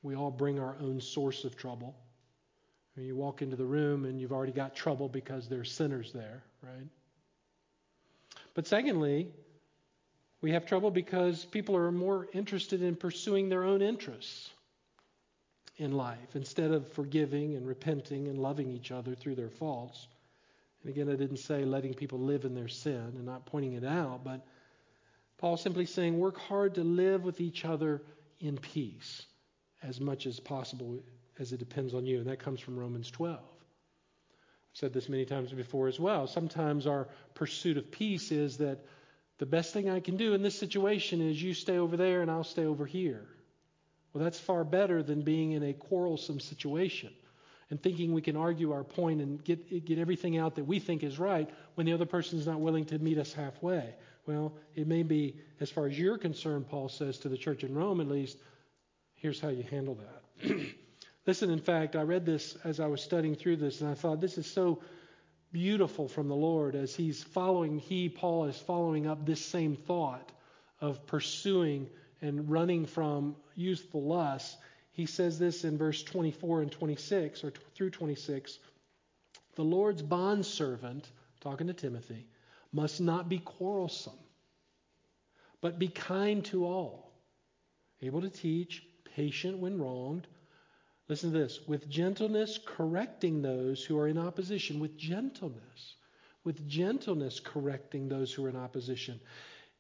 We 0.02 0.14
all 0.14 0.30
bring 0.30 0.60
our 0.60 0.76
own 0.80 1.00
source 1.00 1.44
of 1.44 1.56
trouble. 1.56 1.94
You 2.96 3.14
walk 3.14 3.42
into 3.42 3.56
the 3.56 3.64
room 3.64 4.04
and 4.04 4.20
you've 4.20 4.32
already 4.32 4.52
got 4.52 4.74
trouble 4.74 5.08
because 5.08 5.48
there's 5.48 5.70
sinners 5.70 6.12
there, 6.12 6.42
right? 6.62 6.86
But 8.54 8.66
secondly, 8.66 9.28
we 10.40 10.50
have 10.52 10.66
trouble 10.66 10.90
because 10.90 11.44
people 11.44 11.76
are 11.76 11.92
more 11.92 12.28
interested 12.32 12.82
in 12.82 12.96
pursuing 12.96 13.48
their 13.48 13.64
own 13.64 13.82
interests 13.82 14.50
in 15.76 15.92
life 15.92 16.34
instead 16.34 16.72
of 16.72 16.92
forgiving 16.92 17.54
and 17.54 17.66
repenting 17.66 18.26
and 18.26 18.38
loving 18.38 18.68
each 18.68 18.90
other 18.90 19.14
through 19.14 19.36
their 19.36 19.50
faults. 19.50 20.08
And 20.82 20.90
again, 20.90 21.08
I 21.08 21.16
didn't 21.16 21.38
say 21.38 21.64
letting 21.64 21.94
people 21.94 22.18
live 22.18 22.44
in 22.44 22.54
their 22.54 22.68
sin 22.68 23.12
and 23.14 23.24
not 23.24 23.46
pointing 23.46 23.74
it 23.74 23.84
out, 23.84 24.22
but 24.24 24.44
Paul's 25.38 25.62
simply 25.62 25.86
saying 25.86 26.18
work 26.18 26.36
hard 26.36 26.74
to 26.74 26.84
live 26.84 27.24
with 27.24 27.40
each 27.40 27.64
other 27.64 28.02
in 28.40 28.58
peace 28.58 29.24
as 29.82 30.00
much 30.00 30.26
as 30.26 30.40
possible 30.40 30.98
as 31.38 31.52
it 31.52 31.58
depends 31.58 31.94
on 31.94 32.04
you. 32.06 32.18
And 32.18 32.26
that 32.26 32.40
comes 32.40 32.60
from 32.60 32.78
Romans 32.78 33.10
12. 33.10 33.38
I've 33.38 33.44
said 34.72 34.92
this 34.92 35.08
many 35.08 35.24
times 35.24 35.52
before 35.52 35.86
as 35.86 36.00
well. 36.00 36.26
Sometimes 36.26 36.86
our 36.86 37.08
pursuit 37.34 37.76
of 37.76 37.90
peace 37.90 38.32
is 38.32 38.58
that 38.58 38.84
the 39.38 39.46
best 39.46 39.72
thing 39.72 39.88
I 39.88 40.00
can 40.00 40.16
do 40.16 40.34
in 40.34 40.42
this 40.42 40.58
situation 40.58 41.20
is 41.20 41.40
you 41.40 41.54
stay 41.54 41.78
over 41.78 41.96
there 41.96 42.22
and 42.22 42.30
I'll 42.30 42.42
stay 42.42 42.64
over 42.64 42.84
here. 42.84 43.24
Well, 44.12 44.24
that's 44.24 44.40
far 44.40 44.64
better 44.64 45.02
than 45.02 45.22
being 45.22 45.52
in 45.52 45.62
a 45.62 45.72
quarrelsome 45.72 46.40
situation 46.40 47.12
and 47.70 47.80
thinking 47.80 48.12
we 48.12 48.22
can 48.22 48.36
argue 48.36 48.72
our 48.72 48.82
point 48.82 49.20
and 49.20 49.44
get, 49.44 49.84
get 49.84 49.98
everything 49.98 50.38
out 50.38 50.56
that 50.56 50.64
we 50.64 50.80
think 50.80 51.04
is 51.04 51.18
right 51.18 51.48
when 51.74 51.86
the 51.86 51.92
other 51.92 52.06
person 52.06 52.38
is 52.38 52.46
not 52.46 52.60
willing 52.60 52.86
to 52.86 52.98
meet 52.98 53.18
us 53.18 53.32
halfway. 53.32 53.94
Well, 54.28 54.52
it 54.74 54.86
may 54.86 55.04
be, 55.04 55.36
as 55.58 55.70
far 55.70 55.86
as 55.86 55.98
you're 55.98 56.18
concerned, 56.18 56.68
Paul 56.68 56.90
says 56.90 57.16
to 57.20 57.30
the 57.30 57.38
church 57.38 57.64
in 57.64 57.74
Rome 57.74 58.02
at 58.02 58.08
least, 58.08 58.36
here's 59.14 59.40
how 59.40 59.48
you 59.48 59.62
handle 59.62 59.96
that. 59.96 60.50
Listen, 61.26 61.48
in 61.48 61.60
fact, 61.60 61.96
I 61.96 62.02
read 62.02 62.26
this 62.26 62.54
as 62.62 62.78
I 62.78 62.88
was 62.88 63.00
studying 63.00 63.34
through 63.34 63.56
this, 63.56 63.80
and 63.80 63.88
I 63.88 63.94
thought 63.94 64.20
this 64.20 64.36
is 64.36 64.46
so 64.46 64.82
beautiful 65.50 66.08
from 66.08 66.28
the 66.28 66.36
Lord 66.36 66.74
as 66.74 66.94
he's 66.94 67.22
following, 67.22 67.78
he, 67.78 68.10
Paul, 68.10 68.44
is 68.44 68.58
following 68.58 69.06
up 69.06 69.24
this 69.24 69.42
same 69.42 69.76
thought 69.76 70.30
of 70.82 71.06
pursuing 71.06 71.88
and 72.20 72.50
running 72.50 72.84
from 72.84 73.34
youthful 73.56 74.02
lusts. 74.02 74.58
He 74.90 75.06
says 75.06 75.38
this 75.38 75.64
in 75.64 75.78
verse 75.78 76.02
24 76.02 76.60
and 76.60 76.70
26, 76.70 77.44
or 77.44 77.50
t- 77.52 77.60
through 77.74 77.90
26. 77.90 78.58
The 79.54 79.64
Lord's 79.64 80.02
bondservant, 80.02 81.08
talking 81.40 81.68
to 81.68 81.72
Timothy, 81.72 82.26
must 82.72 83.00
not 83.00 83.28
be 83.28 83.38
quarrelsome, 83.38 84.18
but 85.60 85.78
be 85.78 85.88
kind 85.88 86.44
to 86.46 86.66
all, 86.66 87.12
able 88.02 88.20
to 88.20 88.30
teach, 88.30 88.84
patient 89.16 89.58
when 89.58 89.78
wronged. 89.78 90.26
Listen 91.08 91.32
to 91.32 91.38
this 91.38 91.60
with 91.66 91.88
gentleness, 91.88 92.58
correcting 92.64 93.42
those 93.42 93.84
who 93.84 93.98
are 93.98 94.08
in 94.08 94.18
opposition. 94.18 94.78
With 94.78 94.96
gentleness. 94.96 95.96
With 96.44 96.68
gentleness, 96.68 97.40
correcting 97.40 98.08
those 98.08 98.32
who 98.32 98.44
are 98.44 98.48
in 98.48 98.56
opposition. 98.56 99.20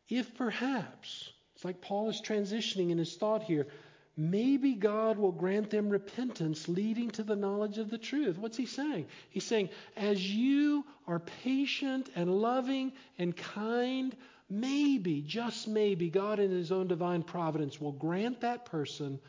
If 0.08 0.34
perhaps, 0.34 1.30
it's 1.54 1.64
like 1.64 1.80
Paul 1.80 2.08
is 2.08 2.20
transitioning 2.20 2.90
in 2.90 2.98
his 2.98 3.16
thought 3.16 3.42
here, 3.42 3.66
maybe 4.18 4.74
God 4.74 5.16
will 5.16 5.32
grant 5.32 5.70
them 5.70 5.88
repentance 5.88 6.68
leading 6.68 7.10
to 7.12 7.22
the 7.22 7.36
knowledge 7.36 7.78
of 7.78 7.88
the 7.88 7.96
truth. 7.96 8.36
What's 8.36 8.56
he 8.56 8.66
saying? 8.66 9.06
He's 9.30 9.44
saying, 9.44 9.70
as 9.96 10.20
you 10.28 10.84
are 11.06 11.20
patient 11.20 12.10
and 12.16 12.28
loving 12.28 12.92
and 13.16 13.34
kind, 13.36 14.14
maybe, 14.50 15.22
just 15.22 15.68
maybe, 15.68 16.10
God 16.10 16.40
in 16.40 16.50
his 16.50 16.72
own 16.72 16.88
divine 16.88 17.22
providence 17.22 17.80
will 17.80 17.92
grant 17.92 18.40
that 18.40 18.64
person 18.64 19.20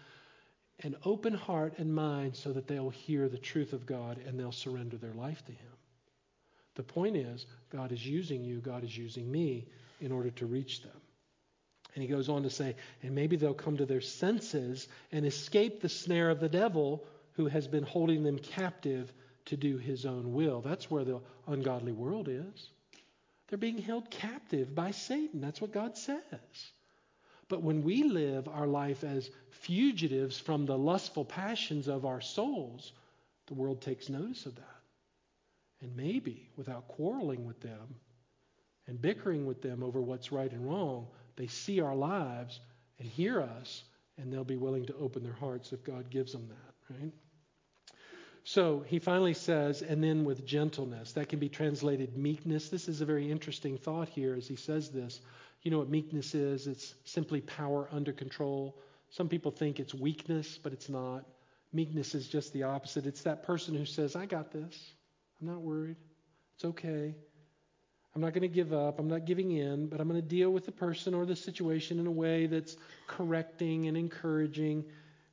an 0.81 0.95
open 1.05 1.33
heart 1.33 1.75
and 1.77 1.93
mind 1.93 2.35
so 2.35 2.51
that 2.53 2.67
they'll 2.67 2.89
hear 2.89 3.29
the 3.29 3.37
truth 3.37 3.73
of 3.73 3.85
God 3.85 4.17
and 4.25 4.39
they'll 4.39 4.51
surrender 4.51 4.97
their 4.97 5.13
life 5.13 5.45
to 5.45 5.51
him. 5.51 5.71
The 6.75 6.83
point 6.83 7.15
is, 7.15 7.45
God 7.71 7.91
is 7.91 8.05
using 8.05 8.43
you, 8.43 8.59
God 8.59 8.83
is 8.83 8.97
using 8.97 9.29
me 9.29 9.67
in 9.99 10.11
order 10.11 10.31
to 10.31 10.45
reach 10.45 10.81
them. 10.81 10.98
And 11.95 12.03
he 12.03 12.07
goes 12.07 12.29
on 12.29 12.43
to 12.43 12.49
say, 12.49 12.75
and 13.01 13.15
maybe 13.15 13.35
they'll 13.35 13.53
come 13.53 13.77
to 13.77 13.85
their 13.85 14.01
senses 14.01 14.87
and 15.11 15.25
escape 15.25 15.81
the 15.81 15.89
snare 15.89 16.29
of 16.29 16.39
the 16.39 16.49
devil 16.49 17.05
who 17.33 17.47
has 17.47 17.67
been 17.67 17.83
holding 17.83 18.23
them 18.23 18.37
captive 18.37 19.11
to 19.45 19.57
do 19.57 19.77
his 19.77 20.05
own 20.05 20.33
will. 20.33 20.61
That's 20.61 20.91
where 20.91 21.03
the 21.03 21.19
ungodly 21.47 21.91
world 21.91 22.27
is. 22.29 22.69
They're 23.47 23.57
being 23.57 23.79
held 23.79 24.11
captive 24.11 24.75
by 24.75 24.91
Satan. 24.91 25.41
That's 25.41 25.59
what 25.59 25.71
God 25.71 25.97
says. 25.97 26.21
But 27.47 27.63
when 27.63 27.83
we 27.83 28.03
live 28.03 28.47
our 28.47 28.67
life 28.67 29.03
as 29.03 29.29
fugitives 29.49 30.37
from 30.37 30.65
the 30.65 30.77
lustful 30.77 31.25
passions 31.25 31.87
of 31.87 32.05
our 32.05 32.21
souls, 32.21 32.93
the 33.47 33.55
world 33.55 33.81
takes 33.81 34.07
notice 34.07 34.45
of 34.45 34.55
that. 34.55 34.65
And 35.81 35.95
maybe, 35.95 36.49
without 36.55 36.87
quarreling 36.87 37.45
with 37.45 37.59
them 37.61 37.95
and 38.87 39.01
bickering 39.01 39.45
with 39.45 39.61
them 39.61 39.81
over 39.81 39.99
what's 39.99 40.31
right 40.31 40.51
and 40.51 40.69
wrong, 40.69 41.07
they 41.39 41.47
see 41.47 41.79
our 41.79 41.95
lives 41.95 42.59
and 42.99 43.07
hear 43.07 43.41
us, 43.41 43.83
and 44.17 44.31
they'll 44.31 44.43
be 44.43 44.57
willing 44.57 44.85
to 44.87 44.95
open 44.97 45.23
their 45.23 45.31
hearts 45.31 45.71
if 45.71 45.85
God 45.85 46.09
gives 46.09 46.33
them 46.33 46.49
that, 46.49 46.95
right? 46.95 47.13
So 48.43 48.83
he 48.85 48.99
finally 48.99 49.33
says, 49.33 49.81
and 49.81 50.03
then 50.03 50.25
with 50.25 50.45
gentleness. 50.45 51.13
That 51.13 51.29
can 51.29 51.39
be 51.39 51.47
translated 51.47 52.17
meekness. 52.17 52.67
This 52.67 52.89
is 52.89 52.99
a 52.99 53.05
very 53.05 53.31
interesting 53.31 53.77
thought 53.77 54.09
here 54.09 54.35
as 54.35 54.49
he 54.49 54.57
says 54.57 54.89
this. 54.89 55.21
You 55.61 55.71
know 55.71 55.79
what 55.79 55.89
meekness 55.89 56.35
is? 56.35 56.67
It's 56.67 56.93
simply 57.05 57.39
power 57.39 57.87
under 57.91 58.11
control. 58.11 58.77
Some 59.09 59.29
people 59.29 59.51
think 59.51 59.79
it's 59.79 59.93
weakness, 59.93 60.59
but 60.61 60.73
it's 60.73 60.89
not. 60.89 61.25
Meekness 61.71 62.15
is 62.15 62.27
just 62.27 62.51
the 62.51 62.63
opposite. 62.63 63.05
It's 63.05 63.21
that 63.21 63.43
person 63.43 63.75
who 63.75 63.85
says, 63.85 64.15
I 64.15 64.25
got 64.25 64.51
this. 64.51 64.93
I'm 65.39 65.47
not 65.47 65.61
worried. 65.61 65.97
It's 66.55 66.65
okay. 66.65 67.15
I'm 68.15 68.21
not 68.21 68.33
going 68.33 68.41
to 68.41 68.47
give 68.47 68.73
up. 68.73 68.99
I'm 68.99 69.07
not 69.07 69.25
giving 69.25 69.51
in, 69.51 69.87
but 69.87 70.01
I'm 70.01 70.07
going 70.07 70.21
to 70.21 70.27
deal 70.27 70.49
with 70.51 70.65
the 70.65 70.71
person 70.71 71.13
or 71.13 71.25
the 71.25 71.35
situation 71.35 71.99
in 71.99 72.07
a 72.07 72.11
way 72.11 72.47
that's 72.47 72.75
correcting 73.07 73.87
and 73.87 73.95
encouraging 73.95 74.83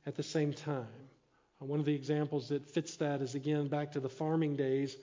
at 0.05 0.15
the 0.15 0.23
same 0.23 0.53
time. 0.53 0.85
Uh, 1.61 1.65
one 1.65 1.79
of 1.79 1.85
the 1.85 1.95
examples 1.95 2.49
that 2.49 2.69
fits 2.69 2.97
that 2.97 3.21
is 3.21 3.33
again 3.33 3.67
back 3.67 3.93
to 3.93 3.99
the 3.99 4.09
farming 4.09 4.55
days 4.55 4.95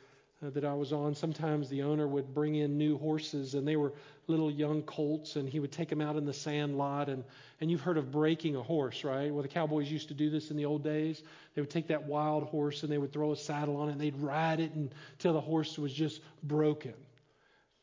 uh, 0.44 0.50
that 0.50 0.64
I 0.64 0.74
was 0.74 0.92
on. 0.92 1.14
Sometimes 1.16 1.68
the 1.68 1.82
owner 1.82 2.06
would 2.06 2.32
bring 2.32 2.54
in 2.54 2.78
new 2.78 2.96
horses, 2.96 3.54
and 3.54 3.66
they 3.66 3.76
were 3.76 3.92
little 4.28 4.50
young 4.50 4.82
colts, 4.82 5.34
and 5.36 5.48
he 5.48 5.58
would 5.58 5.72
take 5.72 5.88
them 5.88 6.00
out 6.00 6.16
in 6.16 6.26
the 6.26 6.32
sand 6.32 6.78
lot. 6.78 7.08
And, 7.08 7.24
and 7.60 7.70
you've 7.70 7.80
heard 7.80 7.98
of 7.98 8.12
breaking 8.12 8.54
a 8.56 8.62
horse, 8.62 9.02
right? 9.04 9.32
Well, 9.32 9.42
the 9.42 9.48
cowboys 9.48 9.90
used 9.90 10.08
to 10.08 10.14
do 10.14 10.30
this 10.30 10.50
in 10.50 10.56
the 10.56 10.64
old 10.64 10.84
days. 10.84 11.22
They 11.54 11.60
would 11.60 11.70
take 11.70 11.88
that 11.88 12.04
wild 12.04 12.44
horse 12.44 12.82
and 12.82 12.90
they 12.90 12.98
would 12.98 13.12
throw 13.12 13.32
a 13.32 13.36
saddle 13.36 13.76
on 13.76 13.88
it, 13.88 13.92
and 13.92 14.00
they'd 14.00 14.16
ride 14.16 14.60
it 14.60 14.72
until 14.74 15.32
the 15.32 15.40
horse 15.40 15.76
was 15.76 15.92
just 15.92 16.20
broken. 16.42 16.94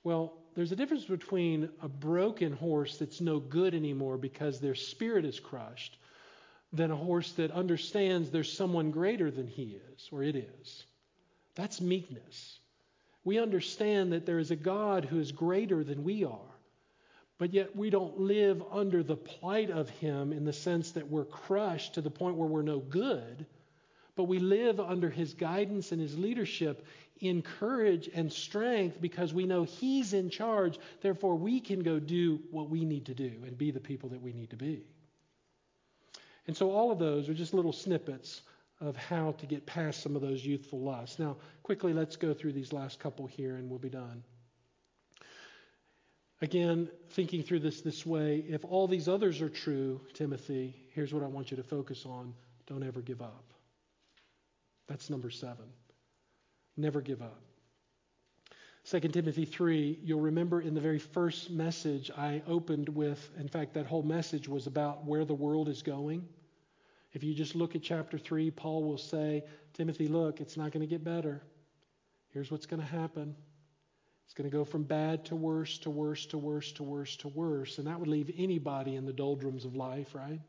Well, 0.04 0.34
there's 0.56 0.72
a 0.72 0.76
difference 0.76 1.06
between 1.06 1.70
a 1.82 1.88
broken 1.88 2.54
horse 2.54 2.98
that's 2.98 3.22
no 3.22 3.40
good 3.40 3.74
anymore 3.74 4.18
because 4.18 4.60
their 4.60 4.76
spirit 4.76 5.26
is 5.26 5.40
crushed 5.40 5.98
than 6.74 6.92
a 6.92 6.96
horse 6.96 7.32
that 7.34 7.52
understands 7.52 8.30
there's 8.30 8.52
someone 8.52 8.92
greater 8.92 9.30
than 9.30 9.48
he 9.48 9.80
is 9.94 10.10
or 10.12 10.24
it 10.24 10.36
is. 10.36 10.86
That's 11.56 11.82
meekness. 11.82 12.60
We 13.24 13.40
understand 13.40 14.14
that 14.14 14.26
there 14.26 14.40
is 14.40 14.52
a 14.52 14.56
God 14.56 15.06
who 15.06 15.20
is 15.20 15.32
greater 15.32 15.84
than 15.84 16.04
we 16.04 16.24
are, 16.24 16.40
but 17.38 17.54
yet 17.54 17.76
we 17.76 17.90
don't 17.90 18.20
live 18.20 18.64
under 18.72 19.04
the 19.04 19.16
plight 19.16 19.70
of 19.70 19.90
him 19.90 20.34
in 20.34 20.46
the 20.46 20.54
sense 20.54 20.92
that 20.92 21.10
we're 21.10 21.26
crushed 21.26 21.96
to 21.96 22.02
the 22.02 22.10
point 22.10 22.36
where 22.36 22.48
we're 22.48 22.62
no 22.62 22.80
good, 22.80 23.46
but 24.16 24.24
we 24.24 24.40
live 24.40 24.80
under 24.80 25.10
his 25.10 25.34
guidance 25.34 25.92
and 25.92 26.02
his 26.02 26.18
leadership 26.18 26.86
in 27.22 27.42
courage 27.42 28.10
and 28.14 28.32
strength 28.32 29.00
because 29.00 29.34
we 29.34 29.46
know 29.46 29.64
He's 29.64 30.14
in 30.14 30.30
charge. 30.30 30.80
Therefore, 31.02 31.36
we 31.36 31.60
can 31.60 31.82
go 31.82 32.00
do 32.00 32.40
what 32.52 32.70
we 32.70 32.84
need 32.84 33.06
to 33.06 33.14
do 33.14 33.32
and 33.46 33.58
be 33.58 33.72
the 33.72 33.80
people 33.80 34.10
that 34.10 34.22
we 34.22 34.34
need 34.34 34.50
to 34.50 34.58
be. 34.58 34.84
And 36.48 36.58
so, 36.58 36.72
all 36.72 36.92
of 36.92 37.00
those 37.00 37.30
are 37.30 37.34
just 37.34 37.54
little 37.54 37.72
snippets 37.72 38.42
of 38.82 38.98
how 38.98 39.34
to 39.34 39.46
get 39.46 39.66
past 39.66 40.02
some 40.02 40.16
of 40.16 40.22
those 40.22 40.44
youthful 40.44 40.82
lusts. 40.82 41.20
Now, 41.20 41.38
quickly, 41.62 41.94
let's 41.94 42.16
go 42.16 42.34
through 42.34 42.54
these 42.54 42.74
last 42.74 43.00
couple 43.00 43.28
here 43.28 43.56
and 43.56 43.70
we'll 43.70 43.80
be 43.80 43.90
done. 43.90 44.24
Again, 46.42 46.90
thinking 47.12 47.44
through 47.44 47.60
this 47.60 47.82
this 47.82 48.04
way, 48.04 48.44
if 48.50 48.66
all 48.66 48.88
these 48.88 49.08
others 49.08 49.42
are 49.42 49.50
true, 49.50 50.02
Timothy, 50.16 50.76
here's 50.90 51.14
what 51.14 51.22
I 51.22 51.28
want 51.28 51.52
you 51.52 51.58
to 51.58 51.64
focus 51.64 52.06
on 52.06 52.34
don't 52.66 52.84
ever 52.84 53.02
give 53.02 53.22
up. 53.22 53.54
That's 54.88 55.10
number 55.10 55.30
seven. 55.30 55.66
Never 56.82 57.00
give 57.00 57.22
up. 57.22 57.40
2 58.86 59.00
Timothy 59.02 59.46
3, 59.46 60.00
you'll 60.02 60.20
remember 60.20 60.62
in 60.62 60.74
the 60.74 60.82
very 60.82 60.98
first 60.98 61.52
message 61.52 62.10
I 62.18 62.42
opened 62.48 62.90
with, 62.90 63.30
in 63.40 63.48
fact, 63.48 63.76
that 63.76 63.86
whole 63.86 64.02
message 64.02 64.48
was 64.48 64.66
about 64.66 65.06
where 65.06 65.24
the 65.24 65.36
world 65.36 65.70
is 65.70 65.84
going. 65.84 66.28
If 67.14 67.24
you 67.24 67.36
just 67.36 67.54
look 67.54 67.76
at 67.76 67.84
chapter 67.84 68.18
3, 68.18 68.50
Paul 68.50 68.84
will 68.84 68.98
say, 68.98 69.44
Timothy, 69.74 70.08
look, 70.08 70.42
it's 70.42 70.58
not 70.58 70.72
going 70.72 70.82
to 70.82 70.88
get 70.88 71.04
better. 71.04 71.44
Here's 72.30 72.50
what's 72.50 72.66
going 72.66 72.82
to 72.82 72.88
happen. 72.88 73.36
It's 74.26 74.34
going 74.34 74.50
to 74.50 74.58
go 74.58 74.66
from 74.66 74.82
bad 74.82 75.24
to 75.26 75.36
worse 75.36 75.78
to 75.80 75.92
worse 75.92 76.26
to 76.28 76.40
worse 76.40 76.72
to 76.72 76.84
worse 76.84 77.16
to 77.18 77.28
worse. 77.28 77.78
And 77.78 77.86
that 77.86 78.00
would 78.00 78.10
leave 78.10 78.32
anybody 78.36 78.96
in 78.96 79.06
the 79.06 79.14
doldrums 79.14 79.66
of 79.66 79.76
life, 79.76 80.16
right? 80.16 80.42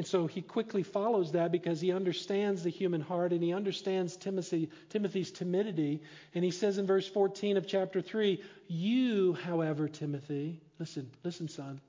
And 0.00 0.06
so 0.06 0.26
he 0.26 0.40
quickly 0.40 0.82
follows 0.82 1.32
that 1.32 1.52
because 1.52 1.78
he 1.78 1.92
understands 1.92 2.62
the 2.62 2.70
human 2.70 3.02
heart 3.02 3.34
and 3.34 3.42
he 3.42 3.52
understands 3.52 4.16
Timothy, 4.16 4.70
Timothy's 4.88 5.30
timidity. 5.30 6.00
And 6.34 6.42
he 6.42 6.52
says 6.52 6.78
in 6.78 6.86
verse 6.86 7.06
14 7.06 7.58
of 7.58 7.66
chapter 7.66 8.00
3 8.00 8.42
You, 8.66 9.34
however, 9.34 9.88
Timothy, 9.88 10.62
listen, 10.78 11.10
listen, 11.22 11.48
son, 11.48 11.82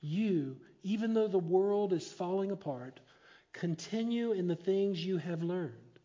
you, 0.00 0.56
even 0.84 1.12
though 1.12 1.28
the 1.28 1.38
world 1.38 1.92
is 1.92 2.10
falling 2.10 2.50
apart, 2.50 2.98
continue 3.52 4.32
in 4.32 4.48
the 4.48 4.56
things 4.56 5.04
you 5.04 5.18
have 5.18 5.42
learned 5.42 5.98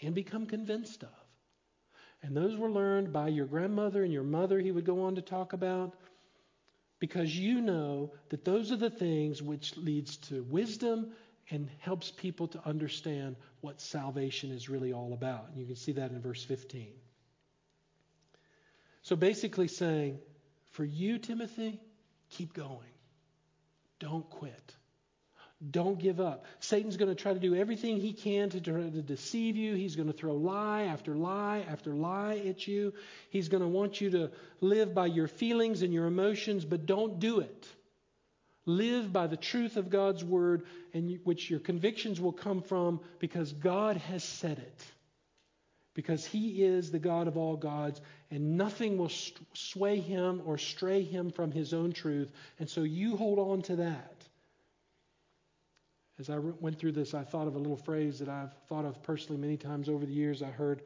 and 0.00 0.14
become 0.14 0.46
convinced 0.46 1.02
of. 1.02 1.10
And 2.22 2.34
those 2.34 2.56
were 2.56 2.70
learned 2.70 3.12
by 3.12 3.28
your 3.28 3.44
grandmother 3.44 4.02
and 4.02 4.14
your 4.14 4.22
mother, 4.22 4.58
he 4.58 4.72
would 4.72 4.86
go 4.86 5.02
on 5.02 5.16
to 5.16 5.20
talk 5.20 5.52
about 5.52 5.94
because 7.00 7.34
you 7.36 7.60
know 7.60 8.12
that 8.28 8.44
those 8.44 8.70
are 8.70 8.76
the 8.76 8.90
things 8.90 9.42
which 9.42 9.76
leads 9.76 10.18
to 10.18 10.42
wisdom 10.44 11.10
and 11.50 11.68
helps 11.80 12.10
people 12.12 12.46
to 12.46 12.60
understand 12.64 13.34
what 13.62 13.80
salvation 13.80 14.52
is 14.52 14.68
really 14.68 14.92
all 14.92 15.12
about. 15.14 15.48
And 15.48 15.58
you 15.58 15.66
can 15.66 15.76
see 15.76 15.92
that 15.92 16.12
in 16.12 16.20
verse 16.20 16.44
15. 16.44 16.92
So 19.02 19.16
basically 19.16 19.66
saying, 19.66 20.18
for 20.72 20.84
you, 20.84 21.18
Timothy, 21.18 21.80
keep 22.28 22.52
going. 22.52 22.78
Don't 23.98 24.28
quit. 24.30 24.76
Don't 25.68 25.98
give 25.98 26.20
up. 26.20 26.46
Satan's 26.60 26.96
going 26.96 27.14
to 27.14 27.22
try 27.22 27.34
to 27.34 27.38
do 27.38 27.54
everything 27.54 28.00
he 28.00 28.14
can 28.14 28.48
to 28.50 28.60
try 28.62 28.80
to 28.80 29.02
deceive 29.02 29.56
you. 29.56 29.74
He's 29.74 29.94
going 29.94 30.10
to 30.10 30.16
throw 30.16 30.34
lie 30.34 30.84
after 30.84 31.14
lie 31.14 31.66
after 31.68 31.92
lie 31.92 32.38
at 32.48 32.66
you. 32.66 32.94
He's 33.28 33.48
going 33.48 33.62
to 33.62 33.68
want 33.68 34.00
you 34.00 34.10
to 34.10 34.30
live 34.62 34.94
by 34.94 35.06
your 35.06 35.28
feelings 35.28 35.82
and 35.82 35.92
your 35.92 36.06
emotions, 36.06 36.64
but 36.64 36.86
don't 36.86 37.18
do 37.20 37.40
it. 37.40 37.68
Live 38.64 39.12
by 39.12 39.26
the 39.26 39.36
truth 39.36 39.76
of 39.76 39.90
God's 39.90 40.24
word, 40.24 40.62
and 40.94 41.18
which 41.24 41.50
your 41.50 41.60
convictions 41.60 42.20
will 42.20 42.32
come 42.32 42.62
from 42.62 43.00
because 43.18 43.52
God 43.52 43.98
has 43.98 44.24
said 44.24 44.58
it. 44.58 44.84
Because 45.92 46.24
He 46.24 46.62
is 46.62 46.90
the 46.90 46.98
God 46.98 47.26
of 47.26 47.36
all 47.36 47.56
gods, 47.56 48.00
and 48.30 48.56
nothing 48.56 48.96
will 48.96 49.10
sway 49.52 50.00
Him 50.00 50.40
or 50.46 50.56
stray 50.56 51.02
Him 51.02 51.32
from 51.32 51.52
His 51.52 51.74
own 51.74 51.92
truth. 51.92 52.30
And 52.58 52.70
so 52.70 52.82
you 52.82 53.16
hold 53.16 53.38
on 53.38 53.62
to 53.62 53.76
that. 53.76 54.19
As 56.20 56.28
I 56.28 56.36
went 56.38 56.78
through 56.78 56.92
this, 56.92 57.14
I 57.14 57.24
thought 57.24 57.46
of 57.46 57.54
a 57.54 57.58
little 57.58 57.78
phrase 57.78 58.18
that 58.18 58.28
I've 58.28 58.52
thought 58.68 58.84
of 58.84 59.02
personally 59.02 59.40
many 59.40 59.56
times 59.56 59.88
over 59.88 60.04
the 60.04 60.12
years. 60.12 60.42
I 60.42 60.50
heard 60.50 60.82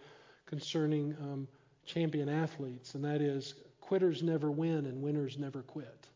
concerning 0.46 1.16
um, 1.20 1.48
champion 1.84 2.28
athletes, 2.28 2.94
and 2.94 3.04
that 3.04 3.20
is 3.20 3.54
quitters 3.80 4.22
never 4.22 4.52
win 4.52 4.86
and 4.86 5.02
winners 5.02 5.36
never 5.36 5.62
quit. 5.62 6.06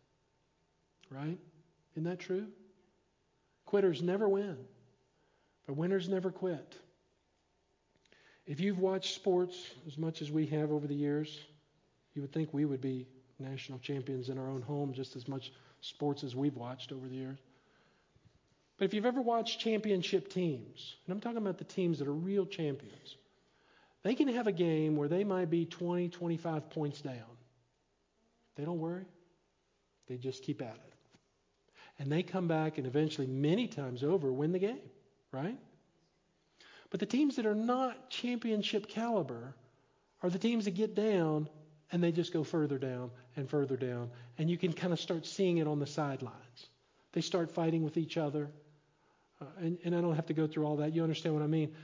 Right? 1.11 1.37
Isn't 1.95 2.05
that 2.05 2.21
true? 2.21 2.47
Quitters 3.67 4.03
never 4.03 4.29
win, 4.29 4.57
but 5.67 5.77
winners 5.77 6.09
never 6.09 6.31
quit. 6.31 6.77
If 8.47 8.61
you've 8.61 8.79
watched 8.79 9.17
sports 9.17 9.57
as 9.89 9.99
much 9.99 10.23
as 10.23 10.31
we 10.31 10.47
have 10.47 10.71
over 10.71 10.87
the 10.87 10.95
years, 10.95 11.41
you 12.15 12.23
would 12.23 12.33
think 12.33 12.55
we 12.55 12.67
would 12.67 12.81
be 12.81 13.09
national 13.41 13.81
champions 13.81 14.29
in 14.29 14.39
our 14.39 14.49
own 14.49 14.63
home 14.63 14.93
just 14.93 15.17
as 15.17 15.27
much 15.27 15.53
sports 15.81 16.23
as 16.23 16.37
we've 16.37 16.57
watched 16.57 16.93
over 16.93 17.09
the 17.09 17.17
years. 17.17 17.39
But 18.79 18.85
if 18.85 18.95
you've 18.95 19.07
ever 19.07 19.21
watched 19.21 19.61
championship 19.61 20.29
teams, 20.29 20.97
and 21.05 21.13
I'm 21.13 21.21
talking 21.21 21.39
about 21.39 21.59
the 21.59 21.65
teams 21.65 21.99
that 21.99 22.09
are 22.09 22.15
real 22.15 22.47
champions, 22.47 23.17
they 24.05 24.15
can 24.15 24.29
have 24.29 24.47
a 24.47 24.53
game 24.53 24.97
where 24.97 25.09
they 25.09 25.25
might 25.25 25.51
be 25.51 25.67
20, 25.67 26.09
25 26.09 26.71
points 26.71 27.01
down. 27.01 27.37
They 28.57 28.65
don't 28.65 28.79
worry, 28.79 29.05
they 30.07 30.17
just 30.17 30.45
keep 30.45 30.63
at 30.63 30.75
it. 30.75 30.95
And 31.99 32.11
they 32.11 32.23
come 32.23 32.47
back 32.47 32.79
and 32.79 32.87
eventually, 32.87 33.27
many 33.27 33.67
times 33.67 34.05
over, 34.05 34.33
win 34.33 34.53
the 34.53 34.61
game, 34.61 34.79
right? 35.33 35.59
But 36.91 37.01
the 37.01 37.07
teams 37.07 37.37
that 37.37 37.47
are 37.47 37.57
not 37.57 38.09
championship 38.11 38.89
caliber 38.89 39.55
are 40.23 40.31
the 40.31 40.39
teams 40.39 40.65
that 40.65 40.73
get 40.73 40.95
down 40.95 41.49
and 41.91 42.03
they 42.03 42.13
just 42.13 42.33
go 42.33 42.45
further 42.45 42.79
down 42.79 43.11
and 43.37 43.49
further 43.49 43.77
down. 43.77 44.11
And 44.37 44.49
you 44.49 44.57
can 44.57 44.73
kind 44.73 44.93
of 44.93 45.01
start 45.01 45.27
seeing 45.27 45.59
it 45.59 45.67
on 45.67 45.79
the 45.79 45.87
sidelines. 45.87 46.69
They 47.13 47.21
start 47.21 47.51
fighting 47.51 47.83
with 47.83 47.97
each 47.97 48.17
other. 48.17 48.51
Uh, 49.41 49.45
and, 49.59 49.79
and 49.85 49.95
I 49.95 50.01
don't 50.01 50.17
have 50.17 50.27
to 50.27 50.35
go 50.35 50.47
through 50.47 50.67
all 50.67 50.77
that. 50.77 50.95
You 50.95 51.03
understand 51.03 51.35
what 51.35 51.45
I 51.45 51.47
mean? 51.47 51.75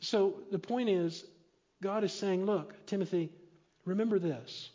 So 0.00 0.34
the 0.50 0.58
point 0.58 0.88
is, 0.88 1.24
God 1.82 2.04
is 2.04 2.12
saying, 2.12 2.44
look, 2.44 2.86
Timothy, 2.86 3.30
remember 3.84 4.18
this. 4.18 4.70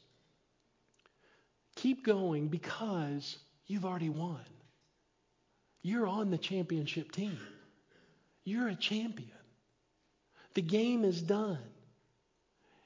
Keep 1.75 2.05
going 2.05 2.49
because 2.49 3.37
you've 3.67 3.85
already 3.85 4.09
won. 4.09 4.39
You're 5.81 6.07
on 6.07 6.31
the 6.31 6.37
championship 6.37 7.11
team. 7.11 7.37
You're 8.45 8.69
a 8.69 8.75
champion. 8.75 9.29
The 10.53 10.61
game 10.61 11.03
is 11.03 11.21
done. 11.21 11.59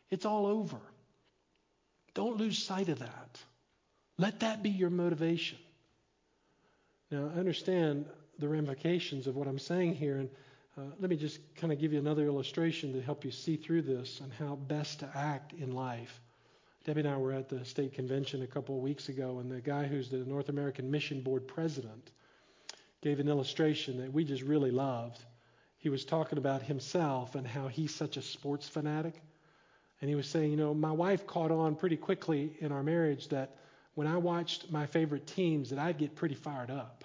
It's 0.10 0.26
all 0.26 0.46
over. 0.46 0.78
Don't 2.14 2.38
lose 2.38 2.58
sight 2.58 2.90
of 2.90 3.00
that. 3.00 3.40
Let 4.18 4.40
that 4.40 4.64
be 4.64 4.70
your 4.70 4.90
motivation. 4.90 5.60
Now, 7.12 7.32
I 7.36 7.40
understand 7.40 8.06
the 8.40 8.48
ramifications 8.48 9.28
of 9.28 9.36
what 9.36 9.48
I'm 9.48 9.60
saying 9.60 9.96
here. 9.96 10.18
And 10.18 10.30
uh, 10.78 10.82
let 11.00 11.10
me 11.10 11.16
just 11.16 11.40
kind 11.56 11.74
of 11.74 11.80
give 11.80 11.94
you 11.94 12.00
another 12.00 12.26
illustration 12.26 12.94
to 12.94 13.02
help 13.02 13.26
you 13.26 13.32
see 13.32 13.56
through 13.56 13.82
this 13.82 14.20
and 14.22 14.32
how 14.32 14.56
best 14.56 15.00
to 15.00 15.10
act 15.16 15.54
in 15.54 15.74
life. 15.74 16.20
Debbie 16.86 17.02
and 17.02 17.10
I 17.10 17.18
were 17.18 17.34
at 17.34 17.50
the 17.50 17.66
state 17.66 17.94
convention 17.94 18.44
a 18.44 18.48
couple 18.48 18.76
of 18.76 18.82
weeks 18.82 19.10
ago, 19.10 19.40
and 19.40 19.52
the 19.52 19.60
guy 19.60 19.86
who's 19.86 20.10
the 20.10 20.18
North 20.18 20.50
American 20.50 20.90
Mission 20.90 21.22
Board 21.22 21.48
president 21.48 22.12
gave 23.02 23.20
an 23.20 23.28
illustration 23.28 23.98
that 23.98 24.14
we 24.14 24.24
just 24.24 24.44
really 24.44 24.72
loved. 24.72 25.24
He 25.80 25.90
was 25.90 26.06
talking 26.06 26.38
about 26.38 26.62
himself 26.62 27.36
and 27.36 27.46
how 27.46 27.68
he's 27.68 27.94
such 27.94 28.18
a 28.18 28.22
sports 28.22 28.68
fanatic. 28.70 29.16
And 30.00 30.10
he 30.10 30.16
was 30.16 30.28
saying, 30.28 30.52
you 30.52 30.58
know, 30.58 30.74
my 30.74 30.92
wife 30.92 31.26
caught 31.26 31.52
on 31.52 31.76
pretty 31.76 31.98
quickly 31.98 32.54
in 32.60 32.72
our 32.72 32.84
marriage 32.84 33.28
that 33.30 33.58
when 33.96 34.08
I 34.08 34.18
watched 34.18 34.72
my 34.72 34.86
favorite 34.86 35.26
teams, 35.26 35.72
that 35.72 35.80
I'd 35.80 35.98
get 35.98 36.16
pretty 36.16 36.36
fired 36.36 36.70
up 36.70 37.04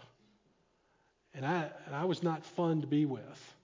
and 1.35 1.47
I, 1.47 1.71
and 1.87 1.95
I 1.95 2.05
was 2.05 2.23
not 2.23 2.45
fun 2.45 2.81
to 2.83 2.87
be 2.87 3.07
with. 3.07 3.55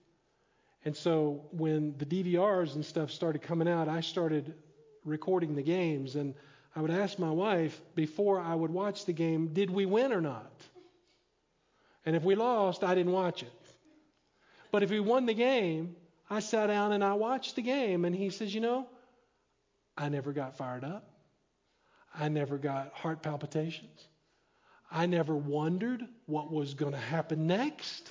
And 0.85 0.97
so 0.97 1.45
when 1.51 1.95
the 1.99 2.07
DVRs 2.07 2.75
and 2.75 2.85
stuff 2.85 3.11
started 3.11 3.43
coming 3.43 3.69
out, 3.69 3.89
I 3.89 4.01
started 4.01 4.55
recording 5.05 5.55
the 5.55 5.62
games. 5.62 6.16
And 6.16 6.35
I 6.75 6.81
would 6.81 6.91
ask 6.91 7.19
my 7.19 7.31
wife 7.31 7.79
before 7.95 8.41
I 8.41 8.55
would 8.55 8.71
watch 8.71 9.05
the 9.05 9.12
game, 9.12 9.49
did 9.49 9.71
we 9.71 9.87
win 9.87 10.12
or 10.12 10.21
not? 10.21 10.53
And 12.07 12.16
if 12.16 12.23
we 12.23 12.37
lost, 12.37 12.85
I 12.85 12.95
didn't 12.95 13.12
watch 13.12 13.43
it. 13.43 13.53
But 14.71 14.83
if 14.83 14.91
we 14.91 15.01
won 15.01 15.27
the 15.27 15.35
game, 15.35 15.97
I 16.31 16.41
sat 16.41 16.69
down 16.69 16.93
and 16.93 17.03
I 17.03 17.14
watched 17.14 17.57
the 17.57 17.62
game. 17.62 18.05
And 18.05 18.14
he 18.14 18.31
says, 18.31 18.55
You 18.55 18.61
know, 18.61 18.87
I 19.97 20.09
never 20.09 20.33
got 20.33 20.57
fired 20.57 20.85
up, 20.85 21.11
I 22.14 22.29
never 22.29 22.57
got 22.57 22.95
heart 22.95 23.23
palpitations. 23.23 24.09
I 24.91 25.07
never 25.07 25.34
wondered 25.34 26.07
what 26.26 26.51
was 26.51 26.74
going 26.74 26.93
to 26.93 26.99
happen 26.99 27.47
next. 27.47 28.11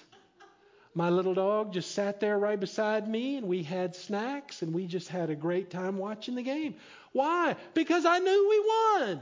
My 0.93 1.09
little 1.09 1.33
dog 1.33 1.73
just 1.73 1.91
sat 1.91 2.19
there 2.19 2.39
right 2.39 2.59
beside 2.59 3.07
me, 3.07 3.37
and 3.37 3.47
we 3.47 3.61
had 3.63 3.95
snacks, 3.95 4.61
and 4.61 4.73
we 4.73 4.87
just 4.87 5.07
had 5.09 5.29
a 5.29 5.35
great 5.35 5.69
time 5.69 5.97
watching 5.97 6.35
the 6.35 6.43
game. 6.43 6.75
Why? 7.11 7.55
Because 7.73 8.05
I 8.05 8.19
knew 8.19 8.49
we 8.49 8.59
won. 8.59 9.21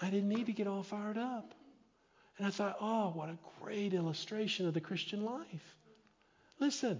I 0.00 0.10
didn't 0.10 0.28
need 0.28 0.46
to 0.46 0.52
get 0.52 0.66
all 0.66 0.82
fired 0.82 1.18
up. 1.18 1.54
And 2.38 2.46
I 2.46 2.50
thought, 2.50 2.76
oh, 2.80 3.10
what 3.10 3.28
a 3.28 3.38
great 3.60 3.92
illustration 3.92 4.66
of 4.66 4.74
the 4.74 4.80
Christian 4.80 5.24
life. 5.24 5.76
Listen, 6.58 6.98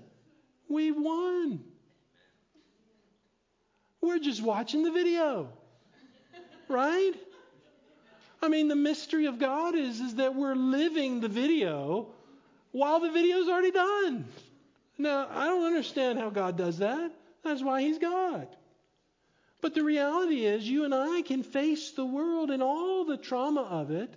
we 0.69 0.91
won. 0.93 1.65
We're 4.01 4.19
just 4.19 4.43
watching 4.43 4.83
the 4.83 4.91
video, 4.91 5.49
right? 6.69 7.13
I 8.43 8.49
mean, 8.49 8.67
the 8.67 8.77
mystery 8.77 9.27
of 9.27 9.39
God 9.39 9.77
is, 9.77 10.01
is 10.01 10.17
that 10.17 10.35
we're 10.35 10.57
living 10.57 11.21
the 11.21 11.29
video 11.29 12.09
while 12.73 12.99
the 12.99 13.11
video's 13.11 13.49
already 13.49 13.71
done. 13.71 14.25
Now, 14.99 15.29
I 15.31 15.47
don't 15.47 15.65
understand 15.65 16.19
how 16.19 16.31
God 16.31 16.57
does 16.57 16.79
that. 16.79 17.13
That's 17.45 17.63
why 17.63 17.83
He's 17.83 17.99
God. 17.99 18.49
But 19.61 19.75
the 19.75 19.85
reality 19.85 20.45
is, 20.45 20.69
you 20.69 20.85
and 20.85 20.93
I 20.93 21.23
can 21.23 21.45
face 21.45 21.93
the 21.93 22.05
world 22.05 22.51
and 22.51 22.63
all 22.63 23.05
the 23.05 23.17
trauma 23.17 23.63
of 23.63 23.93
it 23.93 24.13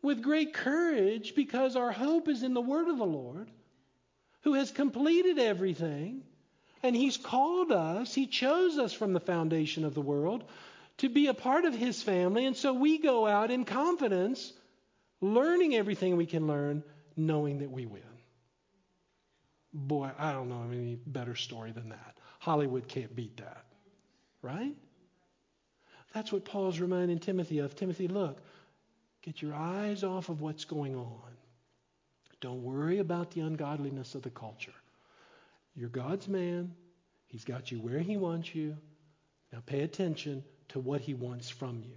with 0.00 0.22
great 0.22 0.54
courage 0.54 1.34
because 1.34 1.76
our 1.76 1.92
hope 1.92 2.28
is 2.28 2.42
in 2.42 2.54
the 2.54 2.60
word 2.62 2.88
of 2.88 2.96
the 2.96 3.04
Lord, 3.04 3.50
who 4.42 4.54
has 4.54 4.70
completed 4.70 5.38
everything, 5.38 6.22
and 6.82 6.96
He's 6.96 7.18
called 7.18 7.70
us, 7.70 8.14
He 8.14 8.26
chose 8.26 8.78
us 8.78 8.94
from 8.94 9.12
the 9.12 9.20
foundation 9.20 9.84
of 9.84 9.92
the 9.92 10.00
world 10.00 10.44
to 10.98 11.08
be 11.08 11.26
a 11.26 11.34
part 11.34 11.64
of 11.64 11.74
His 11.74 12.02
family, 12.02 12.46
and 12.46 12.56
so 12.56 12.72
we 12.72 12.98
go 12.98 13.26
out 13.26 13.50
in 13.50 13.64
confidence, 13.64 14.52
learning 15.20 15.74
everything 15.74 16.16
we 16.16 16.26
can 16.26 16.46
learn, 16.46 16.82
knowing 17.16 17.58
that 17.58 17.70
we 17.70 17.86
win. 17.86 18.02
Boy, 19.72 20.10
I 20.18 20.32
don't 20.32 20.48
know 20.48 20.64
any 20.72 20.96
better 21.06 21.34
story 21.34 21.72
than 21.72 21.90
that. 21.90 22.16
Hollywood 22.38 22.88
can't 22.88 23.14
beat 23.14 23.36
that, 23.38 23.64
right? 24.40 24.74
That's 26.14 26.32
what 26.32 26.46
Paul's 26.46 26.80
reminding 26.80 27.18
Timothy 27.18 27.58
of. 27.58 27.74
Timothy, 27.74 28.08
look, 28.08 28.38
get 29.22 29.42
your 29.42 29.54
eyes 29.54 30.02
off 30.02 30.30
of 30.30 30.40
what's 30.40 30.64
going 30.64 30.94
on. 30.96 31.36
Don't 32.40 32.62
worry 32.62 32.98
about 32.98 33.32
the 33.32 33.40
ungodliness 33.42 34.14
of 34.14 34.22
the 34.22 34.30
culture. 34.30 34.72
You're 35.74 35.90
God's 35.90 36.28
man. 36.28 36.74
He's 37.26 37.44
got 37.44 37.70
you 37.70 37.80
where 37.80 37.98
He 37.98 38.16
wants 38.16 38.54
you. 38.54 38.76
Now 39.52 39.62
pay 39.66 39.80
attention 39.80 40.42
to 40.68 40.80
what 40.80 41.00
He 41.00 41.14
wants 41.14 41.48
from 41.48 41.82
you. 41.82 41.96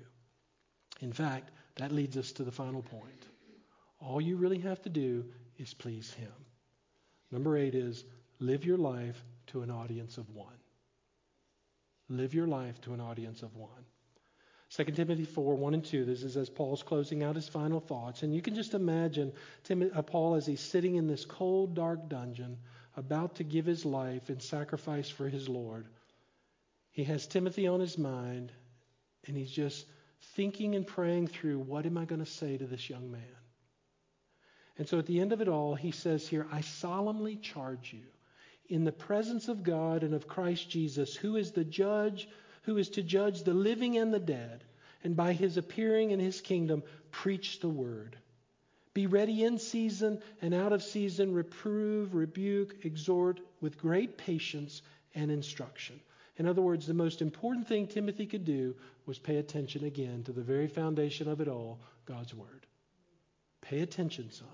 In 1.02 1.14
fact, 1.14 1.52
that 1.76 1.92
leads 1.92 2.18
us 2.18 2.32
to 2.34 2.44
the 2.44 2.52
final 2.52 2.82
point. 2.82 3.28
All 4.00 4.22
you 4.22 4.38
really 4.38 4.60
have 4.60 4.82
to 4.84 4.90
do 4.90 5.26
is 5.58 5.74
please 5.74 6.14
Him. 6.14 6.32
Number 7.32 7.58
eight 7.58 7.76
is 7.76 8.04
live 8.40 8.66
your 8.66 8.78
life 8.78 9.24
to 9.48 9.62
an 9.62 9.72
audience 9.72 10.18
of 10.18 10.30
one. 10.30 10.48
Live 12.10 12.34
your 12.34 12.48
life 12.48 12.80
to 12.82 12.94
an 12.94 13.02
audience 13.02 13.44
of 13.44 13.56
one. 13.56 13.86
2 14.72 14.84
Timothy 14.86 15.26
4, 15.26 15.56
1 15.56 15.74
and 15.74 15.84
2. 15.84 16.06
This 16.06 16.22
is 16.22 16.38
as 16.38 16.50
Paul's 16.50 16.84
closing 16.84 17.24
out 17.24 17.36
his 17.36 17.48
final 17.48 17.80
thoughts. 17.80 18.22
And 18.22 18.34
you 18.34 18.42
can 18.42 18.54
just 18.54 18.76
imagine 18.76 19.34
Tim, 19.64 19.90
uh, 19.94 20.02
Paul 20.04 20.36
as 20.36 20.46
he's 20.46 20.62
sitting 20.62 20.96
in 20.96 21.08
this 21.08 21.26
cold, 21.26 21.74
dark 21.74 22.08
dungeon, 22.08 22.58
about 22.96 23.36
to 23.36 23.44
give 23.44 23.66
his 23.66 23.84
life 23.84 24.30
in 24.30 24.40
sacrifice 24.40 25.10
for 25.10 25.28
his 25.28 25.50
Lord. 25.50 25.88
He 27.00 27.06
has 27.06 27.26
Timothy 27.26 27.66
on 27.66 27.80
his 27.80 27.98
mind, 27.98 28.52
and 29.26 29.38
he's 29.38 29.50
just 29.50 29.86
thinking 30.36 30.76
and 30.76 30.86
praying 30.86 31.28
through 31.28 31.60
what 31.60 31.86
am 31.86 31.98
I 31.98 32.04
going 32.04 32.20
to 32.20 32.30
say 32.30 32.58
to 32.58 32.66
this 32.66 32.90
young 32.90 33.10
man? 33.10 33.38
And 34.78 34.86
so 34.86 35.00
at 35.00 35.06
the 35.06 35.22
end 35.22 35.32
of 35.32 35.40
it 35.40 35.48
all, 35.48 35.76
he 35.76 35.92
says 35.92 36.28
here, 36.28 36.46
I 36.52 36.60
solemnly 36.60 37.38
charge 37.38 37.94
you 37.94 38.04
in 38.68 38.84
the 38.84 38.92
presence 38.92 39.48
of 39.48 39.64
God 39.64 40.04
and 40.04 40.14
of 40.14 40.28
Christ 40.28 40.70
Jesus, 40.70 41.16
who 41.16 41.38
is 41.38 41.54
the 41.54 41.64
judge 41.64 42.28
who 42.64 42.76
is 42.76 42.90
to 42.90 43.02
judge 43.02 43.44
the 43.44 43.54
living 43.54 43.98
and 43.98 44.14
the 44.14 44.20
dead, 44.20 44.66
and 45.02 45.16
by 45.16 45.32
his 45.32 45.56
appearing 45.56 46.12
in 46.12 46.20
his 46.20 46.42
kingdom, 46.42 46.84
preach 47.12 47.62
the 47.62 47.70
word. 47.70 48.18
Be 48.94 49.08
ready 49.08 49.46
in 49.46 49.58
season 49.58 50.22
and 50.42 50.54
out 50.54 50.74
of 50.74 50.84
season, 50.84 51.34
reprove, 51.34 52.14
rebuke, 52.14 52.84
exhort 52.84 53.40
with 53.62 53.78
great 53.78 54.18
patience 54.18 54.82
and 55.16 55.32
instruction. 55.32 56.02
In 56.40 56.48
other 56.48 56.62
words, 56.62 56.88
the 56.88 56.94
most 56.94 57.22
important 57.22 57.68
thing 57.68 57.86
Timothy 57.86 58.26
could 58.26 58.46
do 58.46 58.74
was 59.06 59.20
pay 59.20 59.36
attention 59.36 59.84
again 59.84 60.24
to 60.24 60.32
the 60.32 60.42
very 60.42 60.68
foundation 60.68 61.28
of 61.28 61.42
it 61.42 61.50
all 61.50 61.82
God's 62.06 62.34
Word. 62.34 62.66
Pay 63.62 63.82
attention, 63.82 64.32
son. 64.32 64.48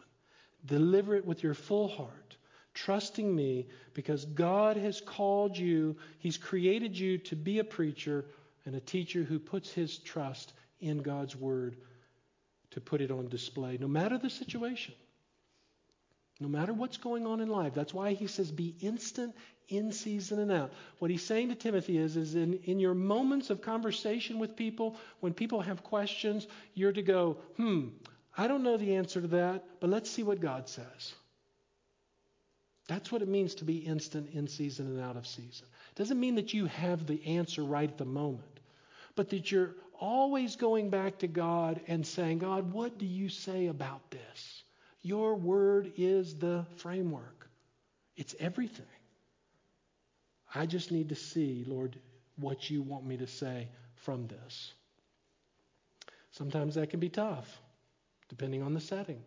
Deliver 0.66 1.16
it 1.16 1.26
with 1.26 1.44
your 1.44 1.54
full 1.54 1.88
heart 1.88 2.38
trusting 2.74 3.34
me 3.34 3.68
because 3.94 4.26
God 4.26 4.78
has 4.78 5.00
called 5.00 5.58
you, 5.58 5.96
He's 6.20 6.38
created 6.38 6.98
you 6.98 7.18
to 7.20 7.36
be 7.36 7.60
a 7.60 7.64
preacher 7.64 8.26
and 8.66 8.76
a 8.76 8.82
teacher 8.82 9.24
who 9.24 9.40
puts 9.40 9.72
his 9.72 9.98
trust 10.00 10.54
in 10.82 11.02
God's 11.02 11.36
Word 11.36 11.78
to 12.72 12.82
put 12.82 13.00
it 13.00 13.12
on 13.12 13.30
display, 13.30 13.78
no 13.80 13.88
matter 13.88 14.18
the 14.18 14.30
situation. 14.30 14.94
No 16.40 16.48
matter 16.48 16.74
what's 16.74 16.98
going 16.98 17.26
on 17.26 17.40
in 17.40 17.48
life. 17.48 17.74
That's 17.74 17.94
why 17.94 18.14
he 18.14 18.28
says, 18.28 18.52
be 18.52 18.76
instant 18.82 19.34
in 19.70 19.92
season 19.92 20.40
and 20.40 20.52
out. 20.52 20.72
What 21.00 21.10
he's 21.10 21.24
saying 21.24 21.50
to 21.50 21.56
Timothy 21.56 21.98
is, 21.98 22.18
is 22.18 22.36
in, 22.36 22.60
in 22.66 22.80
your 22.80 22.94
moments 22.94 23.50
of 23.50 23.62
conversation 23.62 24.38
with 24.38 24.56
people, 24.56 24.98
when 25.22 25.34
people 25.34 25.62
have 25.62 25.84
questions, 25.84 26.48
you're 26.74 26.92
to 26.92 27.02
go, 27.02 27.38
hmm, 27.58 27.88
I 28.38 28.48
don't 28.48 28.64
know 28.64 28.78
the 28.78 28.96
answer 28.96 29.22
to 29.22 29.28
that, 29.28 29.64
but 29.80 29.90
let's 29.90 30.10
see 30.10 30.24
what 30.24 30.42
God 30.42 30.68
says. 30.68 31.14
That's 32.88 33.12
what 33.12 33.22
it 33.22 33.28
means 33.28 33.56
to 33.56 33.66
be 33.66 33.78
instant 33.78 34.30
in 34.34 34.48
season 34.48 34.88
and 34.88 35.02
out 35.02 35.18
of 35.18 35.26
season. 35.26 35.68
It 35.92 35.96
doesn't 35.96 36.20
mean 36.20 36.36
that 36.36 36.54
you 36.54 36.66
have 36.68 37.08
the 37.08 37.26
answer 37.26 37.64
right 37.64 37.90
at 37.90 37.98
the 37.98 38.06
moment, 38.06 38.60
but 39.16 39.30
that 39.30 39.52
you're 39.52 39.74
always 40.00 40.58
going 40.58 40.90
back 40.90 41.20
to 41.20 41.28
God 41.28 41.80
and 41.88 42.06
saying, 42.06 42.40
God, 42.40 42.74
what 42.74 43.00
do 43.00 43.06
you 43.06 43.30
say 43.30 43.68
about 43.68 44.12
this? 44.12 44.64
Your 45.06 45.36
word 45.36 45.92
is 45.98 46.34
the 46.34 46.66
framework, 46.78 47.48
it's 48.18 48.34
everything. 48.40 48.88
I 50.56 50.66
just 50.66 50.92
need 50.92 51.10
to 51.10 51.16
see, 51.16 51.64
Lord, 51.68 51.96
what 52.38 52.72
you 52.72 52.82
want 52.82 53.06
me 53.06 53.16
to 53.18 53.28
say 53.28 53.68
from 53.98 54.26
this. 54.26 54.74
Sometimes 56.32 56.74
that 56.74 56.90
can 56.90 57.00
be 57.00 57.10
tough, 57.10 57.48
depending 58.30 58.64
on 58.64 58.74
the 58.74 58.80
setting, 58.80 59.22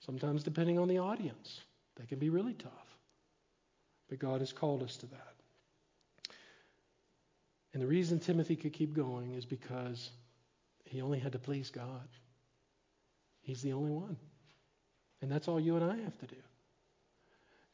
sometimes 0.00 0.42
depending 0.42 0.80
on 0.80 0.88
the 0.88 0.98
audience. 0.98 1.60
That 1.94 2.08
can 2.08 2.18
be 2.18 2.30
really 2.30 2.54
tough. 2.54 2.98
But 4.08 4.18
God 4.18 4.40
has 4.40 4.52
called 4.52 4.82
us 4.82 4.96
to 4.96 5.06
that. 5.06 5.34
And 7.72 7.80
the 7.80 7.86
reason 7.86 8.18
Timothy 8.18 8.56
could 8.56 8.72
keep 8.72 8.94
going 8.94 9.34
is 9.34 9.44
because 9.44 10.10
he 10.86 11.02
only 11.02 11.20
had 11.20 11.30
to 11.32 11.38
please 11.38 11.70
God. 11.70 12.08
He's 13.42 13.62
the 13.62 13.74
only 13.74 13.92
one. 13.92 14.16
And 15.22 15.30
that's 15.30 15.48
all 15.48 15.60
you 15.60 15.76
and 15.76 15.84
I 15.84 15.96
have 15.96 16.18
to 16.18 16.26
do. 16.26 16.36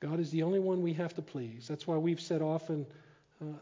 God 0.00 0.20
is 0.20 0.30
the 0.30 0.44
only 0.44 0.60
one 0.60 0.82
we 0.82 0.92
have 0.92 1.14
to 1.14 1.22
please. 1.22 1.66
That's 1.66 1.86
why 1.86 1.96
we've 1.96 2.20
said 2.20 2.40
often 2.40 2.86
uh, 3.42 3.56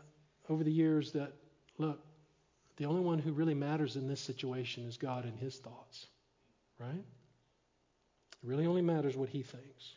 over 0.50 0.62
the 0.62 0.72
years 0.72 1.12
that, 1.12 1.32
look, 1.78 2.00
the 2.76 2.84
only 2.84 3.00
one 3.00 3.18
who 3.18 3.32
really 3.32 3.54
matters 3.54 3.96
in 3.96 4.06
this 4.06 4.20
situation 4.20 4.84
is 4.84 4.98
God 4.98 5.24
and 5.24 5.38
his 5.38 5.56
thoughts. 5.56 6.06
Right? 6.78 6.90
It 6.92 8.42
really 8.42 8.66
only 8.66 8.82
matters 8.82 9.16
what 9.16 9.30
he 9.30 9.42
thinks. 9.42 9.94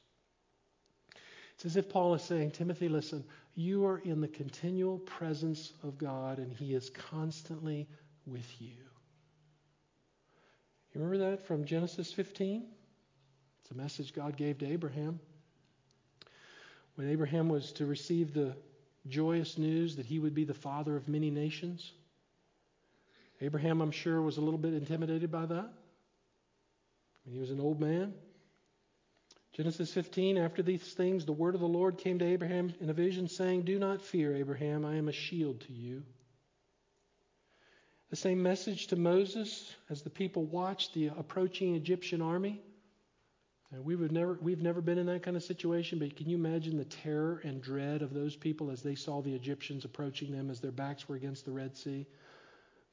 It's 1.60 1.66
as 1.66 1.76
if 1.76 1.90
Paul 1.90 2.14
is 2.14 2.22
saying, 2.22 2.52
Timothy, 2.52 2.88
listen, 2.88 3.22
you 3.54 3.86
are 3.86 3.98
in 3.98 4.22
the 4.22 4.30
continual 4.30 5.00
presence 5.00 5.74
of 5.84 5.98
God, 5.98 6.38
and 6.38 6.54
He 6.54 6.74
is 6.74 6.90
constantly 6.90 7.86
with 8.26 8.50
you. 8.62 8.70
You 10.94 11.02
remember 11.02 11.18
that 11.30 11.46
from 11.46 11.66
Genesis 11.66 12.14
15? 12.14 12.66
It's 13.70 13.78
a 13.78 13.82
message 13.84 14.14
God 14.14 14.36
gave 14.36 14.58
to 14.60 14.66
Abraham. 14.66 15.20
When 16.96 17.08
Abraham 17.08 17.50
was 17.50 17.72
to 17.74 17.86
receive 17.86 18.34
the 18.34 18.56
joyous 19.08 19.60
news 19.60 19.96
that 19.98 20.08
he 20.08 20.18
would 20.18 20.34
be 20.34 20.44
the 20.44 20.56
father 20.56 20.96
of 20.96 21.08
many 21.08 21.30
nations, 21.30 21.92
Abraham, 23.42 23.82
I'm 23.82 23.92
sure, 23.92 24.24
was 24.24 24.38
a 24.38 24.42
little 24.42 24.58
bit 24.58 24.74
intimidated 24.74 25.32
by 25.32 25.46
that. 25.46 25.70
he 27.32 27.38
was 27.38 27.52
an 27.52 27.60
old 27.60 27.80
man. 27.80 28.16
Genesis 29.54 29.94
15, 29.94 30.40
after 30.40 30.64
these 30.64 30.94
things, 30.94 31.26
the 31.26 31.32
word 31.32 31.54
of 31.54 31.62
the 31.62 31.68
Lord 31.68 32.00
came 32.00 32.18
to 32.18 32.26
Abraham 32.26 32.74
in 32.82 32.90
a 32.90 32.94
vision, 32.94 33.28
saying, 33.28 33.64
Do 33.64 33.78
not 33.78 34.02
fear, 34.02 34.36
Abraham, 34.36 34.84
I 34.84 34.96
am 34.96 35.10
a 35.10 35.14
shield 35.14 35.62
to 35.62 35.74
you. 35.74 36.02
The 38.10 38.16
same 38.16 38.42
message 38.42 38.88
to 38.88 38.96
Moses 38.96 39.76
as 39.92 40.02
the 40.02 40.10
people 40.10 40.46
watched 40.46 40.96
the 40.96 41.08
approaching 41.08 41.76
Egyptian 41.76 42.24
army. 42.24 42.64
We 43.72 43.96
would 43.96 44.12
never, 44.12 44.38
we've 44.42 44.64
never 44.64 44.82
been 44.82 44.98
in 44.98 45.06
that 45.08 45.22
kind 45.22 45.38
of 45.38 45.44
situation, 45.44 46.00
but 46.00 46.16
can 46.16 46.28
you 46.28 46.38
imagine 46.38 46.76
the 46.76 46.86
terror 46.86 47.40
and 47.44 47.62
dread 47.62 48.02
of 48.02 48.14
those 48.14 48.36
people 48.36 48.72
as 48.72 48.82
they 48.82 48.96
saw 48.96 49.22
the 49.22 49.36
Egyptians 49.36 49.86
approaching 49.86 50.32
them 50.32 50.50
as 50.50 50.60
their 50.60 50.72
backs 50.72 51.08
were 51.08 51.16
against 51.16 51.46
the 51.46 51.52
Red 51.52 51.78
Sea? 51.78 52.08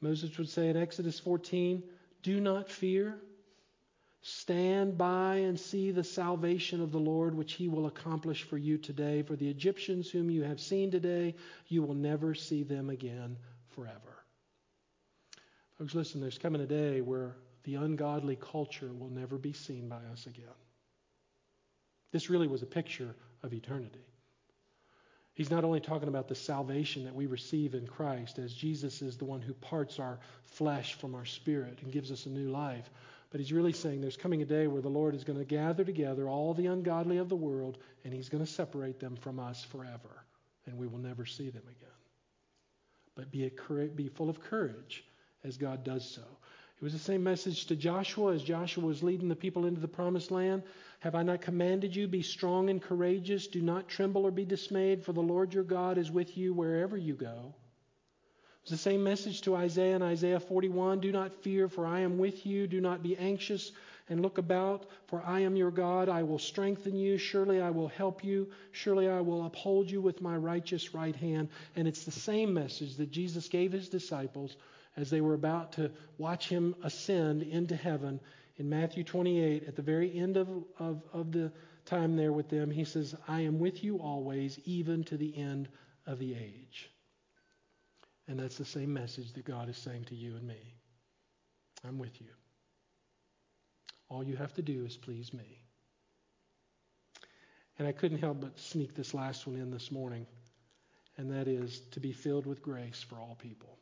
Moses 0.02 0.36
would 0.36 0.50
say 0.50 0.68
in 0.68 0.76
Exodus 0.76 1.18
14, 1.18 1.82
Do 2.22 2.40
not 2.40 2.70
fear. 2.70 3.18
Stand 4.20 4.98
by 4.98 5.36
and 5.36 5.58
see 5.58 5.92
the 5.92 6.04
salvation 6.04 6.82
of 6.82 6.92
the 6.92 6.98
Lord, 6.98 7.34
which 7.34 7.52
he 7.52 7.68
will 7.68 7.86
accomplish 7.86 8.42
for 8.42 8.58
you 8.58 8.76
today. 8.76 9.22
For 9.22 9.36
the 9.36 9.48
Egyptians 9.48 10.10
whom 10.10 10.30
you 10.30 10.42
have 10.42 10.60
seen 10.60 10.90
today, 10.90 11.36
you 11.68 11.82
will 11.82 11.94
never 11.94 12.34
see 12.34 12.64
them 12.64 12.90
again 12.90 13.38
forever. 13.70 14.24
Folks, 15.78 15.94
listen, 15.94 16.20
there's 16.20 16.38
coming 16.38 16.60
a 16.60 16.66
day 16.66 17.00
where 17.00 17.36
the 17.64 17.76
ungodly 17.76 18.36
culture 18.36 18.92
will 18.92 19.10
never 19.10 19.38
be 19.38 19.52
seen 19.52 19.88
by 19.88 20.00
us 20.12 20.26
again. 20.26 20.44
This 22.16 22.30
really 22.30 22.48
was 22.48 22.62
a 22.62 22.66
picture 22.66 23.14
of 23.42 23.52
eternity. 23.52 24.06
He's 25.34 25.50
not 25.50 25.64
only 25.64 25.80
talking 25.80 26.08
about 26.08 26.28
the 26.28 26.34
salvation 26.34 27.04
that 27.04 27.14
we 27.14 27.26
receive 27.26 27.74
in 27.74 27.86
Christ, 27.86 28.38
as 28.38 28.54
Jesus 28.54 29.02
is 29.02 29.18
the 29.18 29.26
one 29.26 29.42
who 29.42 29.52
parts 29.52 29.98
our 29.98 30.18
flesh 30.46 30.94
from 30.94 31.14
our 31.14 31.26
spirit 31.26 31.78
and 31.82 31.92
gives 31.92 32.10
us 32.10 32.24
a 32.24 32.30
new 32.30 32.48
life. 32.48 32.88
But 33.28 33.40
he's 33.40 33.52
really 33.52 33.74
saying 33.74 34.00
there's 34.00 34.16
coming 34.16 34.40
a 34.40 34.46
day 34.46 34.66
where 34.66 34.80
the 34.80 34.88
Lord 34.88 35.14
is 35.14 35.24
going 35.24 35.38
to 35.38 35.44
gather 35.44 35.84
together 35.84 36.26
all 36.26 36.54
the 36.54 36.68
ungodly 36.68 37.18
of 37.18 37.28
the 37.28 37.36
world 37.36 37.76
and 38.02 38.14
he's 38.14 38.30
going 38.30 38.42
to 38.42 38.50
separate 38.50 38.98
them 38.98 39.16
from 39.16 39.38
us 39.38 39.62
forever. 39.64 40.24
And 40.64 40.78
we 40.78 40.86
will 40.86 41.00
never 41.00 41.26
see 41.26 41.50
them 41.50 41.64
again. 41.64 41.90
But 43.14 43.30
be, 43.30 43.44
a, 43.44 43.84
be 43.88 44.08
full 44.08 44.30
of 44.30 44.40
courage 44.40 45.04
as 45.44 45.58
God 45.58 45.84
does 45.84 46.10
so. 46.10 46.22
It 46.76 46.84
was 46.84 46.92
the 46.92 46.98
same 46.98 47.22
message 47.22 47.66
to 47.66 47.76
Joshua 47.76 48.34
as 48.34 48.42
Joshua 48.42 48.84
was 48.84 49.02
leading 49.02 49.28
the 49.28 49.36
people 49.36 49.64
into 49.64 49.80
the 49.80 49.88
promised 49.88 50.30
land. 50.30 50.62
Have 51.06 51.14
I 51.14 51.22
not 51.22 51.40
commanded 51.40 51.94
you, 51.94 52.08
be 52.08 52.22
strong 52.22 52.68
and 52.68 52.82
courageous? 52.82 53.46
Do 53.46 53.62
not 53.62 53.88
tremble 53.88 54.26
or 54.26 54.32
be 54.32 54.44
dismayed, 54.44 55.04
for 55.04 55.12
the 55.12 55.22
Lord 55.22 55.54
your 55.54 55.62
God 55.62 55.98
is 55.98 56.10
with 56.10 56.36
you 56.36 56.52
wherever 56.52 56.96
you 56.96 57.14
go. 57.14 57.54
It's 58.62 58.72
the 58.72 58.76
same 58.76 59.04
message 59.04 59.42
to 59.42 59.54
Isaiah 59.54 59.94
in 59.94 60.02
Isaiah 60.02 60.40
41 60.40 60.98
Do 60.98 61.12
not 61.12 61.32
fear, 61.44 61.68
for 61.68 61.86
I 61.86 62.00
am 62.00 62.18
with 62.18 62.44
you. 62.44 62.66
Do 62.66 62.80
not 62.80 63.04
be 63.04 63.16
anxious 63.16 63.70
and 64.08 64.20
look 64.20 64.38
about, 64.38 64.86
for 65.06 65.22
I 65.24 65.42
am 65.42 65.54
your 65.54 65.70
God. 65.70 66.08
I 66.08 66.24
will 66.24 66.40
strengthen 66.40 66.96
you. 66.96 67.18
Surely 67.18 67.60
I 67.60 67.70
will 67.70 67.86
help 67.86 68.24
you. 68.24 68.50
Surely 68.72 69.08
I 69.08 69.20
will 69.20 69.46
uphold 69.46 69.88
you 69.88 70.00
with 70.00 70.20
my 70.20 70.36
righteous 70.36 70.92
right 70.92 71.14
hand. 71.14 71.50
And 71.76 71.86
it's 71.86 72.02
the 72.02 72.10
same 72.10 72.52
message 72.52 72.96
that 72.96 73.12
Jesus 73.12 73.46
gave 73.46 73.70
his 73.70 73.88
disciples 73.88 74.56
as 74.96 75.08
they 75.10 75.20
were 75.20 75.34
about 75.34 75.74
to 75.74 75.92
watch 76.18 76.48
him 76.48 76.74
ascend 76.82 77.44
into 77.44 77.76
heaven 77.76 78.18
in 78.58 78.68
Matthew 78.68 79.04
28, 79.04 79.64
at 79.68 79.76
the 79.76 79.82
very 79.82 80.16
end 80.16 80.36
of, 80.36 80.48
of, 80.78 81.02
of 81.12 81.32
the 81.32 81.52
time 81.84 82.16
there 82.16 82.32
with 82.32 82.48
them, 82.48 82.70
he 82.70 82.84
says, 82.84 83.14
I 83.28 83.42
am 83.42 83.58
with 83.58 83.84
you 83.84 83.98
always, 83.98 84.58
even 84.64 85.04
to 85.04 85.16
the 85.16 85.36
end 85.36 85.68
of 86.06 86.18
the 86.18 86.34
age. 86.34 86.90
And 88.28 88.38
that's 88.38 88.56
the 88.56 88.64
same 88.64 88.92
message 88.92 89.32
that 89.34 89.44
God 89.44 89.68
is 89.68 89.76
saying 89.76 90.04
to 90.06 90.14
you 90.14 90.36
and 90.36 90.46
me. 90.46 90.74
I'm 91.86 91.98
with 91.98 92.20
you. 92.20 92.28
All 94.08 94.24
you 94.24 94.36
have 94.36 94.54
to 94.54 94.62
do 94.62 94.84
is 94.84 94.96
please 94.96 95.32
me. 95.32 95.60
And 97.78 97.86
I 97.86 97.92
couldn't 97.92 98.18
help 98.18 98.40
but 98.40 98.58
sneak 98.58 98.94
this 98.94 99.12
last 99.12 99.46
one 99.46 99.56
in 99.56 99.70
this 99.70 99.92
morning, 99.92 100.26
and 101.18 101.30
that 101.30 101.46
is 101.46 101.80
to 101.90 102.00
be 102.00 102.12
filled 102.12 102.46
with 102.46 102.62
grace 102.62 103.04
for 103.06 103.16
all 103.16 103.36
people. 103.38 103.75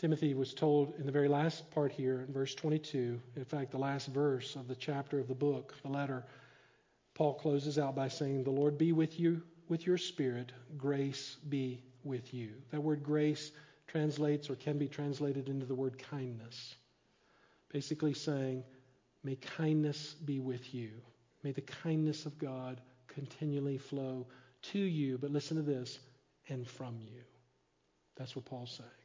Timothy 0.00 0.32
was 0.32 0.54
told 0.54 0.94
in 0.98 1.04
the 1.04 1.12
very 1.12 1.28
last 1.28 1.70
part 1.72 1.92
here, 1.92 2.24
in 2.26 2.32
verse 2.32 2.54
22, 2.54 3.20
in 3.36 3.44
fact, 3.44 3.70
the 3.70 3.76
last 3.76 4.06
verse 4.06 4.56
of 4.56 4.66
the 4.66 4.74
chapter 4.74 5.20
of 5.20 5.28
the 5.28 5.34
book, 5.34 5.74
the 5.82 5.90
letter, 5.90 6.24
Paul 7.12 7.34
closes 7.34 7.78
out 7.78 7.94
by 7.94 8.08
saying, 8.08 8.44
The 8.44 8.50
Lord 8.50 8.78
be 8.78 8.92
with 8.92 9.20
you, 9.20 9.42
with 9.68 9.86
your 9.86 9.98
spirit, 9.98 10.52
grace 10.78 11.36
be 11.50 11.82
with 12.02 12.32
you. 12.32 12.52
That 12.70 12.82
word 12.82 13.02
grace 13.02 13.52
translates 13.88 14.48
or 14.48 14.54
can 14.54 14.78
be 14.78 14.88
translated 14.88 15.50
into 15.50 15.66
the 15.66 15.74
word 15.74 15.98
kindness. 15.98 16.76
Basically 17.70 18.14
saying, 18.14 18.64
May 19.22 19.36
kindness 19.36 20.14
be 20.14 20.40
with 20.40 20.72
you. 20.72 20.92
May 21.42 21.52
the 21.52 21.60
kindness 21.60 22.24
of 22.24 22.38
God 22.38 22.80
continually 23.06 23.76
flow 23.76 24.26
to 24.62 24.78
you. 24.78 25.18
But 25.18 25.30
listen 25.30 25.58
to 25.58 25.62
this, 25.62 25.98
and 26.48 26.66
from 26.66 26.96
you. 27.02 27.20
That's 28.16 28.34
what 28.34 28.46
Paul's 28.46 28.72
saying. 28.78 28.99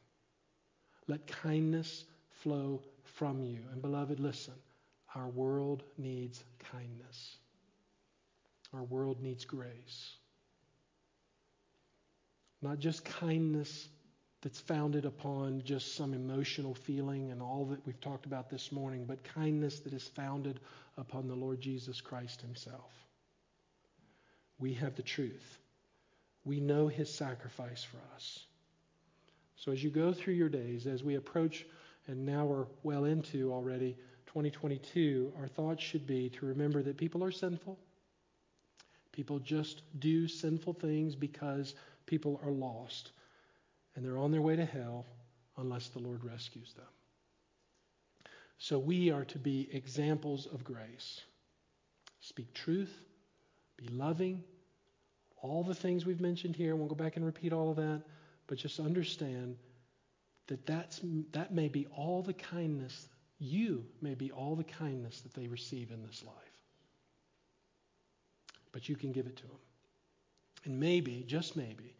Let 1.08 1.26
kindness 1.26 2.04
flow 2.42 2.82
from 3.04 3.42
you. 3.42 3.60
And 3.72 3.80
beloved, 3.80 4.20
listen, 4.20 4.54
our 5.14 5.28
world 5.28 5.82
needs 5.96 6.42
kindness. 6.72 7.36
Our 8.74 8.82
world 8.82 9.22
needs 9.22 9.44
grace. 9.44 10.16
Not 12.60 12.78
just 12.78 13.04
kindness 13.04 13.88
that's 14.42 14.60
founded 14.60 15.04
upon 15.04 15.62
just 15.64 15.94
some 15.94 16.12
emotional 16.12 16.74
feeling 16.74 17.30
and 17.30 17.40
all 17.40 17.66
that 17.66 17.84
we've 17.86 18.00
talked 18.00 18.26
about 18.26 18.50
this 18.50 18.70
morning, 18.70 19.04
but 19.04 19.24
kindness 19.34 19.80
that 19.80 19.92
is 19.92 20.06
founded 20.08 20.60
upon 20.98 21.28
the 21.28 21.34
Lord 21.34 21.60
Jesus 21.60 22.00
Christ 22.00 22.42
Himself. 22.42 22.92
We 24.58 24.74
have 24.74 24.94
the 24.94 25.02
truth. 25.02 25.58
We 26.44 26.60
know 26.60 26.88
His 26.88 27.12
sacrifice 27.12 27.82
for 27.84 27.98
us. 28.14 28.46
So 29.56 29.72
as 29.72 29.82
you 29.82 29.90
go 29.90 30.12
through 30.12 30.34
your 30.34 30.48
days, 30.48 30.86
as 30.86 31.02
we 31.02 31.16
approach, 31.16 31.66
and 32.06 32.24
now 32.24 32.44
we're 32.44 32.66
well 32.82 33.04
into 33.04 33.52
already 33.52 33.96
2022, 34.26 35.32
our 35.38 35.48
thoughts 35.48 35.82
should 35.82 36.06
be 36.06 36.28
to 36.30 36.46
remember 36.46 36.82
that 36.82 36.96
people 36.96 37.24
are 37.24 37.32
sinful. 37.32 37.78
People 39.12 39.38
just 39.38 39.82
do 39.98 40.28
sinful 40.28 40.74
things 40.74 41.14
because 41.14 41.74
people 42.04 42.40
are 42.44 42.50
lost. 42.50 43.12
And 43.94 44.04
they're 44.04 44.18
on 44.18 44.30
their 44.30 44.42
way 44.42 44.56
to 44.56 44.64
hell 44.66 45.06
unless 45.56 45.88
the 45.88 46.00
Lord 46.00 46.22
rescues 46.22 46.74
them. 46.74 46.84
So 48.58 48.78
we 48.78 49.10
are 49.10 49.24
to 49.24 49.38
be 49.38 49.68
examples 49.72 50.46
of 50.46 50.64
grace. 50.64 51.22
Speak 52.20 52.52
truth, 52.52 52.92
be 53.76 53.88
loving, 53.88 54.44
all 55.42 55.62
the 55.62 55.74
things 55.74 56.04
we've 56.04 56.20
mentioned 56.20 56.56
here. 56.56 56.72
I 56.72 56.74
won't 56.74 56.88
go 56.88 56.94
back 56.94 57.16
and 57.16 57.24
repeat 57.24 57.52
all 57.52 57.70
of 57.70 57.76
that. 57.76 58.02
But 58.46 58.58
just 58.58 58.78
understand 58.80 59.56
that 60.46 60.64
that's, 60.66 61.00
that 61.32 61.52
may 61.52 61.68
be 61.68 61.86
all 61.96 62.22
the 62.22 62.32
kindness, 62.32 63.08
you 63.38 63.84
may 64.00 64.14
be 64.14 64.30
all 64.30 64.54
the 64.54 64.64
kindness 64.64 65.20
that 65.20 65.34
they 65.34 65.48
receive 65.48 65.90
in 65.90 66.02
this 66.02 66.22
life. 66.24 66.34
But 68.72 68.88
you 68.88 68.96
can 68.96 69.12
give 69.12 69.26
it 69.26 69.36
to 69.36 69.42
them. 69.42 69.56
And 70.64 70.78
maybe, 70.78 71.24
just 71.26 71.56
maybe, 71.56 71.94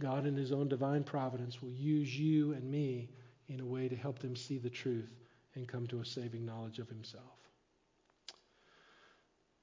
God 0.00 0.26
in 0.26 0.36
His 0.36 0.52
own 0.52 0.68
divine 0.68 1.04
providence 1.04 1.62
will 1.62 1.70
use 1.70 2.18
you 2.18 2.52
and 2.52 2.70
me 2.70 3.08
in 3.48 3.60
a 3.60 3.66
way 3.66 3.88
to 3.88 3.96
help 3.96 4.18
them 4.18 4.36
see 4.36 4.58
the 4.58 4.70
truth 4.70 5.12
and 5.54 5.66
come 5.66 5.86
to 5.88 6.00
a 6.00 6.04
saving 6.04 6.44
knowledge 6.44 6.78
of 6.78 6.88
Himself. 6.88 7.24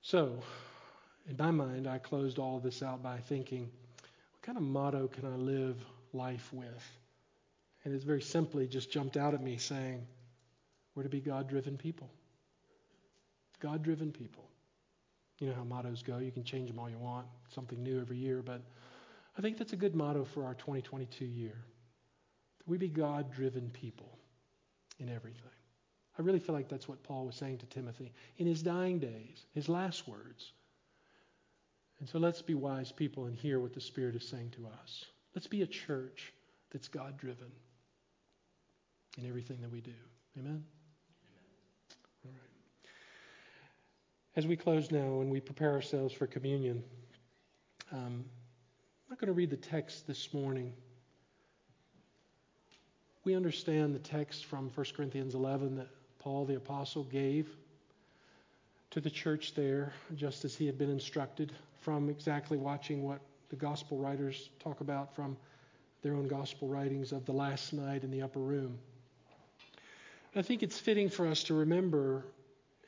So, 0.01 0.39
in 1.27 1.37
my 1.37 1.51
mind, 1.51 1.87
I 1.87 1.97
closed 1.97 2.37
all 2.37 2.59
this 2.59 2.83
out 2.83 3.01
by 3.01 3.17
thinking, 3.17 3.71
what 4.31 4.41
kind 4.41 4.57
of 4.57 4.63
motto 4.63 5.07
can 5.07 5.25
I 5.25 5.35
live 5.35 5.83
life 6.15 6.51
with. 6.51 6.97
And 7.83 7.93
it's 7.93 8.03
very 8.03 8.21
simply 8.21 8.67
just 8.67 8.91
jumped 8.91 9.17
out 9.17 9.33
at 9.33 9.43
me 9.43 9.57
saying, 9.57 10.05
we're 10.95 11.03
to 11.03 11.09
be 11.09 11.19
God 11.19 11.47
driven 11.47 11.77
people. 11.77 12.09
God 13.59 13.83
driven 13.83 14.11
people. 14.11 14.49
You 15.39 15.49
know 15.49 15.55
how 15.55 15.63
mottos 15.63 16.01
go. 16.01 16.17
You 16.17 16.31
can 16.31 16.43
change 16.43 16.69
them 16.69 16.79
all 16.79 16.89
you 16.89 16.97
want, 16.97 17.27
something 17.53 17.81
new 17.83 17.99
every 17.99 18.17
year. 18.17 18.41
But 18.41 18.61
I 19.37 19.41
think 19.41 19.57
that's 19.57 19.73
a 19.73 19.77
good 19.77 19.95
motto 19.95 20.23
for 20.23 20.45
our 20.45 20.55
2022 20.55 21.25
year. 21.25 21.55
We 22.65 22.77
be 22.77 22.87
God 22.87 23.31
driven 23.31 23.69
people 23.69 24.17
in 24.99 25.09
everything. 25.09 25.41
I 26.17 26.21
really 26.21 26.39
feel 26.39 26.55
like 26.55 26.69
that's 26.69 26.87
what 26.87 27.03
Paul 27.03 27.25
was 27.25 27.35
saying 27.35 27.57
to 27.59 27.65
Timothy 27.65 28.13
in 28.37 28.47
his 28.47 28.63
dying 28.63 28.99
days, 28.99 29.45
his 29.53 29.67
last 29.67 30.07
words. 30.07 30.53
And 31.99 32.07
so 32.07 32.19
let's 32.19 32.41
be 32.41 32.53
wise 32.53 32.91
people 32.91 33.25
and 33.25 33.35
hear 33.35 33.59
what 33.59 33.73
the 33.73 33.81
Spirit 33.81 34.15
is 34.15 34.27
saying 34.27 34.51
to 34.51 34.67
us. 34.81 35.05
Let's 35.35 35.47
be 35.47 35.61
a 35.61 35.67
church 35.67 36.33
that's 36.71 36.87
God 36.87 37.17
driven 37.17 37.51
in 39.17 39.27
everything 39.27 39.57
that 39.61 39.71
we 39.71 39.81
do. 39.81 39.91
Amen? 40.39 40.63
Amen? 40.63 40.63
All 42.25 42.31
right. 42.31 42.89
As 44.37 44.47
we 44.47 44.55
close 44.55 44.91
now 44.91 45.19
and 45.19 45.29
we 45.29 45.41
prepare 45.41 45.73
ourselves 45.73 46.13
for 46.13 46.25
communion, 46.25 46.81
um, 47.91 48.23
I'm 48.23 49.09
not 49.09 49.19
going 49.19 49.27
to 49.27 49.33
read 49.33 49.49
the 49.49 49.57
text 49.57 50.07
this 50.07 50.33
morning. 50.33 50.73
We 53.25 53.35
understand 53.35 53.93
the 53.93 53.99
text 53.99 54.45
from 54.45 54.69
1 54.69 54.85
Corinthians 54.95 55.35
11 55.35 55.75
that 55.75 55.89
Paul 56.19 56.45
the 56.45 56.55
Apostle 56.55 57.03
gave 57.03 57.49
to 58.91 59.01
the 59.01 59.09
church 59.09 59.53
there, 59.53 59.93
just 60.15 60.45
as 60.45 60.55
he 60.55 60.65
had 60.65 60.77
been 60.77 60.89
instructed 60.89 61.51
from 61.81 62.09
exactly 62.09 62.57
watching 62.57 63.03
what 63.03 63.19
the 63.49 63.55
gospel 63.55 63.97
writers 63.97 64.49
talk 64.59 64.81
about 64.81 65.15
from 65.15 65.37
their 66.01 66.13
own 66.13 66.27
gospel 66.27 66.67
writings 66.67 67.11
of 67.11 67.25
the 67.25 67.31
last 67.31 67.73
night 67.73 68.03
in 68.03 68.11
the 68.11 68.21
upper 68.21 68.39
room. 68.39 68.77
I 70.35 70.41
think 70.41 70.63
it's 70.63 70.77
fitting 70.77 71.09
for 71.09 71.27
us 71.27 71.43
to 71.45 71.53
remember 71.53 72.25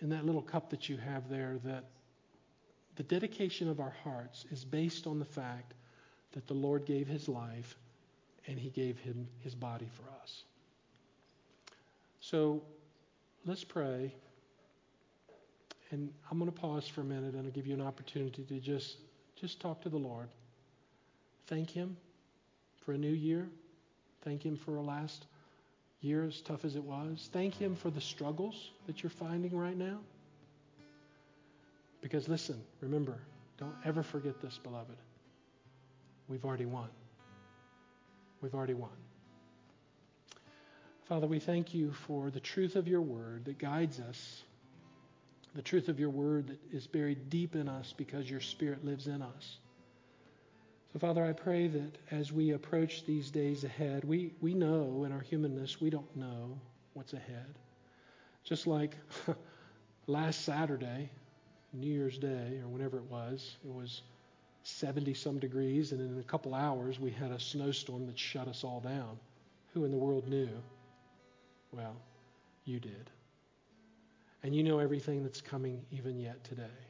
in 0.01 0.09
that 0.09 0.25
little 0.25 0.41
cup 0.41 0.69
that 0.69 0.89
you 0.89 0.97
have 0.97 1.29
there 1.29 1.57
that 1.63 1.85
the 2.95 3.03
dedication 3.03 3.69
of 3.69 3.79
our 3.79 3.95
hearts 4.03 4.45
is 4.51 4.65
based 4.65 5.07
on 5.07 5.17
the 5.17 5.25
fact 5.25 5.73
that 6.33 6.45
the 6.47 6.53
Lord 6.53 6.85
gave 6.85 7.07
his 7.07 7.29
life 7.29 7.77
and 8.47 8.59
he 8.59 8.69
gave 8.69 8.99
him 8.99 9.27
his 9.39 9.55
body 9.55 9.87
for 9.93 10.03
us. 10.21 10.43
So 12.19 12.61
let's 13.45 13.63
pray. 13.63 14.13
And 15.91 16.11
I'm 16.29 16.37
going 16.37 16.51
to 16.51 16.59
pause 16.59 16.87
for 16.87 17.01
a 17.01 17.05
minute 17.05 17.33
and 17.33 17.45
I'll 17.45 17.51
give 17.51 17.65
you 17.65 17.73
an 17.73 17.81
opportunity 17.81 18.43
to 18.43 18.59
just 18.59 18.97
just 19.39 19.59
talk 19.59 19.81
to 19.81 19.89
the 19.89 19.97
Lord. 19.97 20.29
Thank 21.47 21.69
Him 21.69 21.97
for 22.85 22.93
a 22.93 22.97
new 22.97 23.11
year. 23.11 23.47
Thank 24.23 24.45
Him 24.45 24.57
for 24.57 24.75
a 24.75 24.81
last 24.81 25.25
year, 26.01 26.25
as 26.25 26.41
tough 26.41 26.65
as 26.65 26.75
it 26.75 26.83
was. 26.83 27.29
Thank 27.33 27.55
Him 27.55 27.75
for 27.75 27.89
the 27.89 28.01
struggles 28.01 28.71
that 28.85 29.01
you're 29.01 29.09
finding 29.09 29.57
right 29.57 29.77
now. 29.77 29.99
Because 32.01 32.27
listen, 32.27 32.61
remember, 32.81 33.17
don't 33.57 33.75
ever 33.83 34.03
forget 34.03 34.41
this, 34.41 34.59
beloved. 34.61 34.97
We've 36.27 36.45
already 36.45 36.65
won. 36.65 36.89
We've 38.41 38.53
already 38.53 38.75
won. 38.75 38.91
Father, 41.05 41.25
we 41.25 41.39
thank 41.39 41.73
you 41.73 41.93
for 42.05 42.29
the 42.29 42.39
truth 42.39 42.75
of 42.75 42.87
your 42.87 43.01
word 43.01 43.45
that 43.45 43.57
guides 43.57 43.99
us, 43.99 44.43
the 45.55 45.61
truth 45.61 45.87
of 45.87 45.99
your 45.99 46.09
word 46.09 46.47
that 46.47 46.59
is 46.71 46.85
buried 46.85 47.29
deep 47.29 47.55
in 47.55 47.69
us 47.69 47.93
because 47.95 48.29
your 48.29 48.41
spirit 48.41 48.83
lives 48.83 49.07
in 49.07 49.21
us. 49.21 49.57
So, 50.93 50.99
Father, 50.99 51.23
I 51.25 51.33
pray 51.33 51.67
that 51.67 51.97
as 52.11 52.31
we 52.31 52.51
approach 52.51 53.05
these 53.05 53.29
days 53.29 53.63
ahead, 53.63 54.03
we, 54.03 54.33
we 54.41 54.53
know 54.53 55.03
in 55.05 55.11
our 55.11 55.19
humanness, 55.19 55.81
we 55.81 55.89
don't 55.89 56.15
know 56.15 56.59
what's 56.93 57.13
ahead. 57.13 57.59
Just 58.43 58.67
like 58.67 58.95
last 60.07 60.45
Saturday, 60.45 61.09
New 61.73 61.91
Year's 61.91 62.17
Day, 62.17 62.59
or 62.63 62.69
whenever 62.69 62.97
it 62.97 63.03
was, 63.11 63.57
it 63.65 63.73
was 63.73 64.01
70 64.63 65.13
some 65.13 65.39
degrees, 65.39 65.91
and 65.91 66.01
in 66.01 66.19
a 66.19 66.23
couple 66.23 66.55
hours 66.55 66.99
we 66.99 67.11
had 67.11 67.31
a 67.31 67.39
snowstorm 67.39 68.05
that 68.07 68.17
shut 68.17 68.47
us 68.47 68.63
all 68.63 68.79
down. 68.79 69.19
Who 69.73 69.85
in 69.85 69.91
the 69.91 69.97
world 69.97 70.27
knew? 70.27 70.49
Well, 71.71 71.95
you 72.65 72.79
did. 72.79 73.09
And 74.43 74.55
you 74.55 74.63
know 74.63 74.79
everything 74.79 75.23
that's 75.23 75.41
coming 75.41 75.85
even 75.91 76.17
yet 76.19 76.43
today. 76.43 76.86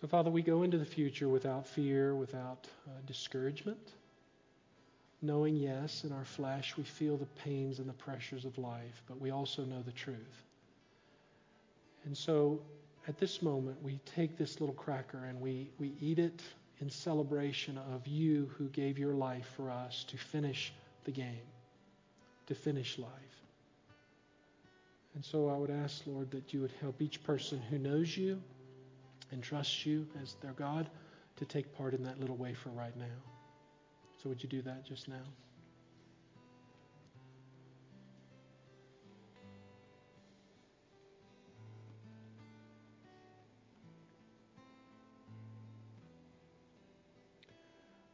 So, 0.00 0.06
Father, 0.06 0.30
we 0.30 0.40
go 0.40 0.62
into 0.62 0.78
the 0.78 0.86
future 0.86 1.28
without 1.28 1.66
fear, 1.66 2.14
without 2.14 2.66
uh, 2.86 2.92
discouragement, 3.06 3.92
knowing, 5.20 5.56
yes, 5.56 6.04
in 6.04 6.12
our 6.12 6.24
flesh 6.24 6.74
we 6.78 6.84
feel 6.84 7.18
the 7.18 7.26
pains 7.26 7.80
and 7.80 7.88
the 7.88 7.92
pressures 7.92 8.46
of 8.46 8.56
life, 8.56 9.02
but 9.06 9.20
we 9.20 9.30
also 9.30 9.62
know 9.62 9.82
the 9.82 9.92
truth. 9.92 10.46
And 12.06 12.16
so, 12.16 12.62
at 13.08 13.18
this 13.18 13.42
moment, 13.42 13.76
we 13.82 14.00
take 14.06 14.38
this 14.38 14.58
little 14.60 14.74
cracker 14.74 15.26
and 15.26 15.38
we, 15.38 15.68
we 15.78 15.92
eat 16.00 16.18
it 16.18 16.42
in 16.80 16.88
celebration 16.88 17.76
of 17.92 18.06
you 18.06 18.50
who 18.56 18.68
gave 18.68 18.98
your 18.98 19.14
life 19.14 19.52
for 19.54 19.70
us 19.70 20.04
to 20.04 20.16
finish 20.16 20.72
the 21.04 21.10
game, 21.10 21.46
to 22.46 22.54
finish 22.54 22.98
life. 22.98 23.10
And 25.14 25.22
so 25.22 25.48
I 25.50 25.58
would 25.58 25.70
ask, 25.70 26.02
Lord, 26.06 26.30
that 26.30 26.54
you 26.54 26.60
would 26.62 26.72
help 26.80 27.02
each 27.02 27.22
person 27.22 27.60
who 27.60 27.78
knows 27.78 28.16
you 28.16 28.40
and 29.30 29.42
trust 29.42 29.86
you 29.86 30.06
as 30.22 30.34
their 30.40 30.52
God 30.52 30.88
to 31.36 31.44
take 31.44 31.74
part 31.76 31.94
in 31.94 32.02
that 32.04 32.20
little 32.20 32.36
wafer 32.36 32.70
right 32.70 32.96
now. 32.96 33.04
So 34.22 34.28
would 34.28 34.42
you 34.42 34.48
do 34.48 34.62
that 34.62 34.84
just 34.84 35.08
now? 35.08 35.22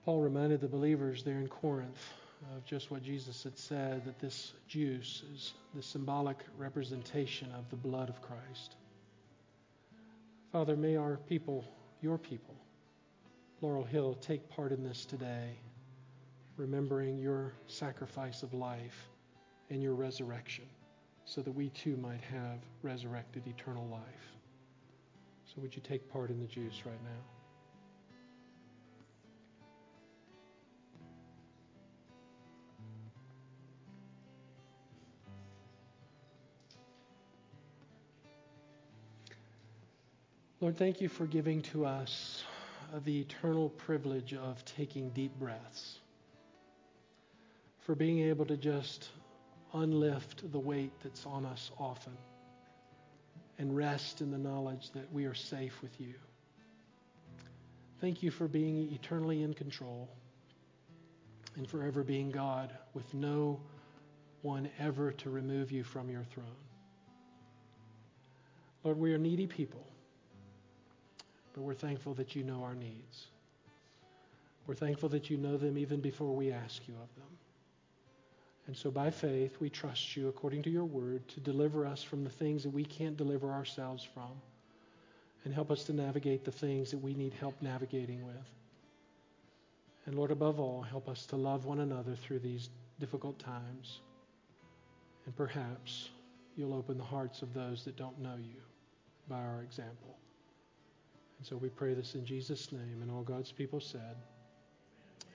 Paul 0.05 0.21
reminded 0.21 0.61
the 0.61 0.69
believers 0.69 1.25
there 1.25 1.39
in 1.39 1.49
Corinth 1.49 2.13
of 2.55 2.65
just 2.65 2.93
what 2.93 3.03
Jesus 3.03 3.43
had 3.43 3.59
said 3.59 4.05
that 4.05 4.21
this 4.21 4.53
juice 4.69 5.25
is 5.35 5.55
the 5.75 5.83
symbolic 5.83 6.37
representation 6.57 7.51
of 7.59 7.69
the 7.71 7.77
blood 7.77 8.09
of 8.09 8.23
Christ. 8.23 8.77
Father, 10.57 10.75
may 10.75 10.97
our 10.97 11.19
people, 11.29 11.67
your 12.01 12.17
people, 12.17 12.55
Laurel 13.61 13.85
Hill, 13.85 14.15
take 14.15 14.49
part 14.49 14.73
in 14.73 14.83
this 14.83 15.05
today, 15.05 15.51
remembering 16.57 17.19
your 17.19 17.53
sacrifice 17.67 18.43
of 18.43 18.55
life 18.55 19.11
and 19.69 19.83
your 19.83 19.93
resurrection, 19.93 20.65
so 21.27 21.43
that 21.43 21.53
we 21.53 21.69
too 21.69 21.99
might 21.99 22.23
have 22.23 22.61
resurrected 22.81 23.47
eternal 23.47 23.87
life. 23.89 24.33
So, 25.45 25.61
would 25.61 25.77
you 25.77 25.83
take 25.83 26.11
part 26.11 26.31
in 26.31 26.41
the 26.41 26.47
juice 26.47 26.87
right 26.87 27.05
now? 27.05 27.36
Lord, 40.59 40.79
thank 40.79 41.03
you 41.03 41.11
for 41.11 41.27
giving 41.27 41.61
to 41.63 41.85
us 41.85 42.43
uh, 42.95 43.01
the 43.05 43.21
eternal 43.21 43.69
privilege 43.69 44.33
of 44.33 44.65
taking 44.65 45.11
deep 45.11 45.39
breaths, 45.39 45.99
for 47.81 47.95
being 47.95 48.21
able 48.21 48.47
to 48.47 48.57
just 48.57 49.11
unlift 49.75 50.51
the 50.51 50.59
weight 50.59 50.93
that's 51.03 51.27
on 51.27 51.45
us 51.45 51.71
often 51.79 52.17
and 53.59 53.77
rest 53.77 54.23
in 54.23 54.31
the 54.31 54.39
knowledge 54.39 54.91
that 54.93 55.13
we 55.13 55.27
are 55.27 55.35
safe 55.35 55.83
with 55.83 56.01
you. 56.01 56.15
Thank 58.01 58.23
you 58.23 58.31
for 58.31 58.49
being 58.49 58.91
eternally 58.95 59.43
in 59.43 59.53
control 59.53 60.09
and 61.57 61.69
forever 61.69 62.03
being 62.03 62.31
God 62.31 62.73
with 62.95 63.13
no 63.13 63.61
one 64.41 64.71
ever 64.79 65.13
to 65.13 65.29
remove 65.29 65.71
you 65.71 65.85
from 65.85 66.09
your 66.09 66.25
throne. 66.25 66.47
Lord, 68.85 68.99
we 68.99 69.13
are 69.13 69.19
needy 69.19 69.47
people. 69.47 69.87
But 71.57 71.63
we're 71.63 71.75
thankful 71.75 72.13
that 72.15 72.37
you 72.37 72.45
know 72.45 72.63
our 72.63 72.75
needs. 72.75 73.29
We're 74.67 74.75
thankful 74.75 75.09
that 75.09 75.31
you 75.31 75.39
know 75.39 75.57
them 75.57 75.79
even 75.79 76.01
before 76.01 76.37
we 76.37 76.53
ask 76.53 76.87
you 76.87 76.95
of 76.95 77.15
them. 77.17 77.39
And 78.67 78.77
so 78.77 78.91
by 78.91 79.11
faith, 79.11 79.57
we 79.59 79.71
trust 79.71 80.17
you 80.17 80.29
according 80.29 80.63
to 80.65 80.71
your 80.71 80.85
word 80.85 81.27
to 81.29 81.41
deliver 81.41 81.87
us 81.87 82.03
from 82.03 82.25
the 82.25 82.31
things 82.31 82.63
that 82.65 82.75
we 82.75 82.85
can't 82.85 83.17
deliver 83.17 83.51
ourselves 83.51 84.07
from 84.13 84.33
and 85.45 85.55
help 85.55 85.71
us 85.71 85.85
to 85.85 85.95
navigate 85.95 86.45
the 86.45 86.53
things 86.53 86.91
that 86.91 86.99
we 86.99 87.15
need 87.15 87.33
help 87.33 87.55
navigating 87.63 88.27
with. 88.27 88.51
And 90.05 90.15
Lord, 90.15 90.33
above 90.33 90.61
all, 90.61 90.83
help 90.83 91.09
us 91.09 91.25
to 91.27 91.37
love 91.37 91.65
one 91.65 91.81
another 91.81 92.17
through 92.17 92.41
these 92.41 92.69
difficult 93.01 93.39
times. 93.39 94.01
And 95.25 95.35
perhaps 95.37 96.11
you'll 96.55 96.75
open 96.75 96.99
the 96.99 97.05
hearts 97.05 97.41
of 97.41 97.55
those 97.55 97.85
that 97.85 97.97
don't 97.97 98.19
know 98.21 98.37
you 98.37 98.61
by 99.29 99.39
our 99.39 99.63
example. 99.63 100.19
And 101.39 101.47
so 101.47 101.57
we 101.57 101.69
pray 101.69 101.95
this 101.95 102.15
in 102.15 102.25
Jesus' 102.25 102.73
name. 102.73 103.01
And 103.03 103.11
all 103.11 103.23
God's 103.23 103.53
people 103.53 103.81
said, 103.81 104.17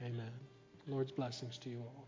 Amen. 0.03 0.31
Lord's 0.87 1.11
blessings 1.11 1.57
to 1.59 1.69
you 1.69 1.79
all. 1.79 2.07